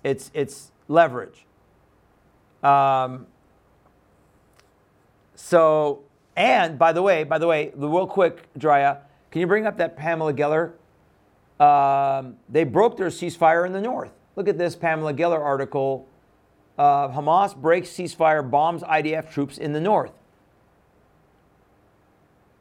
It's, 0.05 0.31
it's 0.33 0.71
leverage. 0.87 1.45
Um, 2.63 3.27
so, 5.35 6.03
and 6.37 6.79
by 6.79 6.93
the 6.93 7.01
way, 7.01 7.25
by 7.25 7.39
the 7.39 7.47
way, 7.47 7.73
real 7.75 8.07
quick, 8.07 8.47
Drya, 8.57 8.99
can 9.31 9.41
you 9.41 9.47
bring 9.47 9.67
up 9.67 9.77
that 9.77 9.97
Pamela 9.97 10.33
Geller? 10.33 10.71
Um, 11.59 12.37
they 12.47 12.63
broke 12.63 12.95
their 12.95 13.09
ceasefire 13.09 13.65
in 13.65 13.73
the 13.73 13.81
north. 13.81 14.13
Look 14.39 14.47
at 14.47 14.57
this 14.57 14.73
Pamela 14.73 15.13
Geller 15.13 15.41
article. 15.41 16.07
Uh, 16.77 17.09
Hamas 17.09 17.53
breaks 17.53 17.89
ceasefire, 17.89 18.49
bombs 18.49 18.83
IDF 18.83 19.29
troops 19.29 19.57
in 19.57 19.73
the 19.73 19.81
north. 19.81 20.13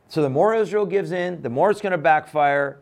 So 0.09 0.21
the 0.21 0.29
more 0.29 0.57
Israel 0.57 0.87
gives 0.87 1.13
in, 1.13 1.41
the 1.41 1.49
more 1.49 1.71
it's 1.71 1.81
going 1.81 1.93
to 1.93 1.99
backfire. 1.99 2.81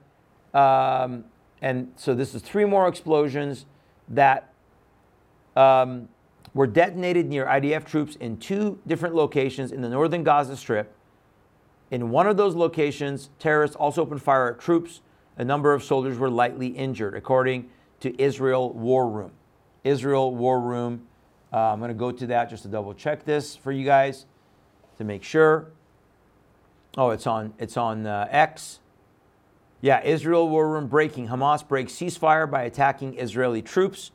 Um, 0.54 1.26
and 1.60 1.92
so 1.96 2.14
this 2.14 2.34
is 2.34 2.40
three 2.40 2.64
more 2.64 2.88
explosions 2.88 3.66
that 4.08 4.54
um, 5.56 6.08
were 6.54 6.66
detonated 6.66 7.28
near 7.28 7.44
IDF 7.44 7.84
troops 7.84 8.16
in 8.16 8.38
two 8.38 8.78
different 8.86 9.14
locations 9.14 9.72
in 9.72 9.82
the 9.82 9.90
northern 9.90 10.24
Gaza 10.24 10.56
Strip. 10.56 10.90
In 11.90 12.08
one 12.08 12.26
of 12.26 12.38
those 12.38 12.54
locations, 12.54 13.28
terrorists 13.38 13.76
also 13.76 14.00
opened 14.00 14.22
fire 14.22 14.54
at 14.54 14.58
troops. 14.58 15.02
A 15.36 15.44
number 15.44 15.74
of 15.74 15.84
soldiers 15.84 16.16
were 16.16 16.30
lightly 16.30 16.68
injured, 16.68 17.14
according 17.14 17.68
to 18.00 18.20
Israel 18.20 18.72
War 18.72 19.08
Room. 19.08 19.32
Israel 19.84 20.34
War 20.34 20.60
Room. 20.60 21.06
Uh, 21.52 21.72
I'm 21.72 21.78
going 21.78 21.88
to 21.88 21.94
go 21.94 22.12
to 22.12 22.26
that 22.28 22.50
just 22.50 22.62
to 22.64 22.68
double 22.68 22.92
check 22.94 23.24
this 23.24 23.56
for 23.56 23.72
you 23.72 23.84
guys 23.84 24.26
to 24.98 25.04
make 25.04 25.22
sure. 25.22 25.68
Oh, 26.96 27.10
it's 27.10 27.26
on 27.26 27.52
it's 27.58 27.76
on 27.76 28.06
uh, 28.06 28.26
X. 28.30 28.80
Yeah, 29.80 30.02
Israel 30.02 30.48
War 30.48 30.68
Room 30.68 30.88
breaking. 30.88 31.28
Hamas 31.28 31.66
breaks 31.66 31.92
ceasefire 31.92 32.50
by 32.50 32.62
attacking 32.62 33.18
Israeli 33.18 33.62
troops. 33.62 34.10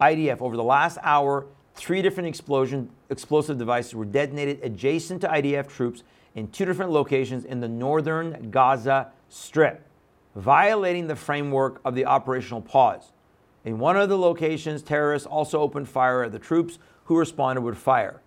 IDF 0.00 0.40
over 0.40 0.56
the 0.56 0.64
last 0.64 0.98
hour, 1.02 1.46
three 1.74 2.02
different 2.02 2.28
explosion 2.28 2.90
explosive 3.10 3.58
devices 3.58 3.94
were 3.94 4.04
detonated 4.04 4.60
adjacent 4.62 5.20
to 5.20 5.28
IDF 5.28 5.68
troops 5.68 6.02
in 6.34 6.48
two 6.48 6.64
different 6.64 6.90
locations 6.90 7.44
in 7.44 7.60
the 7.60 7.68
northern 7.68 8.50
Gaza 8.50 9.12
Strip, 9.28 9.86
violating 10.34 11.06
the 11.06 11.16
framework 11.16 11.80
of 11.84 11.94
the 11.94 12.06
operational 12.06 12.60
pause. 12.60 13.12
In 13.64 13.78
one 13.78 13.96
of 13.96 14.08
the 14.08 14.18
locations, 14.18 14.82
terrorists 14.82 15.26
also 15.26 15.60
opened 15.60 15.88
fire 15.88 16.24
at 16.24 16.32
the 16.32 16.38
troops 16.38 16.78
who 17.04 17.18
responded 17.18 17.62
with 17.62 17.78
fire. 17.78 18.20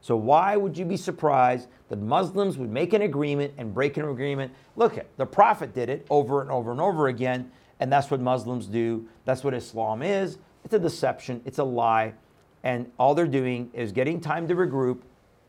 So 0.00 0.16
why 0.16 0.56
would 0.56 0.76
you 0.76 0.84
be 0.84 0.96
surprised 0.96 1.68
that 1.88 1.96
Muslims 1.96 2.58
would 2.58 2.70
make 2.70 2.92
an 2.92 3.02
agreement 3.02 3.54
and 3.58 3.74
break 3.74 3.96
an 3.96 4.08
agreement? 4.08 4.52
Look 4.76 4.98
at 4.98 5.06
the 5.16 5.26
Prophet 5.26 5.74
did 5.74 5.88
it 5.88 6.06
over 6.10 6.40
and 6.40 6.50
over 6.50 6.70
and 6.70 6.80
over 6.80 7.08
again, 7.08 7.50
and 7.80 7.92
that's 7.92 8.10
what 8.10 8.20
Muslims 8.20 8.66
do. 8.66 9.08
That's 9.24 9.42
what 9.42 9.54
Islam 9.54 10.02
is. 10.02 10.38
It's 10.64 10.74
a 10.74 10.78
deception, 10.78 11.42
it's 11.44 11.58
a 11.58 11.64
lie, 11.64 12.14
and 12.62 12.90
all 12.98 13.14
they're 13.14 13.26
doing 13.26 13.70
is 13.72 13.92
getting 13.92 14.20
time 14.20 14.46
to 14.48 14.54
regroup 14.54 15.00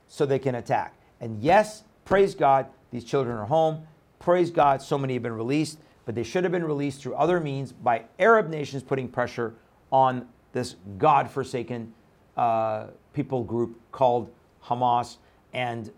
so 0.07 0.25
they 0.25 0.39
can 0.39 0.55
attack. 0.55 0.95
And 1.19 1.41
yes, 1.41 1.83
praise 2.05 2.35
God, 2.35 2.67
these 2.91 3.03
children 3.03 3.37
are 3.37 3.45
home. 3.45 3.85
Praise 4.19 4.49
God, 4.49 4.81
so 4.81 4.97
many 4.97 5.13
have 5.13 5.23
been 5.23 5.33
released, 5.33 5.79
but 6.07 6.15
they 6.15 6.23
should 6.23 6.45
have 6.45 6.53
been 6.53 6.63
released 6.63 7.01
through 7.01 7.13
other 7.15 7.37
means 7.41 7.73
by 7.73 8.05
Arab 8.17 8.49
nations 8.49 8.81
putting 8.81 9.09
pressure 9.09 9.53
on 9.91 10.25
this 10.53 10.77
God-forsaken 10.97 11.93
uh, 12.37 12.87
people 13.11 13.43
group 13.43 13.77
called 13.91 14.31
Hamas, 14.63 15.17
and 15.53 15.91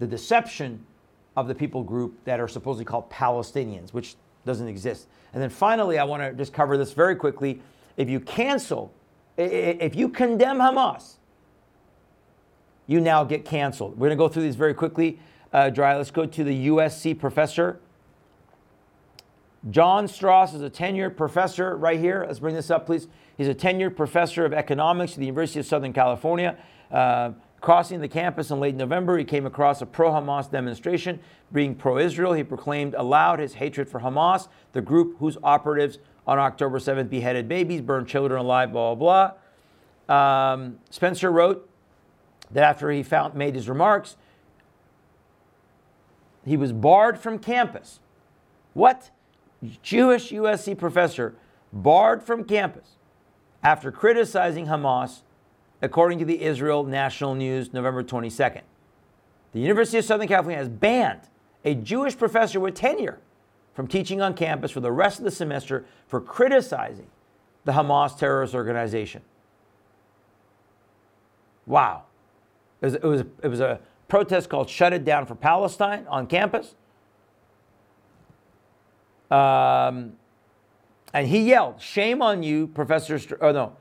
the 0.00 0.06
deception 0.06 0.84
of 1.36 1.46
the 1.46 1.54
people 1.54 1.84
group 1.84 2.18
that 2.24 2.40
are 2.40 2.48
supposedly 2.48 2.84
called 2.84 3.08
Palestinians, 3.08 3.92
which 3.92 4.16
doesn't 4.44 4.66
exist. 4.66 5.06
And 5.32 5.40
then 5.40 5.48
finally, 5.48 5.96
I 5.96 6.04
want 6.04 6.24
to 6.24 6.32
just 6.32 6.52
cover 6.52 6.76
this 6.76 6.92
very 6.92 7.14
quickly. 7.14 7.62
If 7.96 8.10
you 8.10 8.18
cancel, 8.18 8.92
if 9.36 9.94
you 9.94 10.08
condemn 10.08 10.58
Hamas, 10.58 11.18
you 12.88 13.00
now 13.00 13.22
get 13.22 13.44
canceled. 13.44 13.92
We're 13.92 14.08
going 14.08 14.18
to 14.18 14.24
go 14.24 14.28
through 14.28 14.42
these 14.42 14.56
very 14.56 14.74
quickly. 14.74 15.20
Uh, 15.52 15.70
dry. 15.70 15.96
Let's 15.96 16.10
go 16.10 16.26
to 16.26 16.44
the 16.44 16.66
USC 16.66 17.16
professor. 17.16 17.78
John 19.70 20.08
Strauss 20.08 20.54
is 20.54 20.62
a 20.62 20.70
tenured 20.70 21.16
professor 21.16 21.76
right 21.76 21.98
here. 21.98 22.24
Let's 22.26 22.40
bring 22.40 22.54
this 22.54 22.70
up, 22.70 22.86
please. 22.86 23.06
He's 23.36 23.48
a 23.48 23.54
tenured 23.54 23.96
professor 23.96 24.44
of 24.44 24.52
economics 24.52 25.12
at 25.12 25.18
the 25.18 25.26
University 25.26 25.60
of 25.60 25.66
Southern 25.66 25.92
California. 25.92 26.56
Uh, 26.90 27.32
Crossing 27.62 28.00
the 28.00 28.08
campus 28.08 28.50
in 28.50 28.58
late 28.58 28.74
November, 28.74 29.16
he 29.16 29.24
came 29.24 29.46
across 29.46 29.80
a 29.82 29.86
pro 29.86 30.10
Hamas 30.10 30.50
demonstration. 30.50 31.20
Being 31.52 31.76
pro 31.76 31.96
Israel, 31.96 32.32
he 32.32 32.42
proclaimed 32.42 32.94
aloud 32.94 33.38
his 33.38 33.54
hatred 33.54 33.88
for 33.88 34.00
Hamas, 34.00 34.48
the 34.72 34.80
group 34.80 35.16
whose 35.20 35.38
operatives 35.44 36.00
on 36.26 36.40
October 36.40 36.80
7th 36.80 37.08
beheaded 37.08 37.46
babies, 37.46 37.80
burned 37.80 38.08
children 38.08 38.40
alive, 38.40 38.72
blah, 38.72 38.96
blah, 38.96 39.32
blah. 40.08 40.52
Um, 40.52 40.80
Spencer 40.90 41.30
wrote 41.30 41.70
that 42.50 42.64
after 42.64 42.90
he 42.90 43.04
found, 43.04 43.34
made 43.34 43.54
his 43.54 43.68
remarks, 43.68 44.16
he 46.44 46.56
was 46.56 46.72
barred 46.72 47.16
from 47.16 47.38
campus. 47.38 48.00
What? 48.74 49.12
Jewish 49.82 50.30
USC 50.30 50.76
professor 50.76 51.34
barred 51.72 52.22
from 52.22 52.44
campus 52.44 52.96
after 53.62 53.92
criticizing 53.92 54.66
Hamas 54.66 55.22
according 55.80 56.18
to 56.20 56.24
the 56.24 56.42
Israel 56.42 56.84
National 56.84 57.34
News, 57.34 57.72
November 57.72 58.04
22nd. 58.04 58.62
The 59.52 59.60
University 59.60 59.98
of 59.98 60.04
Southern 60.04 60.28
California 60.28 60.58
has 60.58 60.68
banned 60.68 61.22
a 61.64 61.74
Jewish 61.74 62.16
professor 62.16 62.60
with 62.60 62.74
tenure 62.74 63.18
from 63.74 63.86
teaching 63.86 64.20
on 64.20 64.34
campus 64.34 64.70
for 64.70 64.80
the 64.80 64.92
rest 64.92 65.18
of 65.18 65.24
the 65.24 65.30
semester 65.30 65.84
for 66.06 66.20
criticizing 66.20 67.06
the 67.64 67.72
Hamas 67.72 68.16
terrorist 68.16 68.54
organization. 68.54 69.22
Wow. 71.66 72.04
It 72.80 72.86
was, 72.86 72.94
it 72.94 73.04
was, 73.04 73.20
it 73.42 73.48
was 73.48 73.60
a 73.60 73.80
protest 74.08 74.48
called 74.48 74.68
Shut 74.68 74.92
It 74.92 75.04
Down 75.04 75.26
for 75.26 75.34
Palestine 75.34 76.06
on 76.08 76.26
campus. 76.26 76.74
Um, 79.32 80.12
and 81.14 81.26
he 81.26 81.40
yelled, 81.40 81.80
Shame 81.80 82.20
on 82.20 82.42
you, 82.42 82.66
Professor, 82.66 83.18
St- 83.18 83.40
oh 83.40 83.52
no, 83.52 83.76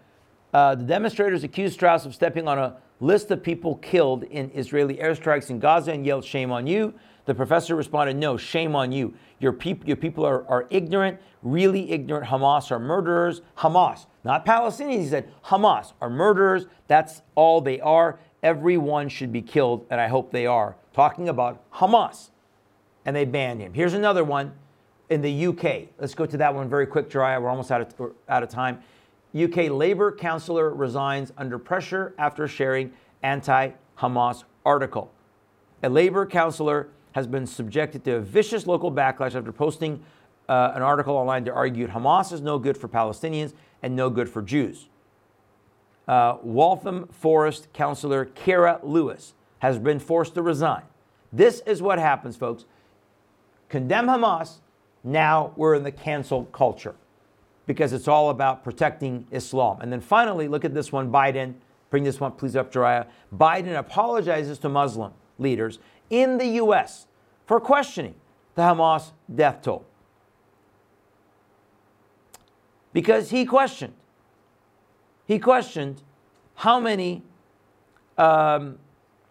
uh, 0.54 0.76
the 0.76 0.84
demonstrators 0.84 1.44
accused 1.44 1.74
Strauss 1.74 2.06
of 2.06 2.16
stepping 2.16 2.48
on 2.48 2.58
a 2.58 2.78
list 3.02 3.32
of 3.32 3.44
people 3.44 3.76
killed 3.78 4.24
in 4.24 4.50
Israeli 4.52 4.96
airstrikes 4.96 5.50
in 5.50 5.60
Gaza 5.60 5.92
and 5.92 6.06
yelled, 6.06 6.24
Shame 6.24 6.52
on 6.52 6.68
you. 6.68 6.94
The 7.26 7.36
professor 7.36 7.76
responded, 7.76 8.16
No, 8.16 8.38
shame 8.38 8.76
on 8.76 8.94
you. 8.94 9.14
Your, 9.40 9.52
peop- 9.52 9.86
your 9.86 9.98
people 9.98 10.26
are, 10.26 10.48
are 10.48 10.68
ignorant, 10.70 11.20
really 11.44 11.92
ignorant. 11.92 12.28
Hamas 12.28 12.72
are 12.72 12.80
murderers. 12.80 13.42
Hamas, 13.58 14.06
not 14.24 14.46
Palestinians. 14.46 15.02
He 15.02 15.08
said, 15.08 15.30
Hamas 15.46 15.92
are 16.00 16.10
murderers. 16.10 16.66
That's 16.88 17.22
all 17.36 17.60
they 17.60 17.82
are. 17.82 18.20
Everyone 18.42 19.10
should 19.10 19.32
be 19.34 19.42
killed, 19.42 19.86
and 19.90 20.00
I 20.00 20.08
hope 20.08 20.32
they 20.32 20.46
are. 20.46 20.76
Talking 20.94 21.28
about 21.28 21.70
Hamas. 21.72 22.30
And 23.06 23.16
they 23.16 23.26
banned 23.26 23.62
him. 23.62 23.74
Here's 23.74 23.94
another 23.94 24.24
one 24.24 24.54
in 25.12 25.22
the 25.22 25.48
UK. 25.48 25.90
Let's 26.00 26.16
go 26.16 26.26
to 26.26 26.38
that 26.38 26.56
one 26.56 26.70
very 26.70 26.88
quick, 26.88 27.10
Jariah. 27.10 27.40
We're 27.42 27.50
almost 27.50 27.70
out 27.70 27.82
of, 27.82 28.14
out 28.30 28.44
of 28.44 28.50
time. 28.50 28.82
UK 29.36 29.70
Labour 29.70 30.12
councillor 30.12 30.74
resigns 30.74 31.34
under 31.38 31.60
pressure 31.60 32.16
after 32.18 32.48
sharing 32.48 32.94
anti 33.22 33.72
Hamas 34.00 34.46
article. 34.66 35.12
A 35.84 35.90
Labour 35.90 36.26
councillor 36.26 36.88
has 37.12 37.28
been 37.28 37.46
subjected 37.46 38.06
to 38.06 38.16
a 38.16 38.20
vicious 38.22 38.66
local 38.66 38.90
backlash 38.90 39.36
after 39.36 39.52
posting 39.52 40.02
uh, 40.48 40.72
an 40.76 40.82
article 40.82 41.16
online 41.16 41.44
that 41.44 41.54
argued 41.54 41.90
Hamas 41.90 42.32
is 42.32 42.42
no 42.42 42.58
good 42.58 42.78
for 42.78 42.88
Palestinians 42.88 43.54
and 43.84 43.96
no 43.96 44.10
good 44.10 44.30
for 44.30 44.42
Jews. 44.42 44.88
Uh, 46.08 46.38
Waltham 46.42 47.08
Forest 47.08 47.72
councillor 47.74 48.26
Kara 48.26 48.80
Lewis 48.82 49.34
has 49.60 49.78
been 49.78 50.00
forced 50.00 50.36
to 50.36 50.42
resign. 50.42 50.84
This 51.34 51.62
is 51.66 51.82
what 51.82 52.00
happens, 52.00 52.38
folks. 52.38 52.66
Condemn 53.70 54.08
Hamas, 54.08 54.60
now 55.04 55.54
we're 55.56 55.76
in 55.76 55.84
the 55.84 55.92
cancel 55.92 56.46
culture 56.46 56.96
because 57.66 57.94
it's 57.94 58.08
all 58.08 58.30
about 58.30 58.64
protecting 58.64 59.26
Islam. 59.32 59.80
And 59.82 59.92
then 59.92 60.02
finally, 60.02 60.48
look 60.48 60.66
at 60.66 60.74
this 60.74 60.92
one 60.92 61.12
Biden, 61.12 61.56
bring 61.90 62.04
this 62.04 62.20
one 62.20 62.34
please 62.34 62.56
up, 62.56 62.72
Jariah. 62.72 63.08
Biden 63.36 63.78
apologizes 63.78 64.60
to 64.60 64.70
Muslim 64.70 65.14
leaders 65.38 65.80
in 66.10 66.38
the 66.38 66.48
U.S. 66.48 67.08
for 67.46 67.60
questioning 67.60 68.16
the 68.56 68.62
Hamas 68.62 69.12
death 69.34 69.62
toll. 69.62 69.86
Because 72.94 73.30
he 73.30 73.46
questioned, 73.46 73.94
he 75.26 75.40
questioned 75.40 76.02
how 76.56 76.80
many 76.80 77.24
um, 78.18 78.78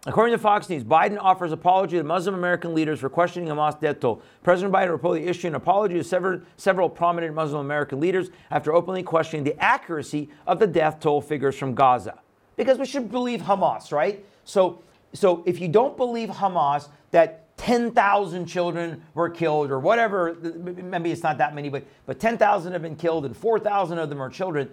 According 0.07 0.33
to 0.33 0.39
Fox 0.39 0.71
News, 0.71 0.83
Biden 0.83 1.19
offers 1.21 1.53
apology 1.53 1.99
to 1.99 2.05
Muslim 2.05 2.35
American 2.35 2.73
leaders 2.75 3.01
for 3.01 3.11
questioning 3.11 3.51
Hamas 3.51 3.79
death 3.79 4.01
toll. 4.01 4.23
President 4.43 4.73
Biden 4.73 4.97
reportedly 4.97 5.27
issued 5.27 5.49
an 5.49 5.57
apology 5.57 5.95
to 5.95 6.05
several, 6.05 6.41
several 6.57 6.89
prominent 6.89 7.35
Muslim 7.35 7.61
American 7.61 8.01
leaders 8.01 8.31
after 8.51 8.73
openly 8.73 9.03
questioning 9.03 9.45
the 9.45 9.59
accuracy 9.63 10.31
of 10.47 10.59
the 10.59 10.67
death 10.67 11.01
toll 11.01 11.21
figures 11.21 11.55
from 11.55 11.75
Gaza. 11.75 12.19
Because 12.57 12.79
we 12.79 12.87
should 12.87 13.11
believe 13.11 13.43
Hamas, 13.43 13.93
right? 13.93 14.25
So, 14.47 14.83
so 15.13 15.43
if 15.45 15.61
you 15.61 15.69
don't 15.69 15.99
believe 15.99 16.31
Hamas, 16.31 16.89
that 17.11 17.55
10,000 17.59 18.47
children 18.47 19.03
were 19.13 19.29
killed 19.29 19.71
or 19.71 19.81
whatever, 19.81 20.35
maybe 20.35 21.13
it's 21.13 21.23
not 21.23 21.37
that 21.37 21.55
many, 21.55 21.69
but, 21.69 21.85
but 22.07 22.19
10,000 22.19 22.73
have 22.73 22.81
been 22.81 22.97
killed 22.97 23.27
and 23.27 23.37
4,000 23.37 23.99
of 23.99 24.09
them 24.09 24.23
are 24.23 24.31
children, 24.31 24.71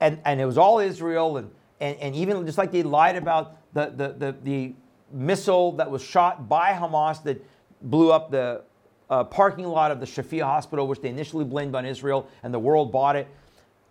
and, 0.00 0.18
and 0.24 0.40
it 0.40 0.46
was 0.46 0.56
all 0.56 0.78
Israel, 0.78 1.36
and, 1.36 1.50
and, 1.80 1.96
and 1.98 2.14
even 2.14 2.44
just 2.46 2.58
like 2.58 2.70
they 2.70 2.82
lied 2.82 3.16
about 3.16 3.56
the, 3.72 3.92
the, 3.96 4.08
the, 4.12 4.36
the 4.42 4.74
missile 5.12 5.72
that 5.72 5.90
was 5.90 6.02
shot 6.02 6.48
by 6.48 6.72
Hamas 6.72 7.22
that 7.24 7.44
blew 7.82 8.12
up 8.12 8.30
the 8.30 8.62
uh, 9.08 9.24
parking 9.24 9.66
lot 9.66 9.90
of 9.90 9.98
the 9.98 10.06
Shafia 10.06 10.42
hospital, 10.42 10.86
which 10.86 11.00
they 11.00 11.08
initially 11.08 11.44
blamed 11.44 11.74
on 11.74 11.84
Israel, 11.84 12.28
and 12.42 12.54
the 12.54 12.58
world 12.58 12.92
bought 12.92 13.16
it. 13.16 13.26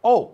Oh, 0.03 0.31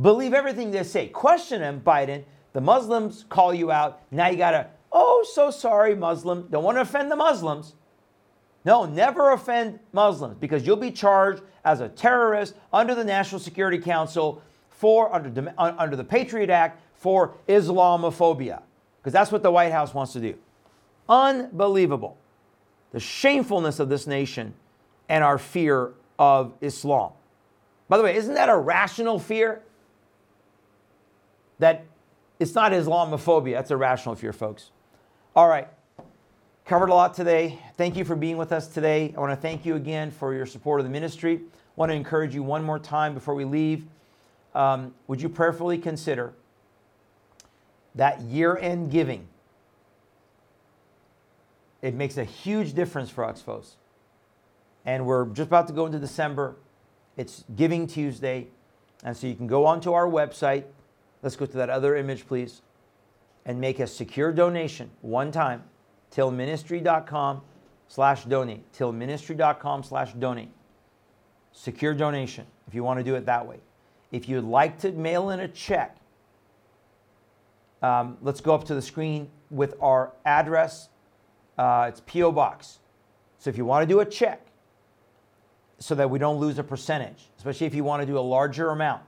believe 0.00 0.32
everything 0.32 0.70
they 0.70 0.82
say. 0.84 1.08
Question 1.08 1.60
them, 1.60 1.82
Biden. 1.84 2.24
The 2.54 2.60
Muslims 2.60 3.26
call 3.28 3.52
you 3.52 3.70
out. 3.70 4.00
Now 4.10 4.28
you 4.28 4.38
got 4.38 4.52
to, 4.52 4.66
oh, 4.90 5.26
so 5.34 5.50
sorry, 5.50 5.94
Muslim. 5.94 6.48
Don't 6.50 6.64
want 6.64 6.78
to 6.78 6.80
offend 6.82 7.10
the 7.10 7.16
Muslims. 7.16 7.74
No, 8.64 8.84
never 8.86 9.32
offend 9.32 9.78
Muslims 9.92 10.36
because 10.38 10.66
you'll 10.66 10.76
be 10.76 10.90
charged 10.90 11.42
as 11.64 11.80
a 11.80 11.88
terrorist 11.88 12.54
under 12.72 12.94
the 12.94 13.04
National 13.04 13.38
Security 13.38 13.78
Council 13.78 14.42
for 14.78 15.12
under, 15.12 15.52
under 15.58 15.96
the 15.96 16.04
Patriot 16.04 16.50
Act 16.50 16.80
for 16.94 17.34
Islamophobia, 17.48 18.62
because 19.00 19.12
that's 19.12 19.32
what 19.32 19.42
the 19.42 19.50
White 19.50 19.72
House 19.72 19.92
wants 19.92 20.12
to 20.12 20.20
do. 20.20 20.36
Unbelievable. 21.08 22.16
The 22.92 23.00
shamefulness 23.00 23.80
of 23.80 23.88
this 23.88 24.06
nation 24.06 24.54
and 25.08 25.24
our 25.24 25.36
fear 25.36 25.94
of 26.16 26.54
Islam. 26.60 27.10
By 27.88 27.96
the 27.96 28.04
way, 28.04 28.14
isn't 28.16 28.34
that 28.34 28.48
a 28.48 28.56
rational 28.56 29.18
fear? 29.18 29.62
That 31.58 31.84
it's 32.38 32.54
not 32.54 32.70
Islamophobia, 32.70 33.54
that's 33.54 33.72
a 33.72 33.76
rational 33.76 34.14
fear, 34.14 34.32
folks. 34.32 34.70
All 35.34 35.48
right. 35.48 35.66
Covered 36.64 36.90
a 36.90 36.94
lot 36.94 37.14
today. 37.14 37.58
Thank 37.76 37.96
you 37.96 38.04
for 38.04 38.14
being 38.14 38.36
with 38.36 38.52
us 38.52 38.68
today. 38.68 39.12
I 39.16 39.20
want 39.20 39.32
to 39.32 39.36
thank 39.40 39.66
you 39.66 39.74
again 39.74 40.12
for 40.12 40.34
your 40.34 40.46
support 40.46 40.78
of 40.78 40.86
the 40.86 40.92
ministry. 40.92 41.40
I 41.42 41.72
want 41.74 41.90
to 41.90 41.96
encourage 41.96 42.32
you 42.32 42.44
one 42.44 42.62
more 42.62 42.78
time 42.78 43.12
before 43.12 43.34
we 43.34 43.44
leave. 43.44 43.84
Um, 44.58 44.92
would 45.06 45.22
you 45.22 45.28
prayerfully 45.28 45.78
consider 45.78 46.34
that 47.94 48.20
year 48.22 48.56
end 48.56 48.90
giving, 48.90 49.28
it 51.80 51.94
makes 51.94 52.18
a 52.18 52.24
huge 52.24 52.72
difference 52.72 53.08
for 53.08 53.32
folks. 53.34 53.76
And 54.84 55.06
we're 55.06 55.26
just 55.26 55.46
about 55.46 55.68
to 55.68 55.72
go 55.72 55.86
into 55.86 56.00
December. 56.00 56.56
It's 57.16 57.44
Giving 57.54 57.86
Tuesday. 57.86 58.48
And 59.04 59.16
so 59.16 59.28
you 59.28 59.36
can 59.36 59.46
go 59.46 59.64
onto 59.64 59.92
our 59.92 60.08
website. 60.08 60.64
Let's 61.22 61.36
go 61.36 61.46
to 61.46 61.56
that 61.58 61.70
other 61.70 61.94
image, 61.94 62.26
please. 62.26 62.62
And 63.46 63.60
make 63.60 63.78
a 63.78 63.86
secure 63.86 64.32
donation 64.32 64.90
one 65.02 65.30
time. 65.30 65.62
Tilministry.com 66.10 67.42
slash 67.86 68.24
donate. 68.24 68.72
Tilministry.com 68.72 69.84
slash 69.84 70.14
donate. 70.14 70.50
Secure 71.52 71.94
donation 71.94 72.46
if 72.66 72.74
you 72.74 72.82
want 72.82 72.98
to 72.98 73.04
do 73.04 73.14
it 73.14 73.24
that 73.26 73.46
way. 73.46 73.58
If 74.10 74.28
you'd 74.28 74.44
like 74.44 74.78
to 74.80 74.92
mail 74.92 75.30
in 75.30 75.40
a 75.40 75.48
check, 75.48 75.96
um, 77.82 78.16
let's 78.22 78.40
go 78.40 78.54
up 78.54 78.64
to 78.64 78.74
the 78.74 78.82
screen 78.82 79.28
with 79.50 79.74
our 79.80 80.12
address. 80.24 80.88
Uh, 81.56 81.86
it's 81.88 82.02
P.O. 82.06 82.32
Box. 82.32 82.78
So 83.38 83.50
if 83.50 83.56
you 83.56 83.64
want 83.64 83.82
to 83.82 83.86
do 83.86 84.00
a 84.00 84.04
check 84.04 84.46
so 85.78 85.94
that 85.94 86.10
we 86.10 86.18
don't 86.18 86.38
lose 86.38 86.58
a 86.58 86.64
percentage, 86.64 87.28
especially 87.36 87.66
if 87.66 87.74
you 87.74 87.84
want 87.84 88.02
to 88.02 88.06
do 88.06 88.18
a 88.18 88.20
larger 88.20 88.70
amount, 88.70 89.02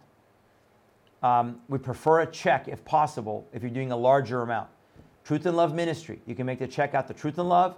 um, 1.22 1.60
we 1.68 1.78
prefer 1.78 2.20
a 2.20 2.26
check 2.26 2.68
if 2.68 2.84
possible 2.84 3.46
if 3.52 3.62
you're 3.62 3.70
doing 3.70 3.92
a 3.92 3.96
larger 3.96 4.42
amount. 4.42 4.68
Truth 5.24 5.46
in 5.46 5.54
Love 5.54 5.74
Ministry. 5.74 6.20
You 6.26 6.34
can 6.34 6.46
make 6.46 6.58
the 6.58 6.66
check 6.66 6.94
out 6.94 7.06
to 7.08 7.14
Truth 7.14 7.38
in 7.38 7.48
Love, 7.48 7.76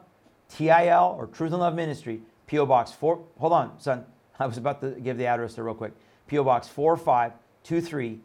TIL, 0.48 1.16
or 1.18 1.26
Truth 1.26 1.52
in 1.52 1.58
Love 1.58 1.74
Ministry, 1.74 2.20
P.O. 2.46 2.66
Box 2.66 2.92
4. 2.92 3.22
Hold 3.38 3.52
on, 3.52 3.80
son. 3.80 4.04
I 4.38 4.46
was 4.46 4.58
about 4.58 4.80
to 4.82 4.92
give 4.92 5.18
the 5.18 5.26
address 5.26 5.54
there 5.54 5.64
real 5.64 5.74
quick. 5.74 5.92
P.O. 6.32 6.44
Box 6.44 6.66
4523 6.66 8.18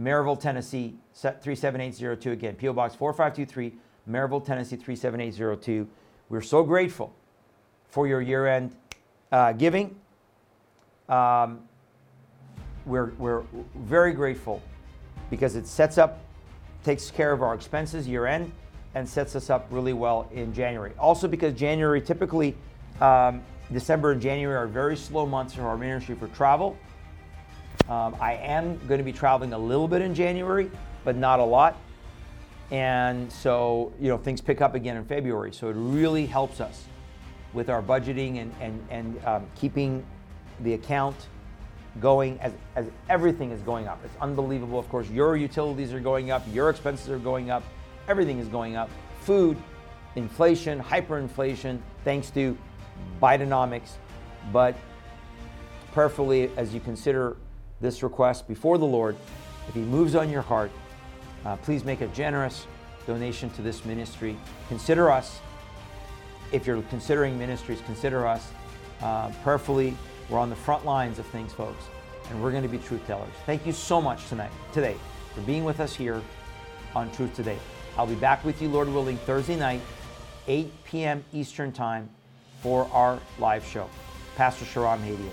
Maryville, 0.00 0.40
Tennessee 0.40 0.94
37802. 1.14 2.32
Again, 2.32 2.54
P.O. 2.54 2.72
Box 2.72 2.94
4523, 2.94 3.74
Maryville, 4.10 4.42
Tennessee 4.42 4.76
37802. 4.76 5.86
We're 6.30 6.40
so 6.40 6.62
grateful 6.62 7.14
for 7.90 8.06
your 8.06 8.22
year 8.22 8.46
end 8.46 8.74
uh, 9.32 9.52
giving. 9.52 9.94
Um, 11.10 11.60
we're, 12.86 13.12
we're 13.18 13.42
very 13.74 14.14
grateful 14.14 14.62
because 15.28 15.56
it 15.56 15.66
sets 15.66 15.98
up, 15.98 16.20
takes 16.84 17.10
care 17.10 17.32
of 17.32 17.42
our 17.42 17.54
expenses 17.54 18.08
year 18.08 18.24
end, 18.24 18.50
and 18.94 19.06
sets 19.06 19.36
us 19.36 19.50
up 19.50 19.66
really 19.70 19.92
well 19.92 20.26
in 20.32 20.54
January. 20.54 20.92
Also, 20.98 21.28
because 21.28 21.52
January 21.52 22.00
typically, 22.00 22.56
um, 23.02 23.42
December 23.72 24.12
and 24.12 24.20
January 24.20 24.56
are 24.56 24.66
very 24.66 24.96
slow 24.96 25.26
months 25.26 25.54
for 25.54 25.62
our 25.62 25.76
ministry 25.76 26.14
for 26.14 26.28
travel. 26.28 26.76
Um, 27.88 28.16
I 28.20 28.34
am 28.34 28.78
going 28.86 28.98
to 28.98 29.04
be 29.04 29.12
traveling 29.12 29.52
a 29.52 29.58
little 29.58 29.88
bit 29.88 30.02
in 30.02 30.14
January, 30.14 30.70
but 31.04 31.16
not 31.16 31.40
a 31.40 31.44
lot. 31.44 31.76
And 32.70 33.30
so, 33.30 33.92
you 34.00 34.08
know, 34.08 34.16
things 34.16 34.40
pick 34.40 34.60
up 34.60 34.74
again 34.74 34.96
in 34.96 35.04
February. 35.04 35.52
So 35.52 35.68
it 35.68 35.76
really 35.76 36.26
helps 36.26 36.60
us 36.60 36.84
with 37.52 37.68
our 37.68 37.82
budgeting 37.82 38.40
and, 38.40 38.54
and, 38.60 38.86
and 38.90 39.24
um, 39.26 39.46
keeping 39.56 40.04
the 40.60 40.74
account 40.74 41.16
going 42.00 42.40
as, 42.40 42.52
as 42.76 42.86
everything 43.10 43.50
is 43.50 43.60
going 43.60 43.88
up. 43.88 44.00
It's 44.04 44.16
unbelievable. 44.20 44.78
Of 44.78 44.88
course, 44.88 45.08
your 45.10 45.36
utilities 45.36 45.92
are 45.92 46.00
going 46.00 46.30
up, 46.30 46.42
your 46.50 46.70
expenses 46.70 47.10
are 47.10 47.18
going 47.18 47.50
up, 47.50 47.62
everything 48.08 48.38
is 48.38 48.48
going 48.48 48.76
up. 48.76 48.88
Food, 49.20 49.58
inflation, 50.16 50.80
hyperinflation, 50.80 51.78
thanks 52.04 52.30
to 52.30 52.56
Bidenomics. 53.20 53.92
But 54.52 54.76
prayerfully, 55.92 56.50
as 56.56 56.74
you 56.74 56.80
consider 56.80 57.36
this 57.82 58.02
request 58.02 58.48
before 58.48 58.78
the 58.78 58.86
Lord. 58.86 59.16
If 59.68 59.74
He 59.74 59.80
moves 59.80 60.14
on 60.14 60.30
your 60.30 60.40
heart, 60.40 60.70
uh, 61.44 61.56
please 61.56 61.84
make 61.84 62.00
a 62.00 62.06
generous 62.08 62.66
donation 63.06 63.50
to 63.50 63.62
this 63.62 63.84
ministry. 63.84 64.36
Consider 64.68 65.10
us. 65.10 65.40
If 66.52 66.66
you're 66.66 66.80
considering 66.82 67.38
ministries, 67.38 67.80
consider 67.84 68.26
us. 68.26 68.50
Uh, 69.02 69.30
prayerfully, 69.42 69.96
we're 70.30 70.38
on 70.38 70.48
the 70.48 70.56
front 70.56 70.86
lines 70.86 71.18
of 71.18 71.26
things, 71.26 71.52
folks, 71.52 71.84
and 72.30 72.40
we're 72.42 72.52
going 72.52 72.62
to 72.62 72.68
be 72.68 72.78
truth 72.78 73.04
tellers. 73.06 73.32
Thank 73.44 73.66
you 73.66 73.72
so 73.72 74.00
much 74.00 74.28
tonight, 74.28 74.52
today, 74.72 74.96
for 75.34 75.40
being 75.40 75.64
with 75.64 75.80
us 75.80 75.94
here 75.94 76.22
on 76.94 77.10
Truth 77.12 77.34
Today. 77.34 77.58
I'll 77.98 78.06
be 78.06 78.14
back 78.14 78.44
with 78.44 78.62
you, 78.62 78.68
Lord 78.68 78.88
willing, 78.88 79.16
Thursday 79.18 79.56
night, 79.56 79.80
8 80.46 80.84
p.m. 80.84 81.24
Eastern 81.32 81.72
Time, 81.72 82.08
for 82.62 82.88
our 82.92 83.18
live 83.38 83.64
show. 83.66 83.88
Pastor 84.36 84.64
Shahram 84.64 85.00
Hadian 85.00 85.30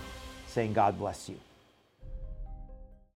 saying, 0.47 0.73
God 0.73 0.97
bless 0.97 1.29
you. 1.29 1.37